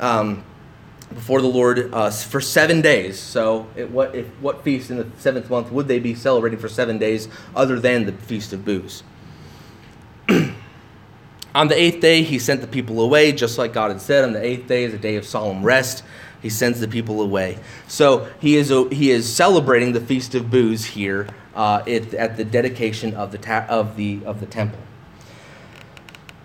um, 0.00 0.44
before 1.12 1.40
the 1.40 1.48
lord 1.48 1.92
uh, 1.92 2.10
for 2.10 2.40
seven 2.40 2.80
days. 2.80 3.18
So 3.18 3.68
it, 3.76 3.90
what, 3.90 4.14
if, 4.14 4.26
what 4.40 4.62
feast 4.64 4.90
in 4.90 4.96
the 4.96 5.08
seventh 5.18 5.50
month 5.50 5.70
would 5.70 5.88
they 5.88 5.98
be 5.98 6.14
celebrating 6.14 6.58
for 6.58 6.68
seven 6.68 6.98
days 6.98 7.28
other 7.54 7.78
than 7.78 8.06
the 8.06 8.12
feast 8.12 8.52
of 8.52 8.64
booths 8.64 9.02
On 11.54 11.68
the 11.68 11.80
eighth 11.80 12.00
day, 12.00 12.22
he 12.22 12.38
sent 12.38 12.60
the 12.62 12.66
people 12.66 13.00
away, 13.00 13.30
just 13.30 13.58
like 13.58 13.72
God 13.72 13.92
had 13.92 14.00
said. 14.00 14.24
On 14.24 14.32
the 14.32 14.44
eighth 14.44 14.66
day 14.66 14.84
is 14.84 14.92
a 14.92 14.98
day 14.98 15.16
of 15.16 15.24
solemn 15.24 15.62
rest. 15.62 16.02
He 16.42 16.50
sends 16.50 16.80
the 16.80 16.88
people 16.88 17.22
away. 17.22 17.58
So 17.86 18.28
he 18.40 18.56
is, 18.56 18.68
he 18.90 19.10
is 19.10 19.32
celebrating 19.32 19.92
the 19.92 20.00
Feast 20.00 20.34
of 20.34 20.50
Booths 20.50 20.84
here 20.84 21.28
uh, 21.54 21.82
at, 21.86 22.12
at 22.12 22.36
the 22.36 22.44
dedication 22.44 23.14
of 23.14 23.30
the, 23.30 23.38
ta- 23.38 23.66
of, 23.68 23.96
the, 23.96 24.20
of 24.26 24.40
the 24.40 24.46
temple. 24.46 24.80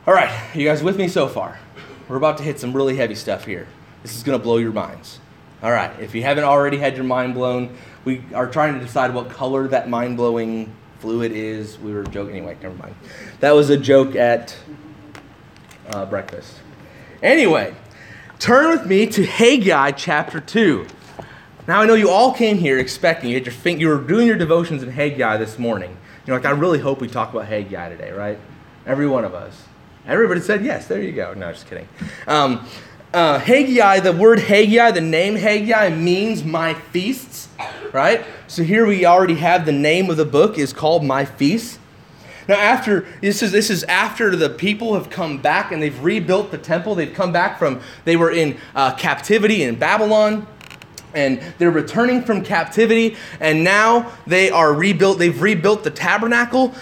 All 0.05 0.13
right, 0.13 0.31
you 0.55 0.65
guys 0.65 0.81
with 0.83 0.97
me 0.97 1.07
so 1.07 1.27
far? 1.27 1.59
We're 2.07 2.15
about 2.15 2.37
to 2.37 2.43
hit 2.43 2.59
some 2.59 2.73
really 2.73 2.95
heavy 2.95 3.15
stuff 3.15 3.45
here. 3.45 3.67
This 4.03 4.15
is 4.15 4.23
going 4.23 4.37
to 4.37 4.43
blow 4.43 4.57
your 4.57 4.71
minds. 4.71 5.19
All 5.61 5.71
right, 5.71 5.91
if 5.99 6.15
you 6.15 6.23
haven't 6.23 6.45
already 6.45 6.77
had 6.77 6.95
your 6.95 7.03
mind 7.03 7.33
blown, 7.33 7.75
we 8.05 8.23
are 8.33 8.47
trying 8.47 8.75
to 8.75 8.79
decide 8.79 9.13
what 9.13 9.29
color 9.29 9.67
that 9.67 9.89
mind 9.89 10.17
blowing 10.17 10.73
fluid 10.99 11.31
is. 11.31 11.77
We 11.79 11.93
were 11.93 12.03
joking. 12.03 12.37
Anyway, 12.37 12.57
never 12.61 12.75
mind. 12.75 12.95
That 13.41 13.51
was 13.51 13.69
a 13.69 13.77
joke 13.77 14.15
at 14.15 14.55
uh, 15.89 16.05
breakfast. 16.05 16.55
Anyway, 17.21 17.75
turn 18.37 18.69
with 18.71 18.85
me 18.87 19.05
to 19.07 19.25
Haggai 19.25 19.91
chapter 19.91 20.39
2. 20.39 20.87
Now, 21.67 21.81
I 21.81 21.85
know 21.85 21.93
you 21.93 22.09
all 22.09 22.33
came 22.33 22.57
here 22.57 22.79
expecting, 22.79 23.29
you, 23.29 23.43
had 23.43 23.45
your 23.45 23.77
you 23.77 23.87
were 23.89 23.99
doing 23.99 24.25
your 24.25 24.37
devotions 24.37 24.81
in 24.81 24.91
Haggai 24.91 25.37
this 25.37 25.59
morning. 25.59 25.97
You're 26.25 26.37
like, 26.37 26.45
I 26.45 26.51
really 26.51 26.79
hope 26.79 27.01
we 27.01 27.07
talk 27.07 27.31
about 27.31 27.45
Haggai 27.45 27.89
today, 27.89 28.11
right? 28.11 28.39
Every 28.85 29.07
one 29.07 29.25
of 29.25 29.33
us. 29.33 29.63
Everybody 30.05 30.41
said 30.41 30.65
yes. 30.65 30.87
There 30.87 31.01
you 31.01 31.11
go. 31.11 31.33
No, 31.33 31.51
just 31.51 31.67
kidding. 31.67 31.87
Um, 32.27 32.65
uh, 33.13 33.39
Haggai, 33.39 33.99
the 33.99 34.13
word 34.13 34.39
Haggai, 34.39 34.91
the 34.91 35.01
name 35.01 35.35
Haggai 35.35 35.89
means 35.89 36.43
my 36.43 36.73
feasts, 36.73 37.49
right? 37.91 38.25
So 38.47 38.63
here 38.63 38.85
we 38.85 39.05
already 39.05 39.35
have 39.35 39.65
the 39.65 39.71
name 39.71 40.09
of 40.09 40.17
the 40.17 40.25
book 40.25 40.57
is 40.57 40.73
called 40.73 41.03
My 41.03 41.25
Feasts. 41.25 41.79
Now, 42.49 42.55
after 42.55 43.05
this 43.21 43.43
is 43.43 43.51
this 43.51 43.69
is 43.69 43.83
after 43.83 44.35
the 44.35 44.49
people 44.49 44.95
have 44.95 45.11
come 45.11 45.37
back 45.37 45.71
and 45.71 45.79
they've 45.79 46.03
rebuilt 46.03 46.49
the 46.49 46.57
temple. 46.57 46.95
They've 46.95 47.13
come 47.13 47.31
back 47.31 47.59
from 47.59 47.79
they 48.05 48.15
were 48.15 48.31
in 48.31 48.57
uh, 48.73 48.95
captivity 48.95 49.61
in 49.61 49.75
Babylon 49.75 50.47
and 51.13 51.39
they're 51.59 51.69
returning 51.69 52.23
from 52.23 52.43
captivity 52.43 53.17
and 53.39 53.63
now 53.63 54.11
they 54.25 54.49
are 54.49 54.73
rebuilt 54.73 55.19
they've 55.19 55.41
rebuilt 55.41 55.83
the 55.83 55.91
tabernacle 55.91 56.73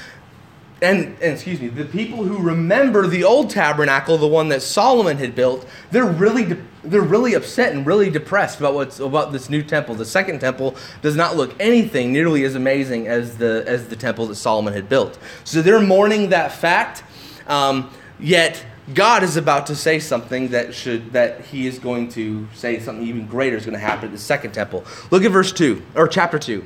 and, 0.80 1.06
and, 1.06 1.34
excuse 1.34 1.60
me, 1.60 1.70
the 1.70 1.86
people 1.86 2.24
who 2.24 2.38
remember 2.38 3.08
the 3.08 3.24
old 3.24 3.50
tabernacle, 3.50 4.18
the 4.18 4.28
one 4.28 4.50
that 4.50 4.62
Solomon 4.62 5.18
had 5.18 5.34
built, 5.34 5.68
they're 5.90 6.06
really 6.06 6.46
de- 6.46 6.62
they're 6.84 7.02
really 7.02 7.34
upset 7.34 7.74
and 7.74 7.86
really 7.86 8.12
depressed 8.12 8.60
about 8.60 8.76
what's 8.76 9.00
about 9.00 9.32
this 9.32 9.50
new 9.50 9.64
temple. 9.64 9.96
The 9.96 10.06
second 10.06 10.40
temple 10.40 10.76
does 11.02 11.16
not 11.16 11.36
look 11.36 11.56
anything 11.60 12.14
nearly 12.14 12.44
as 12.44 12.54
amazing 12.54 13.08
as 13.08 13.38
the 13.38 13.64
as 13.66 13.88
the 13.88 13.96
temple 13.96 14.28
that 14.28 14.36
Solomon 14.36 14.74
had 14.74 14.88
built. 14.88 15.18
So 15.44 15.64
they're 15.64 15.82
mourning 15.82 16.30
that 16.30 16.52
fact. 16.52 17.04
Um, 17.48 17.90
yet 18.20 18.64
God 18.94 19.24
is 19.24 19.36
about 19.36 19.66
to 19.68 19.76
say 19.76 19.98
something 19.98 20.50
that 20.50 20.76
should 20.76 21.12
that 21.14 21.42
He 21.42 21.66
is 21.66 21.80
going 21.80 22.10
to 22.10 22.48
say 22.54 22.80
something 22.80 23.06
even 23.06 23.26
greater 23.26 23.58
is 23.58 23.66
going 23.66 23.74
to 23.74 23.80
happen 23.80 24.06
at 24.06 24.12
the 24.12 24.20
second 24.20 24.52
temple. 24.52 24.86
Look 25.10 25.24
at 25.24 25.32
verse 25.32 25.52
two 25.52 25.82
or 25.96 26.08
chapter 26.08 26.38
two. 26.38 26.66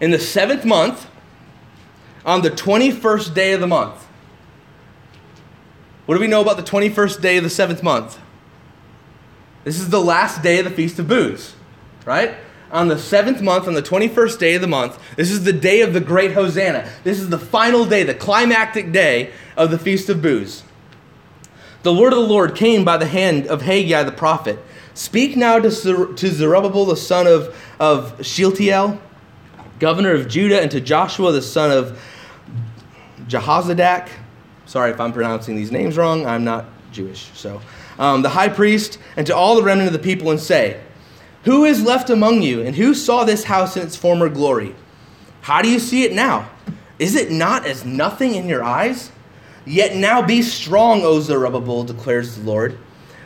In 0.00 0.12
the 0.12 0.20
seventh 0.20 0.64
month 0.64 1.08
on 2.24 2.42
the 2.42 2.50
21st 2.50 3.34
day 3.34 3.52
of 3.52 3.60
the 3.60 3.66
month. 3.66 4.06
What 6.06 6.16
do 6.16 6.20
we 6.20 6.26
know 6.26 6.40
about 6.40 6.56
the 6.56 6.62
21st 6.62 7.20
day 7.20 7.36
of 7.36 7.44
the 7.44 7.50
seventh 7.50 7.82
month? 7.82 8.18
This 9.64 9.78
is 9.78 9.90
the 9.90 10.00
last 10.00 10.42
day 10.42 10.58
of 10.58 10.64
the 10.64 10.70
Feast 10.70 10.98
of 10.98 11.06
Booths, 11.06 11.54
right? 12.04 12.34
On 12.72 12.88
the 12.88 12.98
seventh 12.98 13.40
month, 13.40 13.68
on 13.68 13.74
the 13.74 13.82
21st 13.82 14.38
day 14.38 14.54
of 14.54 14.60
the 14.60 14.66
month, 14.66 14.98
this 15.16 15.30
is 15.30 15.44
the 15.44 15.52
day 15.52 15.82
of 15.82 15.92
the 15.92 16.00
great 16.00 16.32
Hosanna. 16.32 16.90
This 17.04 17.20
is 17.20 17.28
the 17.28 17.38
final 17.38 17.84
day, 17.84 18.02
the 18.02 18.14
climactic 18.14 18.92
day 18.92 19.32
of 19.56 19.70
the 19.70 19.78
Feast 19.78 20.08
of 20.08 20.20
Booths. 20.20 20.64
The 21.82 21.92
word 21.92 22.12
of 22.12 22.18
the 22.18 22.26
Lord 22.26 22.54
came 22.54 22.84
by 22.84 22.96
the 22.96 23.06
hand 23.06 23.46
of 23.46 23.62
Haggai 23.62 24.02
the 24.04 24.12
prophet. 24.12 24.58
Speak 24.94 25.36
now 25.36 25.58
to, 25.58 26.14
to 26.14 26.28
Zerubbabel 26.28 26.86
the 26.86 26.96
son 26.96 27.26
of, 27.26 27.56
of 27.78 28.24
Shealtiel, 28.24 29.00
governor 29.78 30.12
of 30.12 30.28
Judah, 30.28 30.60
and 30.60 30.70
to 30.70 30.80
Joshua 30.80 31.32
the 31.32 31.42
son 31.42 31.70
of 31.70 32.00
Jehozadak. 33.28 34.08
Sorry 34.66 34.90
if 34.90 35.00
I'm 35.00 35.12
pronouncing 35.12 35.56
these 35.56 35.72
names 35.72 35.96
wrong. 35.96 36.26
I'm 36.26 36.44
not 36.44 36.66
Jewish. 36.92 37.30
So, 37.34 37.60
um, 37.98 38.22
the 38.22 38.30
high 38.30 38.48
priest, 38.48 38.98
and 39.16 39.26
to 39.26 39.36
all 39.36 39.56
the 39.56 39.62
remnant 39.62 39.88
of 39.88 39.92
the 39.92 39.98
people, 39.98 40.30
and 40.30 40.40
say, 40.40 40.80
Who 41.44 41.64
is 41.64 41.82
left 41.82 42.10
among 42.10 42.42
you, 42.42 42.62
and 42.62 42.76
who 42.76 42.94
saw 42.94 43.24
this 43.24 43.44
house 43.44 43.76
in 43.76 43.82
its 43.82 43.96
former 43.96 44.28
glory? 44.28 44.74
How 45.42 45.62
do 45.62 45.68
you 45.68 45.78
see 45.78 46.04
it 46.04 46.12
now? 46.12 46.50
Is 46.98 47.16
it 47.16 47.30
not 47.30 47.66
as 47.66 47.84
nothing 47.84 48.34
in 48.34 48.48
your 48.48 48.62
eyes? 48.62 49.10
Yet 49.64 49.96
now 49.96 50.22
be 50.22 50.42
strong, 50.42 51.02
O 51.02 51.20
Zerubbabel, 51.20 51.84
declares 51.84 52.36
the 52.36 52.44
Lord. 52.44 52.78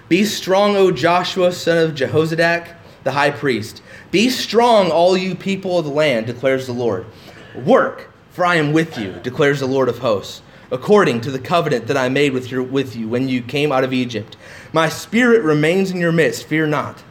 Be 0.08 0.24
strong, 0.24 0.76
O 0.76 0.90
Joshua, 0.90 1.52
son 1.52 1.78
of 1.78 1.94
Jehozadak, 1.94 2.74
the 3.04 3.12
high 3.12 3.30
priest. 3.30 3.82
Be 4.10 4.30
strong, 4.30 4.90
all 4.90 5.16
you 5.16 5.34
people 5.34 5.78
of 5.78 5.84
the 5.84 5.90
land, 5.90 6.26
declares 6.26 6.66
the 6.66 6.72
Lord. 6.72 7.06
Work 7.54 8.10
for 8.36 8.44
I 8.44 8.56
am 8.56 8.74
with 8.74 8.98
you, 8.98 9.12
declares 9.22 9.60
the 9.60 9.66
Lord 9.66 9.88
of 9.88 10.00
hosts, 10.00 10.42
according 10.70 11.22
to 11.22 11.30
the 11.30 11.38
covenant 11.38 11.86
that 11.86 11.96
I 11.96 12.10
made 12.10 12.34
with, 12.34 12.50
your, 12.50 12.62
with 12.62 12.94
you 12.94 13.08
when 13.08 13.30
you 13.30 13.40
came 13.40 13.72
out 13.72 13.82
of 13.82 13.94
Egypt. 13.94 14.36
My 14.74 14.90
spirit 14.90 15.42
remains 15.42 15.90
in 15.90 15.96
your 15.96 16.12
midst, 16.12 16.44
fear 16.44 16.66
not. 16.66 17.02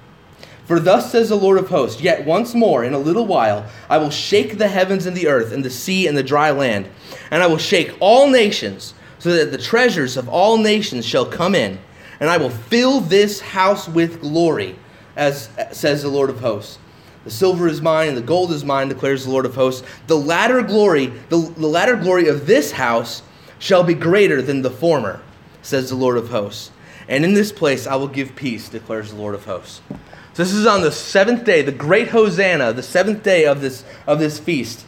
For 0.66 0.80
thus 0.80 1.12
says 1.12 1.30
the 1.30 1.36
Lord 1.36 1.58
of 1.58 1.70
hosts, 1.70 2.00
Yet 2.00 2.28
once 2.28 2.54
more, 2.54 2.84
in 2.84 2.94
a 2.94 3.00
little 3.00 3.26
while, 3.26 3.66
I 3.90 3.98
will 3.98 4.12
shake 4.12 4.60
the 4.60 4.68
heavens 4.68 5.08
and 5.08 5.18
the 5.18 5.28
earth, 5.28 5.52
and 5.52 5.66
the 5.66 5.72
sea 5.72 6.06
and 6.06 6.16
the 6.16 6.22
dry 6.22 6.52
land. 6.52 6.88
And 7.32 7.42
I 7.42 7.48
will 7.48 7.58
shake 7.58 7.98
all 8.00 8.30
nations, 8.30 8.94
so 9.18 9.34
that 9.34 9.50
the 9.50 9.58
treasures 9.58 10.18
of 10.18 10.30
all 10.30 10.60
nations 10.60 11.08
shall 11.08 11.26
come 11.26 11.56
in. 11.56 11.80
And 12.20 12.30
I 12.30 12.38
will 12.38 12.52
fill 12.52 13.00
this 13.00 13.42
house 13.42 13.90
with 13.90 14.22
glory, 14.22 14.76
as 15.16 15.50
says 15.72 16.04
the 16.04 16.08
Lord 16.08 16.30
of 16.30 16.42
hosts. 16.42 16.78
The 17.26 17.32
silver 17.32 17.68
is 17.68 17.82
mine, 17.82 18.10
and 18.10 18.18
the 18.18 18.22
gold 18.22 18.52
is 18.52 18.64
mine, 18.64 18.88
declares 18.88 19.26
the 19.26 19.32
Lord 19.32 19.46
of 19.46 19.56
hosts. 19.56 19.86
The 20.08 20.16
latter 20.18 20.62
glory, 20.62 21.08
the, 21.30 21.38
the 21.38 21.68
latter 21.68 21.96
glory 21.96 22.28
of 22.28 22.46
this 22.48 22.72
house 22.72 23.24
shall 23.60 23.84
be 23.84 23.96
greater 23.96 24.42
than 24.42 24.62
the 24.62 24.70
former, 24.70 25.22
says 25.62 25.90
the 25.90 25.96
Lord 25.96 26.18
of 26.18 26.30
hosts. 26.30 26.72
And 27.08 27.26
in 27.26 27.34
this 27.34 27.52
place 27.52 27.88
I 27.88 27.96
will 27.96 28.08
give 28.08 28.36
peace, 28.36 28.70
declares 28.70 29.12
the 29.12 29.18
Lord 29.18 29.36
of 29.36 29.46
hosts. 29.46 29.82
So 30.34 30.44
this 30.44 30.54
is 30.54 30.68
on 30.68 30.82
the 30.82 30.92
seventh 30.92 31.46
day, 31.46 31.62
the 31.62 31.72
great 31.72 32.10
Hosanna, 32.10 32.74
the 32.74 32.84
seventh 32.84 33.24
day 33.24 33.46
of 33.46 33.62
this 33.62 33.84
of 34.06 34.20
this 34.20 34.38
feast. 34.38 34.86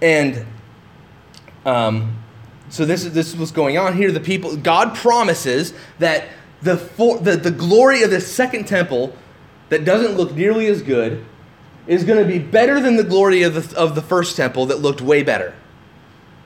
And 0.00 0.46
um, 1.64 2.18
so 2.68 2.84
this 2.84 3.04
is 3.04 3.14
this 3.14 3.28
is 3.28 3.36
what's 3.36 3.50
going 3.50 3.78
on 3.78 3.96
here. 3.96 4.12
The 4.12 4.20
people, 4.20 4.56
God 4.56 4.94
promises 4.94 5.72
that 5.98 6.28
the, 6.60 6.76
for, 6.76 7.18
the 7.18 7.36
the 7.36 7.50
glory 7.50 8.02
of 8.02 8.10
the 8.10 8.20
second 8.20 8.66
temple 8.68 9.16
that 9.72 9.86
doesn't 9.86 10.16
look 10.16 10.34
nearly 10.34 10.66
as 10.66 10.82
good 10.82 11.24
is 11.86 12.04
going 12.04 12.22
to 12.22 12.30
be 12.30 12.38
better 12.38 12.78
than 12.78 12.96
the 12.96 13.04
glory 13.04 13.42
of 13.42 13.54
the, 13.54 13.78
of 13.78 13.94
the 13.94 14.02
first 14.02 14.36
temple 14.36 14.66
that 14.66 14.80
looked 14.80 15.00
way 15.00 15.22
better. 15.22 15.54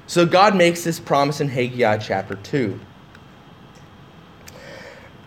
So 0.06 0.24
God 0.24 0.54
makes 0.54 0.84
this 0.84 1.00
promise 1.00 1.40
in 1.40 1.48
Haggai 1.48 1.98
chapter 1.98 2.36
2. 2.36 2.78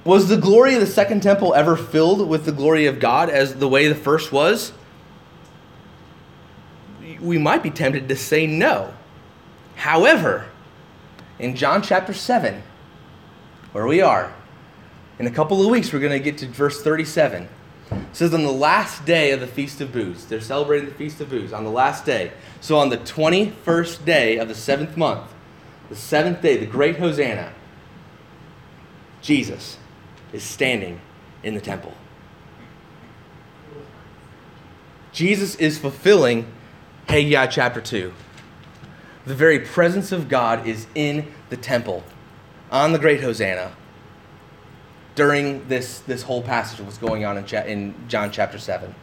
Was 0.05 0.29
the 0.29 0.37
glory 0.37 0.75
of 0.75 0.79
the 0.79 0.87
second 0.87 1.21
temple 1.21 1.53
ever 1.53 1.75
filled 1.75 2.27
with 2.27 2.45
the 2.45 2.53
glory 2.53 2.85
of 2.85 3.01
God 3.01 3.29
as 3.29 3.55
the 3.55 3.67
way 3.67 3.89
the 3.89 3.95
first 3.95 4.31
was? 4.31 4.71
We 7.19 7.37
might 7.37 7.61
be 7.61 7.69
tempted 7.69 8.07
to 8.07 8.15
say 8.15 8.47
no. 8.47 8.93
However, 9.75 10.45
in 11.37 11.57
John 11.57 11.81
chapter 11.81 12.13
7, 12.13 12.63
where 13.73 13.85
we 13.85 14.01
are, 14.01 14.33
in 15.19 15.27
a 15.27 15.31
couple 15.31 15.61
of 15.61 15.69
weeks, 15.69 15.91
we're 15.91 15.99
going 15.99 16.13
to 16.13 16.19
get 16.23 16.37
to 16.37 16.47
verse 16.47 16.81
37. 16.81 17.49
It 17.91 17.97
says, 18.13 18.33
On 18.33 18.43
the 18.43 18.51
last 18.51 19.05
day 19.05 19.31
of 19.31 19.39
the 19.39 19.47
Feast 19.47 19.81
of 19.81 19.91
Booths, 19.91 20.25
they're 20.25 20.41
celebrating 20.41 20.89
the 20.89 20.95
Feast 20.95 21.21
of 21.21 21.29
Booths 21.29 21.53
on 21.53 21.63
the 21.63 21.71
last 21.71 22.05
day. 22.05 22.31
So, 22.61 22.77
on 22.77 22.89
the 22.89 22.97
21st 22.97 24.05
day 24.05 24.37
of 24.37 24.47
the 24.47 24.55
seventh 24.55 24.95
month, 24.95 25.31
the 25.89 25.95
seventh 25.95 26.41
day, 26.41 26.57
the 26.57 26.65
great 26.65 26.97
Hosanna, 26.97 27.53
Jesus 29.21 29.77
is 30.33 30.43
standing 30.43 31.01
in 31.43 31.55
the 31.55 31.61
temple. 31.61 31.93
Jesus 35.11 35.55
is 35.55 35.77
fulfilling 35.77 36.45
Haggai 37.07 37.47
chapter 37.47 37.81
2. 37.81 38.13
The 39.25 39.35
very 39.35 39.59
presence 39.59 40.11
of 40.11 40.29
God 40.29 40.67
is 40.67 40.87
in 40.93 41.31
the 41.49 41.57
temple 41.57 42.03
on 42.71 42.93
the 42.93 42.99
great 42.99 43.21
Hosanna 43.21 43.71
during 45.19 45.67
this, 45.67 45.99
this 45.99 46.23
whole 46.23 46.41
passage 46.41 46.79
of 46.79 46.85
what's 46.85 46.97
going 46.97 47.25
on 47.25 47.37
in, 47.37 47.45
cha- 47.45 47.63
in 47.63 47.93
John 48.07 48.31
chapter 48.31 48.57
7 48.57 48.95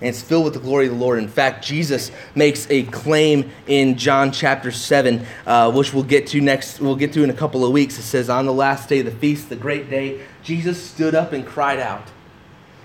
and 0.00 0.10
it's 0.10 0.22
filled 0.22 0.44
with 0.44 0.54
the 0.54 0.60
glory 0.60 0.86
of 0.86 0.92
the 0.92 0.98
Lord. 0.98 1.18
In 1.18 1.26
fact, 1.26 1.64
Jesus 1.64 2.12
makes 2.36 2.70
a 2.70 2.84
claim 2.84 3.50
in 3.66 3.96
John 3.96 4.30
chapter 4.30 4.70
7, 4.70 5.26
uh, 5.44 5.72
which 5.72 5.92
we'll 5.92 6.04
get 6.04 6.28
to 6.28 6.40
next, 6.40 6.78
we'll 6.78 6.94
get 6.94 7.12
to 7.14 7.24
in 7.24 7.30
a 7.30 7.34
couple 7.34 7.64
of 7.64 7.72
weeks. 7.72 7.98
It 7.98 8.02
says, 8.02 8.28
On 8.28 8.46
the 8.46 8.52
last 8.52 8.88
day 8.88 9.00
of 9.00 9.06
the 9.06 9.10
feast, 9.10 9.48
the 9.48 9.56
great 9.56 9.90
day, 9.90 10.20
Jesus 10.44 10.80
stood 10.80 11.16
up 11.16 11.32
and 11.32 11.44
cried 11.44 11.80
out, 11.80 12.06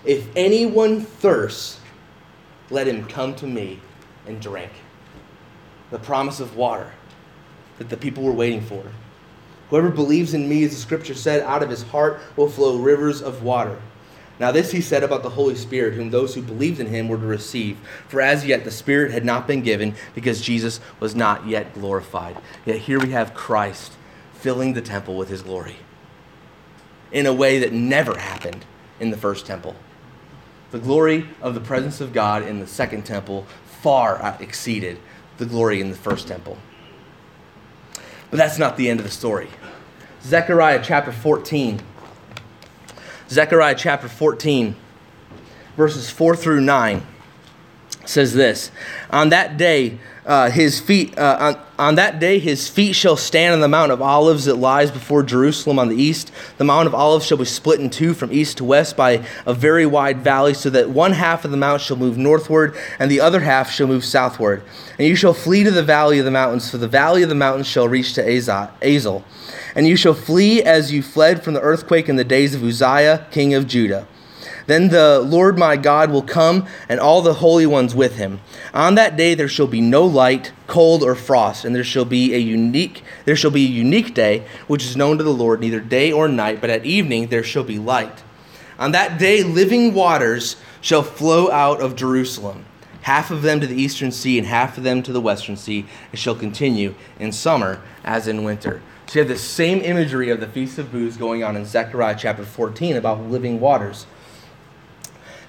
If 0.03 0.27
anyone 0.35 1.01
thirsts, 1.01 1.79
let 2.71 2.87
him 2.87 3.05
come 3.05 3.35
to 3.35 3.45
me 3.45 3.79
and 4.25 4.41
drink. 4.41 4.71
The 5.91 5.99
promise 5.99 6.39
of 6.39 6.55
water 6.55 6.93
that 7.77 7.89
the 7.89 7.97
people 7.97 8.23
were 8.23 8.33
waiting 8.33 8.61
for. 8.61 8.83
Whoever 9.73 9.89
believes 9.89 10.35
in 10.35 10.47
me, 10.47 10.63
as 10.65 10.69
the 10.69 10.75
scripture 10.75 11.15
said, 11.15 11.41
out 11.41 11.63
of 11.63 11.69
his 11.71 11.81
heart 11.81 12.21
will 12.35 12.47
flow 12.47 12.77
rivers 12.77 13.23
of 13.23 13.41
water. 13.41 13.81
Now, 14.39 14.51
this 14.51 14.71
he 14.71 14.81
said 14.81 15.01
about 15.01 15.23
the 15.23 15.31
Holy 15.31 15.55
Spirit, 15.55 15.95
whom 15.95 16.11
those 16.11 16.35
who 16.35 16.43
believed 16.43 16.79
in 16.79 16.85
him 16.85 17.07
were 17.07 17.17
to 17.17 17.25
receive. 17.25 17.79
For 18.07 18.21
as 18.21 18.45
yet 18.45 18.65
the 18.65 18.69
Spirit 18.69 19.11
had 19.11 19.25
not 19.25 19.47
been 19.47 19.63
given, 19.63 19.95
because 20.13 20.41
Jesus 20.41 20.79
was 20.99 21.15
not 21.15 21.47
yet 21.47 21.73
glorified. 21.73 22.37
Yet 22.67 22.81
here 22.81 22.99
we 22.99 23.09
have 23.13 23.33
Christ 23.33 23.93
filling 24.35 24.73
the 24.73 24.81
temple 24.83 25.17
with 25.17 25.29
his 25.29 25.41
glory 25.41 25.77
in 27.11 27.25
a 27.25 27.33
way 27.33 27.57
that 27.57 27.73
never 27.73 28.19
happened 28.19 28.65
in 28.99 29.09
the 29.09 29.17
first 29.17 29.47
temple. 29.47 29.75
The 30.69 30.77
glory 30.77 31.27
of 31.41 31.55
the 31.55 31.61
presence 31.61 31.99
of 31.99 32.13
God 32.13 32.43
in 32.43 32.59
the 32.59 32.67
second 32.67 33.07
temple 33.07 33.47
far 33.65 34.37
exceeded 34.39 34.99
the 35.39 35.47
glory 35.47 35.81
in 35.81 35.89
the 35.89 35.97
first 35.97 36.27
temple. 36.27 36.59
But 38.33 38.39
that's 38.39 38.57
not 38.57 38.77
the 38.77 38.89
end 38.89 38.99
of 38.99 39.05
the 39.05 39.11
story. 39.11 39.47
Zechariah 40.23 40.81
chapter 40.83 41.11
14 41.11 41.79
Zechariah 43.29 43.75
chapter 43.77 44.09
14, 44.09 44.75
verses 45.77 46.09
4 46.09 46.35
through 46.35 46.61
9 46.61 47.05
says 48.05 48.33
this 48.33 48.71
On 49.11 49.29
that 49.29 49.55
day, 49.55 49.99
uh, 50.25 50.49
his 50.49 50.79
feet 50.79 51.17
uh, 51.17 51.55
on, 51.77 51.87
on 51.87 51.95
that 51.95 52.19
day 52.19 52.39
his 52.39 52.69
feet 52.69 52.93
shall 52.93 53.17
stand 53.17 53.53
on 53.53 53.59
the 53.59 53.67
mount 53.67 53.91
of 53.91 54.01
olives 54.01 54.45
that 54.45 54.55
lies 54.55 54.89
before 54.89 55.23
jerusalem 55.23 55.79
on 55.79 55.89
the 55.89 55.95
east. 55.95 56.31
The 56.57 56.63
mount 56.63 56.87
of 56.87 56.95
olives 56.95 57.25
shall 57.25 57.37
be 57.37 57.45
split 57.45 57.79
in 57.79 57.89
two 57.89 58.13
from 58.13 58.31
east 58.31 58.57
to 58.57 58.63
west 58.63 58.95
by 58.95 59.25
a 59.45 59.53
very 59.53 59.85
wide 59.85 60.21
valley 60.21 60.53
so 60.53 60.69
that 60.69 60.89
one 60.89 61.11
half 61.11 61.43
of 61.43 61.51
the 61.51 61.57
mount 61.57 61.81
shall 61.81 61.97
move 61.97 62.17
northward 62.17 62.75
and 62.99 63.11
the 63.11 63.19
other 63.19 63.41
half 63.41 63.69
shall 63.71 63.87
move 63.87 64.05
southward. 64.05 64.63
And 64.97 65.07
you 65.07 65.15
shall 65.15 65.33
flee 65.33 65.63
to 65.63 65.71
the 65.71 65.83
valley 65.83 66.19
of 66.19 66.25
the 66.25 66.31
mountains 66.31 66.69
for 66.71 66.77
the 66.77 66.87
valley 66.87 67.23
of 67.23 67.29
the 67.29 67.35
mountains 67.35 67.67
shall 67.67 67.87
reach 67.87 68.13
to 68.13 68.69
azel. 68.81 69.25
And 69.75 69.87
you 69.87 69.95
shall 69.95 70.13
flee 70.13 70.61
as 70.63 70.91
you 70.91 71.01
fled 71.01 71.43
from 71.43 71.53
the 71.53 71.61
earthquake 71.61 72.07
in 72.07 72.15
the 72.15 72.23
days 72.23 72.55
of 72.55 72.63
uzziah 72.63 73.27
king 73.31 73.53
of 73.53 73.67
judah 73.67 74.07
then 74.65 74.89
the 74.89 75.19
Lord 75.19 75.57
my 75.57 75.77
God 75.77 76.11
will 76.11 76.21
come, 76.21 76.67
and 76.87 76.99
all 76.99 77.21
the 77.21 77.35
holy 77.35 77.65
ones 77.65 77.93
with 77.93 78.15
him. 78.15 78.39
On 78.73 78.95
that 78.95 79.17
day 79.17 79.35
there 79.35 79.47
shall 79.47 79.67
be 79.67 79.81
no 79.81 80.05
light, 80.05 80.51
cold, 80.67 81.03
or 81.03 81.15
frost, 81.15 81.65
and 81.65 81.75
there 81.75 81.83
shall 81.83 82.05
be 82.05 82.33
a 82.33 82.37
unique 82.37 83.03
there 83.25 83.35
shall 83.35 83.51
be 83.51 83.65
a 83.65 83.69
unique 83.69 84.13
day, 84.13 84.45
which 84.67 84.83
is 84.83 84.97
known 84.97 85.17
to 85.17 85.23
the 85.23 85.33
Lord, 85.33 85.59
neither 85.59 85.79
day 85.79 86.11
or 86.11 86.27
night, 86.27 86.61
but 86.61 86.69
at 86.69 86.85
evening 86.85 87.27
there 87.27 87.43
shall 87.43 87.63
be 87.63 87.79
light. 87.79 88.23
On 88.79 88.91
that 88.91 89.17
day 89.17 89.43
living 89.43 89.93
waters 89.93 90.55
shall 90.81 91.03
flow 91.03 91.49
out 91.51 91.81
of 91.81 91.95
Jerusalem, 91.95 92.65
half 93.01 93.31
of 93.31 93.41
them 93.41 93.59
to 93.61 93.67
the 93.67 93.81
eastern 93.81 94.11
sea, 94.11 94.37
and 94.37 94.47
half 94.47 94.77
of 94.77 94.83
them 94.83 95.03
to 95.03 95.13
the 95.13 95.21
western 95.21 95.55
sea, 95.55 95.85
and 96.11 96.19
shall 96.19 96.35
continue 96.35 96.95
in 97.19 97.31
summer 97.31 97.81
as 98.03 98.27
in 98.27 98.43
winter. 98.43 98.81
So 99.07 99.19
you 99.19 99.25
have 99.25 99.29
the 99.29 99.37
same 99.37 99.81
imagery 99.81 100.29
of 100.29 100.39
the 100.39 100.47
Feast 100.47 100.79
of 100.79 100.91
Booths 100.91 101.17
going 101.17 101.43
on 101.43 101.55
in 101.55 101.65
Zechariah 101.65 102.15
chapter 102.17 102.43
14 102.43 102.95
about 102.95 103.21
living 103.21 103.59
waters 103.59 104.05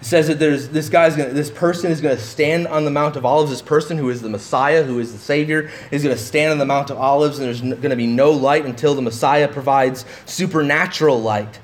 says 0.04 0.28
that 0.28 0.38
there's 0.38 0.68
this 0.68 0.88
guy's 0.88 1.16
gonna, 1.16 1.30
this 1.30 1.50
person 1.50 1.90
is 1.90 2.00
going 2.00 2.14
to 2.16 2.22
stand 2.22 2.66
on 2.66 2.84
the 2.84 2.90
Mount 2.90 3.16
of 3.16 3.24
Olives. 3.24 3.50
This 3.50 3.62
person 3.62 3.96
who 3.96 4.10
is 4.10 4.20
the 4.20 4.28
Messiah, 4.28 4.82
who 4.82 4.98
is 4.98 5.12
the 5.12 5.18
Savior, 5.18 5.70
is 5.90 6.02
going 6.02 6.14
to 6.14 6.22
stand 6.22 6.52
on 6.52 6.58
the 6.58 6.66
Mount 6.66 6.90
of 6.90 6.98
Olives, 6.98 7.38
and 7.38 7.46
there's 7.46 7.60
going 7.60 7.90
to 7.90 7.96
be 7.96 8.06
no 8.06 8.30
light 8.30 8.66
until 8.66 8.94
the 8.94 9.02
Messiah 9.02 9.48
provides 9.48 10.04
supernatural 10.26 11.20
light. 11.20 11.58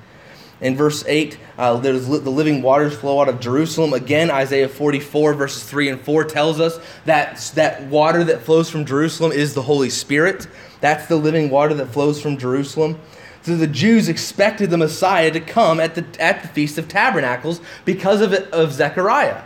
In 0.61 0.76
verse 0.76 1.05
8, 1.07 1.38
uh, 1.57 1.76
there's 1.78 2.07
the 2.07 2.30
living 2.30 2.61
waters 2.61 2.95
flow 2.95 3.20
out 3.20 3.30
of 3.30 3.41
Jerusalem. 3.41 3.95
Again, 3.95 4.30
Isaiah 4.30 4.68
44, 4.68 5.32
verses 5.34 5.64
3 5.64 5.88
and 5.88 6.01
4 6.01 6.24
tells 6.24 6.61
us 6.61 6.78
that 7.07 7.38
that 7.55 7.82
water 7.84 8.24
that 8.24 8.43
flows 8.43 8.68
from 8.68 8.84
Jerusalem 8.84 9.32
is 9.32 9.55
the 9.55 9.62
Holy 9.62 9.88
Spirit. 9.88 10.47
That's 10.80 11.07
the 11.07 11.16
living 11.16 11.49
water 11.49 11.72
that 11.74 11.86
flows 11.86 12.20
from 12.20 12.36
Jerusalem. 12.36 13.01
So 13.43 13.57
the 13.57 13.66
Jews 13.66 14.09
expected 14.09 14.70
the 14.70 14.76
Messiah 14.76 15.30
to 15.30 15.41
come 15.41 15.80
at 15.80 15.95
the, 15.95 16.05
at 16.20 16.43
the 16.43 16.49
Feast 16.49 16.76
of 16.78 16.88
Tabernacles 16.88 17.61
because 17.84 18.20
of, 18.20 18.32
of 18.32 18.72
Zechariah. 18.72 19.43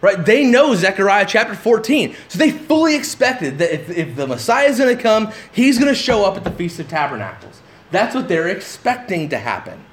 Right? 0.00 0.24
They 0.24 0.44
know 0.44 0.74
Zechariah 0.74 1.26
chapter 1.28 1.54
14. 1.54 2.16
So 2.28 2.38
they 2.38 2.50
fully 2.50 2.94
expected 2.94 3.58
that 3.58 3.72
if, 3.72 3.90
if 3.90 4.16
the 4.16 4.26
Messiah 4.26 4.68
is 4.68 4.78
going 4.78 4.96
to 4.96 5.02
come, 5.02 5.32
he's 5.52 5.78
going 5.78 5.92
to 5.92 5.98
show 5.98 6.24
up 6.24 6.36
at 6.36 6.44
the 6.44 6.50
Feast 6.50 6.78
of 6.80 6.88
Tabernacles. 6.88 7.60
That's 7.90 8.14
what 8.14 8.28
they're 8.28 8.48
expecting 8.48 9.28
to 9.28 9.38
happen. 9.38 9.84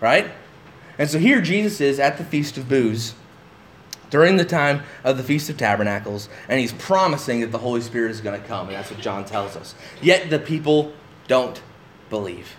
Right? 0.00 0.30
And 0.98 1.08
so 1.08 1.18
here 1.18 1.40
Jesus 1.40 1.80
is 1.80 1.98
at 1.98 2.18
the 2.18 2.24
Feast 2.24 2.56
of 2.56 2.68
Booths 2.68 3.14
during 4.10 4.36
the 4.36 4.44
time 4.44 4.82
of 5.04 5.16
the 5.16 5.22
Feast 5.22 5.50
of 5.50 5.56
Tabernacles, 5.56 6.28
and 6.48 6.58
he's 6.58 6.72
promising 6.72 7.40
that 7.40 7.52
the 7.52 7.58
Holy 7.58 7.80
Spirit 7.80 8.10
is 8.10 8.20
going 8.20 8.40
to 8.40 8.46
come, 8.46 8.68
and 8.68 8.76
that's 8.76 8.90
what 8.90 9.00
John 9.00 9.24
tells 9.24 9.54
us. 9.54 9.74
Yet 10.00 10.30
the 10.30 10.38
people 10.38 10.92
don't 11.26 11.60
believe. 12.10 12.56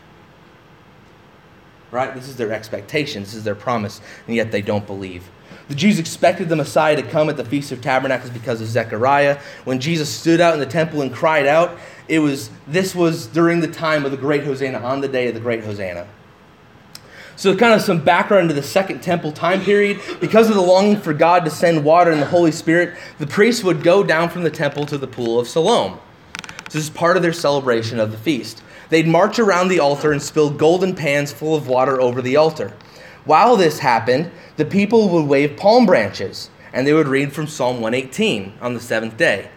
Right? 1.91 2.13
This 2.13 2.27
is 2.27 2.37
their 2.37 2.51
expectation, 2.51 3.23
this 3.23 3.33
is 3.33 3.43
their 3.43 3.55
promise, 3.55 3.99
and 4.27 4.35
yet 4.35 4.51
they 4.51 4.61
don't 4.61 4.85
believe. 4.85 5.29
The 5.69 5.75
Jews 5.75 5.99
expected 5.99 6.49
the 6.49 6.55
Messiah 6.55 6.95
to 6.95 7.03
come 7.03 7.29
at 7.29 7.37
the 7.37 7.45
Feast 7.45 7.71
of 7.71 7.81
Tabernacles 7.81 8.31
because 8.31 8.59
of 8.59 8.67
Zechariah. 8.67 9.39
When 9.65 9.79
Jesus 9.79 10.09
stood 10.09 10.41
out 10.41 10.53
in 10.55 10.59
the 10.59 10.65
temple 10.65 11.01
and 11.01 11.13
cried 11.13 11.45
out, 11.45 11.77
it 12.07 12.19
was 12.19 12.49
this 12.67 12.95
was 12.95 13.27
during 13.27 13.59
the 13.59 13.67
time 13.67 14.03
of 14.03 14.11
the 14.11 14.17
great 14.17 14.43
Hosanna, 14.43 14.79
on 14.79 15.01
the 15.01 15.07
day 15.07 15.27
of 15.27 15.35
the 15.35 15.39
great 15.39 15.63
Hosanna. 15.63 16.07
So, 17.35 17.55
kind 17.55 17.73
of 17.73 17.81
some 17.81 18.03
background 18.03 18.49
to 18.49 18.55
the 18.55 18.61
Second 18.61 19.01
Temple 19.01 19.31
time 19.31 19.61
period. 19.61 20.01
Because 20.19 20.49
of 20.49 20.55
the 20.55 20.61
longing 20.61 20.97
for 20.97 21.13
God 21.13 21.45
to 21.45 21.51
send 21.51 21.85
water 21.85 22.11
and 22.11 22.21
the 22.21 22.25
Holy 22.25 22.51
Spirit, 22.51 22.97
the 23.17 23.27
priests 23.27 23.63
would 23.63 23.81
go 23.81 24.03
down 24.03 24.27
from 24.27 24.43
the 24.43 24.49
temple 24.49 24.85
to 24.87 24.97
the 24.97 25.07
pool 25.07 25.39
of 25.39 25.47
Siloam. 25.47 25.99
This 26.65 26.83
is 26.83 26.89
part 26.89 27.15
of 27.15 27.23
their 27.23 27.31
celebration 27.31 27.97
of 27.97 28.11
the 28.11 28.17
feast. 28.17 28.61
They'd 28.89 29.07
march 29.07 29.39
around 29.39 29.67
the 29.67 29.79
altar 29.79 30.11
and 30.11 30.21
spill 30.21 30.49
golden 30.49 30.95
pans 30.95 31.31
full 31.31 31.55
of 31.55 31.67
water 31.67 32.01
over 32.01 32.21
the 32.21 32.35
altar. 32.35 32.73
While 33.25 33.55
this 33.55 33.79
happened, 33.79 34.31
the 34.57 34.65
people 34.65 35.09
would 35.09 35.27
wave 35.27 35.57
palm 35.57 35.85
branches 35.85 36.49
and 36.73 36.85
they 36.85 36.93
would 36.93 37.07
read 37.07 37.33
from 37.33 37.47
Psalm 37.47 37.81
118 37.81 38.53
on 38.61 38.73
the 38.73 38.79
seventh 38.79 39.17
day. 39.17 39.49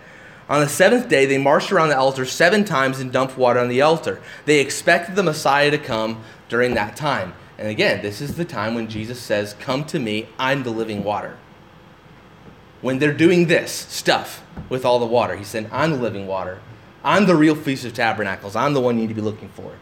On 0.48 0.60
the 0.60 0.68
seventh 0.68 1.08
day, 1.08 1.24
they 1.24 1.38
marched 1.38 1.72
around 1.72 1.88
the 1.88 1.96
altar 1.96 2.26
seven 2.26 2.64
times 2.64 3.00
and 3.00 3.12
dumped 3.12 3.38
water 3.38 3.60
on 3.60 3.68
the 3.68 3.80
altar. 3.80 4.20
They 4.44 4.60
expected 4.60 5.16
the 5.16 5.22
Messiah 5.22 5.70
to 5.70 5.78
come 5.78 6.22
during 6.48 6.74
that 6.74 6.96
time. 6.96 7.34
And 7.58 7.68
again, 7.68 8.02
this 8.02 8.20
is 8.20 8.34
the 8.34 8.44
time 8.44 8.74
when 8.74 8.88
Jesus 8.88 9.20
says, 9.20 9.54
Come 9.54 9.84
to 9.84 9.98
me, 9.98 10.28
I'm 10.38 10.62
the 10.62 10.70
living 10.70 11.04
water. 11.04 11.38
When 12.80 12.98
they're 12.98 13.14
doing 13.14 13.46
this 13.46 13.70
stuff 13.70 14.44
with 14.68 14.84
all 14.84 14.98
the 14.98 15.06
water, 15.06 15.36
he 15.36 15.44
said, 15.44 15.70
I'm 15.72 15.92
the 15.92 15.98
living 15.98 16.26
water. 16.26 16.60
I'm 17.04 17.26
the 17.26 17.34
real 17.34 17.54
Feast 17.54 17.84
of 17.84 17.94
Tabernacles. 17.94 18.54
I'm 18.54 18.74
the 18.74 18.80
one 18.80 18.96
you 18.96 19.02
need 19.02 19.08
to 19.08 19.14
be 19.14 19.20
looking 19.20 19.48
for. 19.48 19.72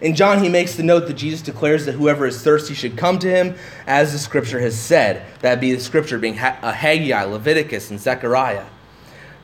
In 0.00 0.16
John, 0.16 0.42
he 0.42 0.48
makes 0.48 0.74
the 0.74 0.82
note 0.82 1.06
that 1.06 1.14
Jesus 1.14 1.42
declares 1.42 1.86
that 1.86 1.92
whoever 1.92 2.26
is 2.26 2.42
thirsty 2.42 2.74
should 2.74 2.96
come 2.96 3.20
to 3.20 3.30
him, 3.30 3.54
as 3.86 4.12
the 4.12 4.18
scripture 4.18 4.58
has 4.58 4.76
said. 4.76 5.24
That 5.40 5.60
be 5.60 5.72
the 5.72 5.80
scripture 5.80 6.18
being 6.18 6.36
uh, 6.36 6.72
Haggai, 6.72 7.22
Leviticus, 7.24 7.90
and 7.90 8.00
Zechariah. 8.00 8.64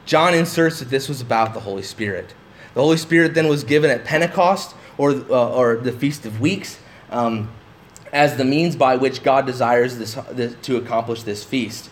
John 0.05 0.35
inserts 0.35 0.81
that 0.81 0.91
this 0.91 1.09
was 1.09 1.21
about 1.21 1.55
the 1.55 1.61
Holy 1.61 1.85
Spirit. 1.85 2.35
The 2.75 2.81
Holy 2.81 2.97
Spirit 2.97 3.35
then 3.35 3.47
was 3.47 3.63
given 3.63 3.91
at 3.91 4.05
Pentecost, 4.05 4.75
or, 4.97 5.13
uh, 5.13 5.55
or 5.55 5.77
the 5.77 5.93
Feast 5.93 6.27
of 6.27 6.41
Weeks, 6.41 6.81
um, 7.11 7.53
as 8.13 8.37
the 8.37 8.45
means 8.45 8.75
by 8.75 8.97
which 8.97 9.23
God 9.23 9.47
desires 9.47 9.97
this, 9.99 10.15
this 10.33 10.57
to 10.63 10.77
accomplish 10.77 11.23
this 11.23 11.45
feast. 11.45 11.91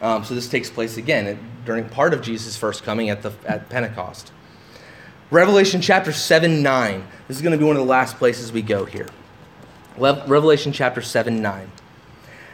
Um, 0.00 0.24
so 0.24 0.36
this 0.36 0.48
takes 0.48 0.70
place 0.70 0.96
again 0.96 1.38
during 1.68 1.86
part 1.86 2.14
of 2.14 2.22
Jesus' 2.22 2.56
first 2.56 2.82
coming 2.82 3.10
at, 3.10 3.20
the, 3.20 3.30
at 3.44 3.68
Pentecost. 3.68 4.32
Revelation 5.30 5.82
chapter 5.82 6.12
7 6.12 6.62
9. 6.62 7.06
This 7.28 7.36
is 7.36 7.42
going 7.42 7.52
to 7.52 7.58
be 7.58 7.64
one 7.64 7.76
of 7.76 7.82
the 7.82 7.88
last 7.88 8.16
places 8.16 8.50
we 8.50 8.62
go 8.62 8.86
here. 8.86 9.06
Revelation 9.98 10.72
chapter 10.72 11.02
7 11.02 11.42
9. 11.42 11.70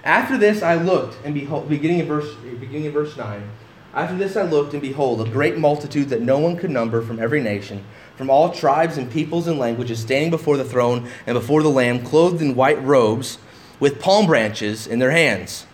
After 0.03 0.37
this 0.37 0.65
I 0.65 0.75
looked, 0.75 1.25
and 1.25 1.33
behold, 1.33 1.69
beginning 1.69 2.01
in 2.01 2.07
verse, 2.07 2.35
beginning 2.59 2.87
in 2.87 2.93
verse 2.93 3.17
9. 3.17 3.49
After 3.95 4.17
this 4.17 4.37
I 4.37 4.43
looked, 4.43 4.73
and 4.73 4.83
behold, 4.83 5.21
a 5.21 5.31
great 5.31 5.59
multitude 5.59 6.09
that 6.09 6.21
no 6.21 6.41
one 6.41 6.57
could 6.57 6.71
number 6.71 7.01
from 7.01 7.21
every 7.21 7.41
nation, 7.41 7.85
from 8.17 8.29
all 8.29 8.51
tribes 8.51 8.99
and 8.99 9.09
peoples 9.09 9.47
and 9.47 9.61
languages, 9.61 10.01
standing 10.01 10.31
before 10.31 10.57
the 10.57 10.65
throne 10.65 11.09
and 11.29 11.35
before 11.35 11.63
the 11.63 11.71
Lamb, 11.71 12.05
clothed 12.05 12.43
in 12.43 12.57
white 12.57 12.83
robes, 12.83 13.39
with 13.79 14.01
palm 14.01 14.27
branches 14.27 14.89
in 14.89 14.99
their 14.99 15.13
hands 15.13 15.67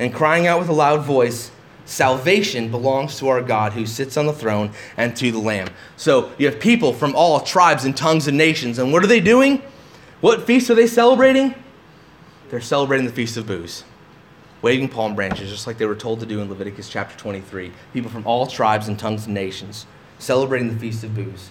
and 0.00 0.14
crying 0.14 0.46
out 0.46 0.58
with 0.58 0.68
a 0.70 0.72
loud 0.72 1.04
voice, 1.04 1.50
Salvation 1.90 2.70
belongs 2.70 3.18
to 3.18 3.26
our 3.26 3.42
God 3.42 3.72
who 3.72 3.84
sits 3.84 4.16
on 4.16 4.26
the 4.26 4.32
throne 4.32 4.70
and 4.96 5.16
to 5.16 5.32
the 5.32 5.40
Lamb. 5.40 5.70
So 5.96 6.30
you 6.38 6.46
have 6.46 6.60
people 6.60 6.94
from 6.94 7.16
all 7.16 7.40
tribes 7.40 7.84
and 7.84 7.96
tongues 7.96 8.28
and 8.28 8.38
nations. 8.38 8.78
And 8.78 8.92
what 8.92 9.02
are 9.02 9.08
they 9.08 9.18
doing? 9.18 9.60
What 10.20 10.46
feast 10.46 10.70
are 10.70 10.76
they 10.76 10.86
celebrating? 10.86 11.52
They're 12.48 12.60
celebrating 12.60 13.06
the 13.06 13.12
Feast 13.12 13.36
of 13.36 13.48
Booths, 13.48 13.82
waving 14.62 14.88
palm 14.88 15.16
branches, 15.16 15.50
just 15.50 15.66
like 15.66 15.78
they 15.78 15.86
were 15.86 15.96
told 15.96 16.20
to 16.20 16.26
do 16.26 16.40
in 16.40 16.48
Leviticus 16.48 16.88
chapter 16.88 17.18
23. 17.18 17.72
People 17.92 18.08
from 18.08 18.24
all 18.24 18.46
tribes 18.46 18.86
and 18.86 18.96
tongues 18.96 19.26
and 19.26 19.34
nations 19.34 19.84
celebrating 20.20 20.72
the 20.72 20.78
Feast 20.78 21.02
of 21.02 21.12
Booths. 21.12 21.50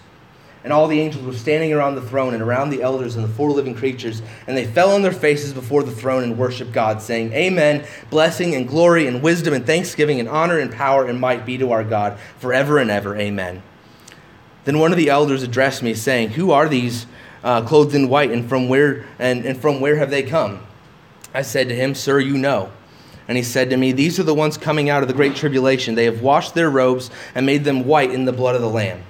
And 0.64 0.74
all 0.74 0.88
the 0.88 1.00
angels 1.00 1.24
were 1.24 1.34
standing 1.34 1.72
around 1.72 1.96
the 1.96 2.02
throne 2.02 2.34
and 2.34 2.44
around 2.44 2.70
the 2.70 2.82
elders 2.82 3.16
and 3.16 3.24
the 3.24 3.30
four 3.30 3.50
living 3.52 3.74
creatures, 3.74 4.22
and 4.46 4.58
they 4.58 4.66
fell 4.66 4.92
on 4.92 5.02
their 5.02 5.14
faces 5.14 5.54
before 5.54 5.84
the 5.84 5.92
throne 5.92 6.24
and 6.24 6.38
worshiped 6.38 6.74
God, 6.74 7.02
saying, 7.02 7.32
Amen. 7.32 7.86
Blessing 8.10 8.56
and 8.56 8.68
glory 8.68 9.08
and 9.08 9.22
wisdom 9.22 9.54
and 9.54 9.66
thanksgiving 9.66 10.20
and 10.20 10.28
honor 10.28 10.60
and 10.60 10.72
power 10.72 11.06
and 11.06 11.20
might 11.20 11.46
be 11.46 11.58
to 11.58 11.72
our 11.72 11.84
God 11.84 12.20
forever 12.40 12.78
and 12.78 12.92
ever. 12.92 13.16
Amen. 13.16 13.64
Then 14.66 14.80
one 14.80 14.92
of 14.92 14.98
the 14.98 15.10
elders 15.10 15.44
addressed 15.44 15.82
me, 15.82 15.94
saying, 15.94 16.32
Who 16.32 16.52
are 16.52 16.68
these 16.68 17.06
uh, 17.44 17.62
clothed 17.62 17.96
in 17.96 18.10
white, 18.10 18.32
and 18.32 18.48
from 18.48 18.68
where 18.68 19.06
and, 19.18 19.46
and 19.46 19.58
from 19.58 19.80
where 19.80 19.96
have 19.96 20.12
they 20.12 20.24
come? 20.24 20.60
I 21.34 21.42
said 21.42 21.70
to 21.70 21.76
him, 21.76 21.96
Sir, 21.96 22.20
you 22.20 22.38
know. 22.38 22.72
And 23.30 23.38
he 23.38 23.44
said 23.44 23.70
to 23.70 23.78
me, 23.78 23.92
These 23.92 24.20
are 24.20 24.24
the 24.24 24.34
ones 24.34 24.58
coming 24.58 24.90
out 24.90 25.04
of 25.04 25.08
the 25.08 25.14
great 25.14 25.36
tribulation. 25.36 25.96
They 25.96 26.06
have 26.06 26.22
washed 26.22 26.56
their 26.56 26.70
robes 26.70 27.12
and 27.34 27.46
made 27.46 27.64
them 27.64 27.86
white 27.86 28.12
in 28.12 28.26
the 28.26 28.34
blood 28.34 28.56
of 28.56 28.62
the 28.62 28.70
Lamb. 28.70 29.04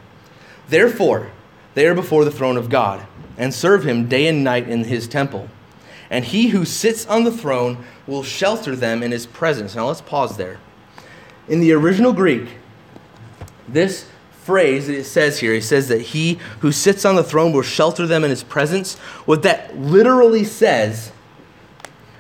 Therefore, 0.68 1.32
they 1.74 1.88
are 1.88 1.96
before 1.96 2.26
the 2.26 2.32
throne 2.32 2.58
of 2.58 2.70
God 2.70 3.06
and 3.38 3.54
serve 3.54 3.86
him 3.86 4.08
day 4.08 4.28
and 4.28 4.44
night 4.44 4.68
in 4.68 4.84
his 4.84 5.08
temple. 5.08 5.50
And 6.10 6.26
he 6.26 6.50
who 6.50 6.66
sits 6.66 7.06
on 7.06 7.24
the 7.24 7.32
throne 7.32 7.84
will 8.08 8.24
shelter 8.24 8.76
them 8.76 9.04
in 9.04 9.12
his 9.12 9.26
presence. 9.26 9.76
Now 9.76 9.88
let's 9.88 10.02
pause 10.02 10.38
there. 10.38 10.60
In 11.48 11.60
the 11.60 11.72
original 11.72 12.14
Greek, 12.14 12.50
this 13.68 14.08
phrase 14.44 14.88
that 14.88 14.96
it 14.96 15.04
says 15.04 15.40
here, 15.40 15.54
it 15.54 15.64
says 15.64 15.88
that 15.90 16.02
he 16.02 16.40
who 16.62 16.72
sits 16.72 17.06
on 17.06 17.16
the 17.16 17.24
throne 17.24 17.54
will 17.54 17.62
shelter 17.62 18.08
them 18.08 18.24
in 18.24 18.30
his 18.32 18.44
presence. 18.44 18.98
What 19.26 19.44
that 19.44 19.78
literally 19.78 20.44
says, 20.44 21.12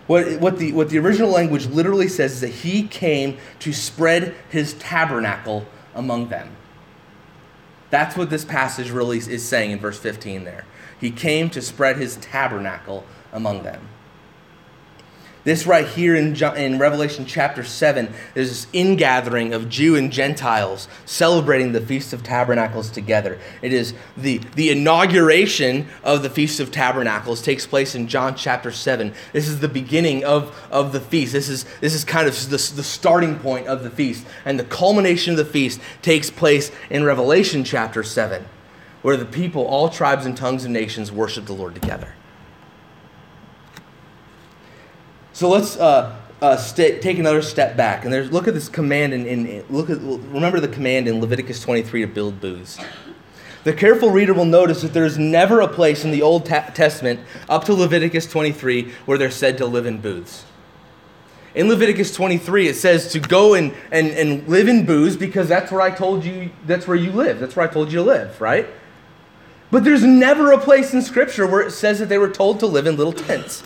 what, 0.05 0.39
what, 0.39 0.59
the, 0.59 0.71
what 0.73 0.89
the 0.89 0.99
original 0.99 1.31
language 1.31 1.65
literally 1.65 2.07
says 2.07 2.33
is 2.33 2.41
that 2.41 2.47
he 2.49 2.87
came 2.87 3.37
to 3.59 3.73
spread 3.73 4.35
his 4.49 4.73
tabernacle 4.75 5.65
among 5.95 6.29
them. 6.29 6.55
That's 7.89 8.15
what 8.15 8.29
this 8.29 8.45
passage 8.45 8.91
really 8.91 9.17
is 9.17 9.47
saying 9.47 9.71
in 9.71 9.79
verse 9.79 9.97
15 9.97 10.43
there. 10.43 10.65
He 10.99 11.11
came 11.11 11.49
to 11.51 11.61
spread 11.61 11.97
his 11.97 12.17
tabernacle 12.17 13.05
among 13.31 13.63
them. 13.63 13.87
This 15.45 15.65
right 15.65 15.87
here 15.87 16.15
in, 16.15 16.35
in 16.57 16.79
Revelation 16.79 17.25
chapter 17.25 17.63
7, 17.63 18.11
there's 18.33 18.49
this 18.49 18.67
ingathering 18.73 19.53
of 19.53 19.69
Jew 19.69 19.95
and 19.95 20.11
Gentiles 20.11 20.89
celebrating 21.05 21.71
the 21.71 21.79
Feast 21.79 22.11
of 22.11 22.23
Tabernacles 22.23 22.89
together. 22.89 23.39
It 23.61 23.71
is 23.71 23.93
the, 24.17 24.39
the 24.55 24.69
inauguration 24.69 25.87
of 26.03 26.23
the 26.23 26.29
Feast 26.29 26.59
of 26.59 26.71
Tabernacles 26.71 27.41
takes 27.41 27.65
place 27.65 27.95
in 27.95 28.09
John 28.09 28.35
chapter 28.35 28.69
7. 28.69 29.13
This 29.31 29.47
is 29.47 29.61
the 29.61 29.69
beginning 29.69 30.25
of, 30.25 30.53
of 30.69 30.91
the 30.91 30.99
feast. 30.99 31.31
This 31.31 31.47
is, 31.47 31.65
this 31.79 31.93
is 31.93 32.03
kind 32.03 32.27
of 32.27 32.35
the, 32.49 32.57
the 32.75 32.83
starting 32.83 33.39
point 33.39 33.67
of 33.67 33.83
the 33.83 33.89
feast. 33.89 34.27
And 34.43 34.59
the 34.59 34.65
culmination 34.65 35.31
of 35.31 35.37
the 35.37 35.45
feast 35.45 35.79
takes 36.01 36.29
place 36.29 36.69
in 36.89 37.05
Revelation 37.05 37.63
chapter 37.63 38.03
7, 38.03 38.45
where 39.03 39.15
the 39.15 39.25
people, 39.25 39.65
all 39.65 39.87
tribes 39.87 40.25
and 40.25 40.35
tongues 40.35 40.65
and 40.65 40.73
nations, 40.73 41.13
worship 41.13 41.45
the 41.45 41.53
Lord 41.53 41.75
together. 41.75 42.13
So 45.39 45.47
let's 45.47 45.77
uh, 45.77 46.17
uh, 46.41 46.57
st- 46.57 47.01
take 47.01 47.17
another 47.17 47.41
step 47.41 47.77
back 47.77 48.03
and 48.03 48.11
there's, 48.11 48.29
look 48.29 48.49
at 48.49 48.53
this 48.53 48.67
command 48.67 49.13
in, 49.13 49.63
look 49.69 49.89
at 49.89 50.01
remember 50.01 50.59
the 50.59 50.67
command 50.67 51.07
in 51.07 51.21
Leviticus 51.21 51.61
23 51.61 52.01
to 52.01 52.07
build 52.07 52.41
booths. 52.41 52.77
The 53.63 53.71
careful 53.71 54.09
reader 54.09 54.33
will 54.33 54.43
notice 54.43 54.81
that 54.81 54.91
there's 54.91 55.17
never 55.17 55.61
a 55.61 55.67
place 55.69 56.03
in 56.03 56.11
the 56.11 56.21
Old 56.21 56.45
Ta- 56.45 56.71
Testament 56.73 57.21
up 57.47 57.63
to 57.63 57.73
Leviticus 57.73 58.27
23 58.27 58.91
where 59.05 59.17
they're 59.17 59.31
said 59.31 59.57
to 59.59 59.65
live 59.65 59.85
in 59.85 60.01
booths. 60.01 60.43
In 61.55 61.69
Leviticus 61.69 62.13
23, 62.13 62.67
it 62.67 62.75
says 62.75 63.09
to 63.13 63.21
go 63.21 63.53
and, 63.53 63.73
and, 63.93 64.07
and 64.07 64.45
live 64.45 64.67
in 64.67 64.85
booths 64.85 65.15
because 65.15 65.47
that's 65.47 65.71
where 65.71 65.79
I 65.79 65.89
told 65.89 66.25
you, 66.25 66.49
that's 66.65 66.85
where 66.85 66.97
you 66.97 67.13
live. 67.13 67.39
That's 67.39 67.55
where 67.55 67.65
I 67.65 67.71
told 67.71 67.93
you 67.93 67.99
to 67.99 68.03
live, 68.03 68.41
right? 68.41 68.67
But 69.71 69.85
there's 69.85 70.03
never 70.03 70.51
a 70.51 70.59
place 70.59 70.93
in 70.93 71.01
Scripture 71.01 71.47
where 71.47 71.61
it 71.61 71.71
says 71.71 71.99
that 71.99 72.09
they 72.09 72.17
were 72.17 72.29
told 72.29 72.59
to 72.59 72.67
live 72.67 72.85
in 72.85 72.97
little 72.97 73.13
tents. 73.13 73.63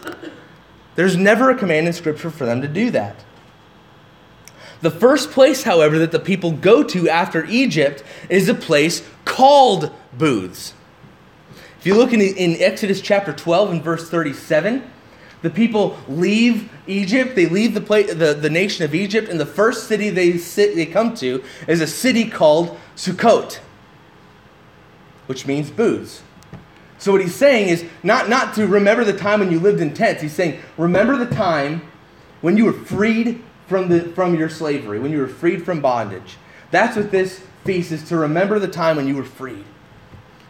There's 0.96 1.18
never 1.18 1.50
a 1.50 1.56
command 1.56 1.88
in 1.88 1.94
Scripture 1.94 2.30
for 2.30 2.46
them 2.46 2.62
to 2.62 2.68
do 2.68 2.92
that. 2.92 3.24
The 4.82 4.92
first 4.92 5.32
place, 5.32 5.64
however, 5.64 5.98
that 6.00 6.12
the 6.12 6.20
people 6.20 6.52
go 6.52 6.84
to 6.84 7.10
after 7.10 7.46
Egypt 7.46 8.04
is 8.30 8.50
a 8.50 8.54
place 8.54 9.02
called 9.24 9.92
booths. 10.18 10.74
If 11.80 11.88
you 11.88 11.96
look 11.96 12.14
in, 12.14 12.22
in 12.22 12.62
Exodus 12.62 13.02
chapter 13.02 13.34
12 13.34 13.72
and 13.72 13.84
verse 13.84 14.10
37, 14.10 14.84
the 15.42 15.50
people 15.50 15.98
leave 16.08 16.70
Egypt, 16.88 17.36
they 17.36 17.46
leave 17.46 17.74
the, 17.74 17.82
place, 17.82 18.14
the, 18.14 18.34
the 18.34 18.50
nation 18.50 18.86
of 18.86 18.96
Egypt, 18.96 19.30
and 19.30 19.40
the 19.40 19.46
first 19.46 19.88
city 19.88 20.10
they, 20.10 20.38
sit, 20.38 20.76
they 20.76 20.86
come 20.86 21.16
to 21.16 21.44
is 21.68 21.82
a 21.82 21.88
city 21.88 22.30
called 22.30 22.78
Sukkot, 22.96 23.60
which 25.28 25.46
means 25.46 25.72
booths. 25.72 26.24
So 27.04 27.12
what 27.12 27.20
he's 27.20 27.36
saying 27.36 27.68
is 27.68 27.84
not, 28.02 28.30
not 28.30 28.54
to 28.54 28.66
remember 28.66 29.04
the 29.04 29.12
time 29.12 29.42
when 29.42 29.52
you 29.52 29.60
lived 29.60 29.82
in 29.82 29.94
tents. 29.94 30.22
He's 30.22 30.32
saying, 30.32 30.62
remember 30.78 31.18
the 31.18 31.36
time 31.36 31.82
when 32.40 32.56
you 32.56 32.64
were 32.64 32.72
freed 32.72 33.44
from, 33.68 33.90
the, 33.90 34.04
from 34.14 34.36
your 34.36 34.48
slavery, 34.48 35.02
when 35.02 35.12
you 35.12 35.18
were 35.18 35.28
freed 35.28 35.66
from 35.66 35.82
bondage. 35.82 36.38
That's 36.72 36.96
what 36.96 37.12
this 37.12 37.44
feast 37.66 37.92
is 37.92 38.06
to 38.06 38.16
remember 38.16 38.58
the 38.58 38.70
time 38.70 38.96
when 38.96 39.06
you 39.06 39.18
were 39.18 39.26
freed. 39.26 39.66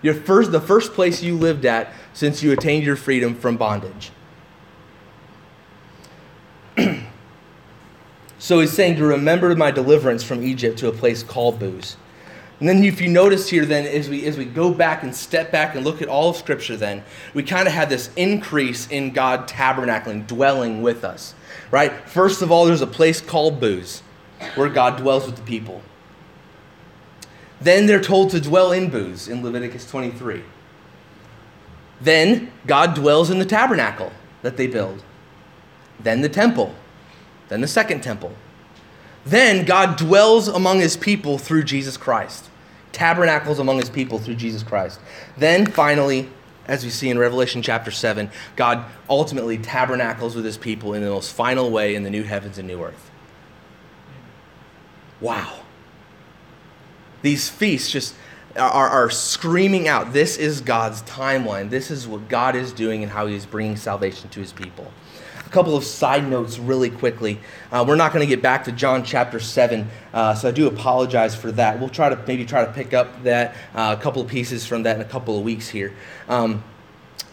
Your 0.03 0.13
first, 0.13 0.51
the 0.51 0.61
first 0.61 0.93
place 0.93 1.23
you 1.23 1.35
lived 1.35 1.65
at 1.65 1.91
since 2.13 2.43
you 2.43 2.51
attained 2.51 2.83
your 2.83 2.97
freedom 2.97 3.33
from 3.33 3.57
bondage. 3.57 4.11
so 8.37 8.59
he's 8.59 8.73
saying 8.73 8.97
to 8.97 9.05
remember 9.05 9.55
my 9.55 9.71
deliverance 9.71 10.21
from 10.21 10.43
Egypt 10.43 10.77
to 10.77 10.87
a 10.87 10.91
place 10.91 11.23
called 11.23 11.57
Booths. 11.57 11.97
And 12.59 12.69
then 12.69 12.83
if 12.83 13.01
you 13.01 13.09
notice 13.09 13.49
here, 13.49 13.65
then 13.65 13.85
as 13.85 14.09
we 14.09 14.25
as 14.25 14.37
we 14.37 14.45
go 14.45 14.73
back 14.73 15.03
and 15.03 15.13
step 15.13 15.51
back 15.51 15.75
and 15.75 15.83
look 15.83 16.01
at 16.01 16.07
all 16.07 16.29
of 16.29 16.37
Scripture, 16.37 16.77
then 16.77 17.03
we 17.33 17.43
kind 17.43 17.67
of 17.67 17.73
have 17.73 17.89
this 17.89 18.09
increase 18.15 18.87
in 18.87 19.11
God 19.11 19.47
tabernacling, 19.47 20.27
dwelling 20.27 20.81
with 20.81 21.03
us. 21.03 21.33
Right? 21.71 21.91
First 22.07 22.41
of 22.41 22.51
all, 22.51 22.65
there's 22.65 22.81
a 22.81 22.87
place 22.87 23.19
called 23.19 23.59
Booths, 23.59 24.01
where 24.55 24.69
God 24.69 24.97
dwells 24.97 25.25
with 25.25 25.35
the 25.35 25.41
people. 25.41 25.81
Then 27.59 27.85
they're 27.85 28.01
told 28.01 28.29
to 28.31 28.41
dwell 28.41 28.71
in 28.71 28.89
Booths 28.89 29.27
in 29.27 29.41
Leviticus 29.41 29.89
23. 29.89 30.43
Then 32.01 32.51
God 32.67 32.93
dwells 32.93 33.29
in 33.29 33.39
the 33.39 33.45
tabernacle 33.45 34.11
that 34.41 34.57
they 34.57 34.67
build. 34.67 35.03
Then 35.99 36.21
the 36.21 36.29
temple. 36.29 36.75
Then 37.47 37.61
the 37.61 37.67
second 37.67 38.01
temple. 38.01 38.33
Then 39.25 39.65
God 39.65 39.97
dwells 39.97 40.47
among 40.47 40.79
his 40.79 40.97
people 40.97 41.37
through 41.37 41.63
Jesus 41.63 41.97
Christ, 41.97 42.49
tabernacles 42.91 43.59
among 43.59 43.77
his 43.77 43.89
people 43.89 44.19
through 44.19 44.35
Jesus 44.35 44.63
Christ. 44.63 44.99
Then 45.37 45.65
finally, 45.65 46.29
as 46.67 46.83
we 46.83 46.89
see 46.89 47.09
in 47.09 47.17
Revelation 47.17 47.61
chapter 47.61 47.91
7, 47.91 48.29
God 48.55 48.85
ultimately 49.09 49.57
tabernacles 49.57 50.35
with 50.35 50.45
his 50.45 50.57
people 50.57 50.93
in 50.93 51.03
the 51.03 51.09
most 51.09 51.33
final 51.33 51.69
way 51.71 51.95
in 51.95 52.03
the 52.03 52.09
new 52.09 52.23
heavens 52.23 52.57
and 52.57 52.67
new 52.67 52.83
earth. 52.83 53.11
Wow. 55.21 55.59
These 57.21 57.49
feasts 57.49 57.89
just 57.89 58.15
are, 58.57 58.89
are 58.89 59.09
screaming 59.09 59.87
out 59.87 60.13
this 60.13 60.37
is 60.37 60.59
God's 60.59 61.01
timeline. 61.03 61.69
This 61.69 61.89
is 61.89 62.07
what 62.07 62.27
God 62.27 62.55
is 62.55 62.73
doing 62.73 63.03
and 63.03 63.11
how 63.11 63.27
he 63.27 63.35
is 63.35 63.45
bringing 63.45 63.77
salvation 63.77 64.29
to 64.29 64.41
his 64.41 64.51
people 64.51 64.91
couple 65.53 65.77
of 65.77 65.83
side 65.83 66.27
notes 66.27 66.57
really 66.57 66.89
quickly. 66.89 67.39
Uh, 67.71 67.85
we're 67.87 67.95
not 67.95 68.11
going 68.11 68.27
to 68.27 68.27
get 68.27 68.41
back 68.41 68.63
to 68.63 68.71
John 68.71 69.03
chapter 69.03 69.39
7, 69.39 69.87
uh, 70.11 70.33
so 70.33 70.49
I 70.49 70.51
do 70.51 70.65
apologize 70.65 71.35
for 71.35 71.51
that. 71.51 71.79
We'll 71.79 71.89
try 71.89 72.09
to 72.09 72.19
maybe 72.27 72.43
try 72.43 72.65
to 72.65 72.71
pick 72.73 72.91
up 72.91 73.21
that, 73.21 73.55
uh, 73.75 73.95
a 73.97 74.01
couple 74.01 74.19
of 74.23 74.27
pieces 74.27 74.65
from 74.65 74.81
that 74.83 74.95
in 74.95 75.03
a 75.03 75.05
couple 75.05 75.37
of 75.37 75.43
weeks 75.43 75.69
here. 75.69 75.93
Um, 76.27 76.63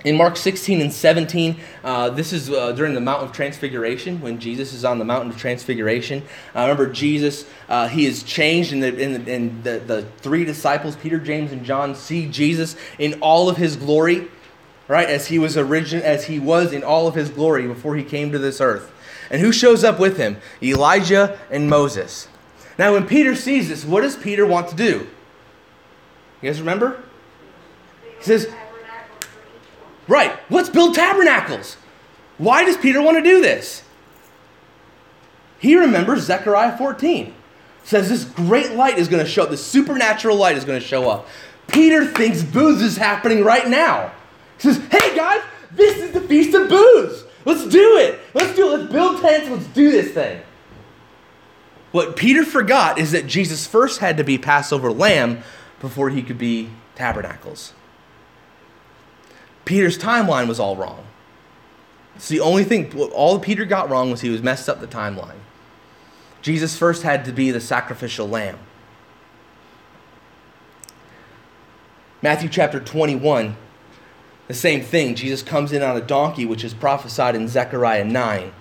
in 0.05 0.19
Mark 0.19 0.37
16 0.37 0.83
and 0.83 0.93
17, 0.93 1.57
uh, 1.83 2.11
this 2.11 2.35
is 2.35 2.51
uh, 2.51 2.73
during 2.73 2.93
the 2.93 3.01
Mount 3.01 3.23
of 3.23 3.33
Transfiguration, 3.33 4.21
when 4.21 4.39
Jesus 4.39 4.75
is 4.75 4.85
on 4.85 4.99
the 4.99 5.05
Mountain 5.07 5.31
of 5.31 5.39
Transfiguration. 5.39 6.23
Uh, 6.55 6.61
remember, 6.61 6.93
Jesus, 6.93 7.47
uh, 7.71 7.89
he 7.89 8.05
is 8.05 8.23
changed, 8.23 8.75
and, 8.75 8.83
the, 8.83 8.91
the, 8.91 9.49
the, 9.63 9.79
the 9.79 10.03
three 10.19 10.45
disciples, 10.45 10.95
Peter, 10.95 11.19
James, 11.19 11.53
and 11.53 11.65
John, 11.65 11.95
see 11.95 12.27
Jesus 12.27 12.77
in 12.99 13.15
all 13.23 13.49
of 13.49 13.57
his 13.57 13.77
glory 13.77 14.29
right? 14.91 15.09
As 15.09 15.29
he 15.29 15.39
was 15.39 15.57
origin 15.57 16.03
as 16.03 16.25
he 16.25 16.41
was 16.41 16.73
in 16.73 16.83
all 16.83 17.07
of 17.07 17.15
his 17.15 17.31
glory 17.31 17.65
before 17.69 17.95
he 17.95 18.03
came 18.03 18.33
to 18.33 18.41
this 18.41 18.61
earth. 18.61 18.91
And 19.31 19.41
who 19.41 19.53
shows 19.53 19.85
up 19.85 20.01
with 20.01 20.17
him? 20.17 20.39
Elijah 20.61 21.39
and 21.49 21.71
Moses. 21.71 22.27
Now, 22.77 22.95
when 22.95 23.07
Peter 23.07 23.37
sees 23.37 23.69
this, 23.69 23.85
what 23.85 24.01
does 24.01 24.17
Peter 24.17 24.45
want 24.45 24.67
to 24.71 24.75
do? 24.75 25.07
You 26.43 26.49
guys 26.49 26.59
remember? 26.59 27.01
He 28.19 28.25
says, 28.25 28.53
Right, 30.09 30.37
let's 30.51 30.69
build 30.69 30.97
tabernacles. 30.97 31.77
Why 32.39 32.65
does 32.65 32.77
Peter 32.77 33.01
want 33.01 33.17
to 33.17 33.23
do 33.23 33.41
this? 33.41 33.85
He 35.61 35.77
remembers 35.77 36.23
Zechariah 36.23 36.77
14. 36.77 37.33
says 37.85 38.09
this 38.09 38.25
great 38.25 38.73
light 38.73 38.99
is 38.99 39.07
going 39.07 39.25
to 39.25 39.31
show 39.31 39.45
up, 39.45 39.51
this 39.51 39.65
supernatural 39.65 40.37
light 40.37 40.57
is 40.57 40.65
going 40.65 40.81
to 40.81 40.85
show 40.85 41.09
up. 41.09 41.29
Peter 41.69 42.05
thinks 42.05 42.43
Booths 42.43 42.83
is 42.83 42.97
happening 42.97 43.45
right 43.45 43.69
now. 43.69 44.11
Says, 44.61 44.77
hey 44.91 45.17
guys, 45.17 45.43
this 45.73 45.99
is 45.99 46.13
the 46.13 46.21
Feast 46.21 46.55
of 46.55 46.69
Booths. 46.69 47.25
Let's 47.45 47.67
do 47.67 47.97
it. 47.97 48.21
Let's 48.35 48.55
do 48.55 48.75
it. 48.75 48.79
Let's 48.79 48.93
build 48.93 49.21
tents. 49.23 49.49
Let's 49.49 49.67
do 49.69 49.91
this 49.91 50.13
thing. 50.13 50.43
What 51.93 52.15
Peter 52.15 52.45
forgot 52.45 52.99
is 52.99 53.13
that 53.13 53.27
Jesus 53.27 53.67
first 53.67 54.01
had 54.01 54.17
to 54.19 54.25
be 54.25 54.39
Passover 54.39 54.93
lamb 54.93 55.43
before 55.81 56.11
he 56.11 56.23
could 56.23 56.39
be 56.39 56.71
tabernacles. 56.95 57.73
Peter's 59.65 59.99
timeline 59.99 60.47
was 60.47 60.61
all 60.61 60.77
wrong. 60.77 61.07
It's 62.15 62.29
the 62.29 62.41
only 62.41 62.65
thing, 62.65 62.93
all 63.13 63.39
Peter 63.39 63.65
got 63.65 63.89
wrong 63.89 64.11
was 64.11 64.21
he 64.21 64.29
was 64.29 64.43
messed 64.43 64.69
up 64.69 64.81
the 64.81 64.87
timeline. 64.87 65.39
Jesus 66.43 66.77
first 66.77 67.03
had 67.03 67.25
to 67.25 67.33
be 67.33 67.51
the 67.51 67.61
sacrificial 67.61 68.29
lamb. 68.29 68.59
Matthew 72.21 72.51
chapter 72.51 72.79
21 72.79 73.57
the 74.51 74.55
same 74.55 74.83
thing. 74.83 75.15
Jesus 75.15 75.45
comes 75.45 75.71
in 75.71 75.81
on 75.81 75.97
a 75.97 76.01
donkey, 76.01 76.45
which 76.45 76.65
is 76.65 76.75
prophesied 76.75 77.37
in 77.37 77.47
Zechariah 77.47 78.05
9. 78.05 78.53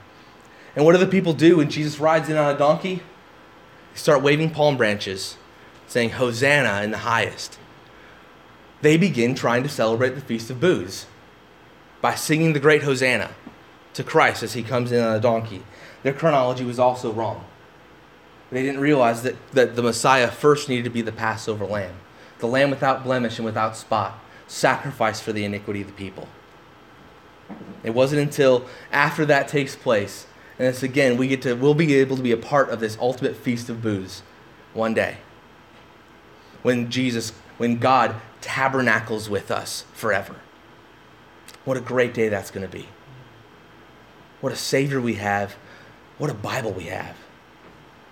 And 0.76 0.86
what 0.86 0.92
do 0.92 1.00
the 1.00 1.08
people 1.08 1.34
do 1.34 1.58
when 1.58 1.70
Jesus 1.72 2.00
rides 2.00 2.30
in 2.30 2.38
on 2.38 2.54
a 2.54 2.58
donkey? 2.58 2.98
They 3.94 4.00
start 4.00 4.22
waving 4.22 4.52
palm 4.52 4.78
branches, 4.78 5.38
saying, 5.88 6.12
Hosanna 6.12 6.84
in 6.84 6.92
the 6.92 7.00
highest. 7.00 7.58
They 8.82 8.98
begin 8.98 9.34
trying 9.34 9.64
to 9.64 9.70
celebrate 9.70 10.12
the 10.12 10.22
Feast 10.22 10.52
of 10.52 10.60
Booths 10.60 11.08
by 12.02 12.14
singing 12.14 12.54
the 12.54 12.60
great 12.60 12.84
Hosanna 12.84 13.32
to 13.96 14.04
Christ 14.04 14.44
as 14.44 14.54
he 14.54 14.62
comes 14.62 14.92
in 14.92 15.04
on 15.04 15.16
a 15.16 15.20
donkey. 15.20 15.64
Their 16.04 16.14
chronology 16.14 16.66
was 16.66 16.78
also 16.78 17.12
wrong. 17.12 17.44
They 18.52 18.62
didn't 18.62 18.80
realize 18.80 19.24
that, 19.24 19.36
that 19.54 19.76
the 19.76 19.82
Messiah 19.82 20.30
first 20.30 20.70
needed 20.70 20.84
to 20.84 20.92
be 20.92 21.02
the 21.02 21.12
Passover 21.12 21.66
lamb, 21.66 21.96
the 22.38 22.48
lamb 22.48 22.70
without 22.70 23.04
blemish 23.04 23.40
and 23.40 23.46
without 23.46 23.76
spot 23.76 24.20
sacrifice 24.50 25.20
for 25.20 25.32
the 25.32 25.46
iniquity 25.46 25.82
of 25.82 25.88
the 25.88 25.94
people. 25.94 26.28
It 27.84 27.92
wasn't 27.92 28.22
until 28.22 28.66
after 28.92 29.26
that 29.26 29.48
takes 29.48 29.76
place, 29.76 30.28
and 30.58 30.68
it's 30.68 30.84
again, 30.84 31.18
we 31.18 31.28
get 31.28 31.42
to, 31.44 31.54
we'll 31.54 31.74
be 31.74 31.96
able 31.96 32.18
to 32.18 32.24
be 32.24 32.32
a 32.32 32.38
part 32.38 32.70
of 32.70 32.80
this 32.80 32.98
ultimate 33.00 33.36
feast 33.36 33.70
of 33.70 33.82
booths 33.82 34.24
one 34.74 34.94
day. 34.94 35.18
When 36.62 36.92
Jesus, 36.92 37.32
when 37.58 37.78
God 37.78 38.16
tabernacles 38.42 39.30
with 39.30 39.52
us 39.52 39.86
forever. 39.94 40.36
What 41.66 41.78
a 41.78 41.82
great 41.82 42.14
day 42.14 42.30
that's 42.30 42.52
going 42.52 42.66
to 42.66 42.72
be. 42.72 42.88
What 44.42 44.54
a 44.54 44.56
Savior 44.56 45.02
we 45.02 45.16
have. 45.16 45.56
What 46.18 46.30
a 46.30 46.34
Bible 46.34 46.72
we 46.72 46.86
have. 46.86 47.16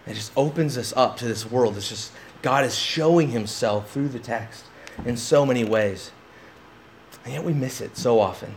It 0.05 0.13
just 0.13 0.31
opens 0.37 0.77
us 0.77 0.93
up 0.95 1.17
to 1.17 1.25
this 1.25 1.49
world. 1.49 1.75
It's 1.77 1.89
just, 1.89 2.11
God 2.41 2.65
is 2.65 2.75
showing 2.75 3.31
Himself 3.31 3.91
through 3.91 4.09
the 4.09 4.19
text 4.19 4.65
in 5.05 5.17
so 5.17 5.45
many 5.45 5.63
ways. 5.63 6.11
And 7.27 7.33
yet 7.33 7.43
we 7.43 7.51
miss 7.51 7.81
it 7.81 7.97
so 7.97 8.21
often. 8.21 8.55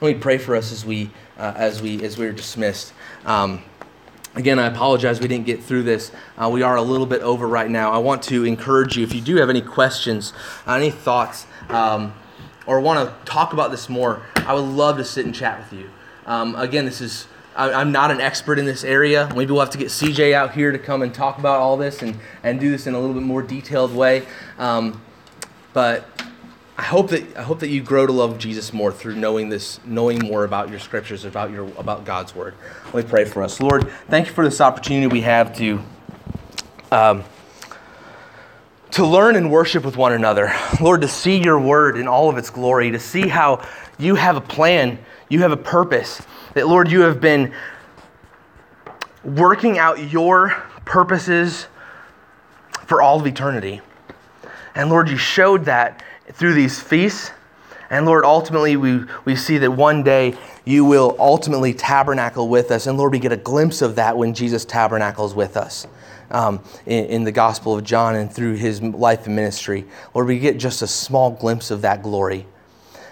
Let 0.00 0.16
me 0.16 0.20
pray 0.20 0.38
for 0.38 0.56
us 0.56 0.72
as 0.72 0.84
we, 0.84 1.12
uh, 1.38 1.52
as 1.54 1.80
we, 1.80 2.02
as 2.02 2.18
we 2.18 2.26
are 2.26 2.32
dismissed. 2.32 2.92
Um, 3.24 3.62
again, 4.34 4.58
I 4.58 4.66
apologize 4.66 5.20
we 5.20 5.28
didn't 5.28 5.46
get 5.46 5.62
through 5.62 5.84
this. 5.84 6.10
Uh, 6.36 6.50
we 6.52 6.62
are 6.62 6.74
a 6.74 6.82
little 6.82 7.06
bit 7.06 7.22
over 7.22 7.46
right 7.46 7.70
now. 7.70 7.92
I 7.92 7.98
want 7.98 8.24
to 8.24 8.44
encourage 8.44 8.96
you 8.96 9.04
if 9.04 9.14
you 9.14 9.20
do 9.20 9.36
have 9.36 9.48
any 9.48 9.60
questions, 9.60 10.32
uh, 10.66 10.72
any 10.72 10.90
thoughts, 10.90 11.46
um, 11.68 12.12
or 12.66 12.80
want 12.80 13.08
to 13.08 13.24
talk 13.24 13.52
about 13.52 13.70
this 13.70 13.88
more, 13.88 14.22
I 14.34 14.52
would 14.52 14.64
love 14.64 14.96
to 14.96 15.04
sit 15.04 15.24
and 15.24 15.32
chat 15.32 15.60
with 15.60 15.72
you. 15.72 15.90
Um, 16.26 16.56
again, 16.56 16.86
this 16.86 17.00
is 17.00 17.28
I, 17.54 17.80
am 17.80 17.92
not 17.92 18.10
an 18.10 18.20
expert 18.20 18.58
in 18.58 18.64
this 18.64 18.82
area. 18.82 19.32
Maybe 19.36 19.52
we'll 19.52 19.60
have 19.60 19.70
to 19.70 19.78
get 19.78 19.90
CJ 19.90 20.32
out 20.32 20.54
here 20.54 20.72
to 20.72 20.78
come 20.78 21.02
and 21.02 21.14
talk 21.14 21.38
about 21.38 21.60
all 21.60 21.76
this 21.76 22.02
and, 22.02 22.18
and 22.42 22.58
do 22.58 22.68
this 22.68 22.88
in 22.88 22.94
a 22.94 22.98
little 22.98 23.14
bit 23.14 23.22
more 23.22 23.42
detailed 23.42 23.94
way. 23.94 24.26
Um, 24.58 25.00
but 25.72 26.09
I 26.80 26.84
hope 26.84 27.10
that 27.10 27.36
I 27.36 27.42
hope 27.42 27.58
that 27.58 27.68
you 27.68 27.82
grow 27.82 28.06
to 28.06 28.12
love 28.12 28.38
Jesus 28.38 28.72
more 28.72 28.90
through 28.90 29.14
knowing 29.16 29.50
this, 29.50 29.78
knowing 29.84 30.18
more 30.20 30.44
about 30.44 30.70
your 30.70 30.78
scriptures, 30.78 31.26
about 31.26 31.50
your 31.50 31.64
about 31.76 32.06
God's 32.06 32.34
word. 32.34 32.54
Let 32.94 33.04
me 33.04 33.10
pray 33.10 33.26
for 33.26 33.42
us, 33.42 33.60
Lord. 33.60 33.90
Thank 34.08 34.28
you 34.28 34.32
for 34.32 34.44
this 34.44 34.62
opportunity 34.62 35.06
we 35.06 35.20
have 35.20 35.54
to. 35.58 35.82
Um, 36.90 37.24
to 38.92 39.04
learn 39.04 39.36
and 39.36 39.52
worship 39.52 39.84
with 39.84 39.98
one 39.98 40.14
another. 40.14 40.54
Lord, 40.80 41.02
to 41.02 41.08
see 41.08 41.36
your 41.36 41.60
word 41.60 41.98
in 41.98 42.08
all 42.08 42.30
of 42.30 42.38
its 42.38 42.48
glory, 42.48 42.90
to 42.92 42.98
see 42.98 43.28
how 43.28 43.62
you 43.98 44.14
have 44.14 44.38
a 44.38 44.40
plan, 44.40 44.98
you 45.28 45.40
have 45.40 45.52
a 45.52 45.58
purpose, 45.58 46.22
that, 46.54 46.66
Lord, 46.66 46.90
you 46.90 47.02
have 47.02 47.20
been 47.20 47.52
working 49.22 49.76
out 49.76 50.10
your 50.10 50.48
purposes 50.86 51.66
for 52.86 53.02
all 53.02 53.20
of 53.20 53.26
eternity. 53.26 53.82
And 54.74 54.88
Lord, 54.88 55.10
you 55.10 55.18
showed 55.18 55.66
that 55.66 56.02
through 56.32 56.54
these 56.54 56.80
feasts. 56.80 57.32
And 57.90 58.06
Lord, 58.06 58.24
ultimately, 58.24 58.76
we, 58.76 59.04
we 59.24 59.34
see 59.34 59.58
that 59.58 59.72
one 59.72 60.04
day 60.04 60.36
you 60.64 60.84
will 60.84 61.16
ultimately 61.18 61.74
tabernacle 61.74 62.48
with 62.48 62.70
us. 62.70 62.86
And 62.86 62.96
Lord, 62.96 63.12
we 63.12 63.18
get 63.18 63.32
a 63.32 63.36
glimpse 63.36 63.82
of 63.82 63.96
that 63.96 64.16
when 64.16 64.32
Jesus 64.32 64.64
tabernacles 64.64 65.34
with 65.34 65.56
us 65.56 65.88
um, 66.30 66.62
in, 66.86 67.06
in 67.06 67.24
the 67.24 67.32
Gospel 67.32 67.76
of 67.76 67.84
John 67.84 68.14
and 68.14 68.32
through 68.32 68.54
his 68.54 68.80
life 68.80 69.26
and 69.26 69.34
ministry. 69.34 69.84
Lord, 70.14 70.28
we 70.28 70.38
get 70.38 70.56
just 70.58 70.82
a 70.82 70.86
small 70.86 71.30
glimpse 71.30 71.72
of 71.72 71.82
that 71.82 72.02
glory. 72.02 72.46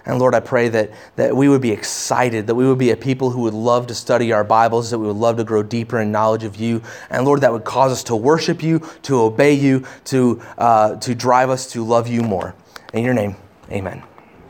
And 0.07 0.19
Lord, 0.19 0.35
I 0.35 0.41
pray 0.41 0.69
that, 0.71 0.91
that 1.17 1.37
we 1.37 1.51
would 1.51 1.61
be 1.61 1.71
excited, 1.71 2.47
that 2.47 2.55
we 2.55 2.67
would 2.67 2.79
be 2.79 2.93
a 2.93 2.97
people 2.97 3.31
who 3.31 3.43
would 3.43 3.53
love 3.53 3.89
to 3.89 3.95
study 3.95 4.33
our 4.33 4.45
Bibles, 4.45 4.91
that 4.91 4.99
we 4.99 5.07
would 5.07 5.17
love 5.17 5.37
to 5.37 5.45
grow 5.45 5.63
deeper 5.63 6.01
in 6.01 6.11
knowledge 6.11 6.45
of 6.45 6.57
you. 6.57 6.83
And 7.11 7.27
Lord, 7.27 7.43
that 7.43 7.53
would 7.53 7.65
cause 7.65 7.93
us 7.93 8.05
to 8.05 8.17
worship 8.17 8.63
you, 8.63 8.79
to 9.03 9.21
obey 9.21 9.53
you, 9.53 9.85
to, 10.05 10.41
uh, 10.57 10.97
to 10.97 11.15
drive 11.15 11.51
us 11.51 11.71
to 11.73 11.85
love 11.85 12.09
you 12.09 12.23
more. 12.23 12.55
In 12.95 13.05
your 13.05 13.15
name, 13.15 13.37
amen. 13.71 14.03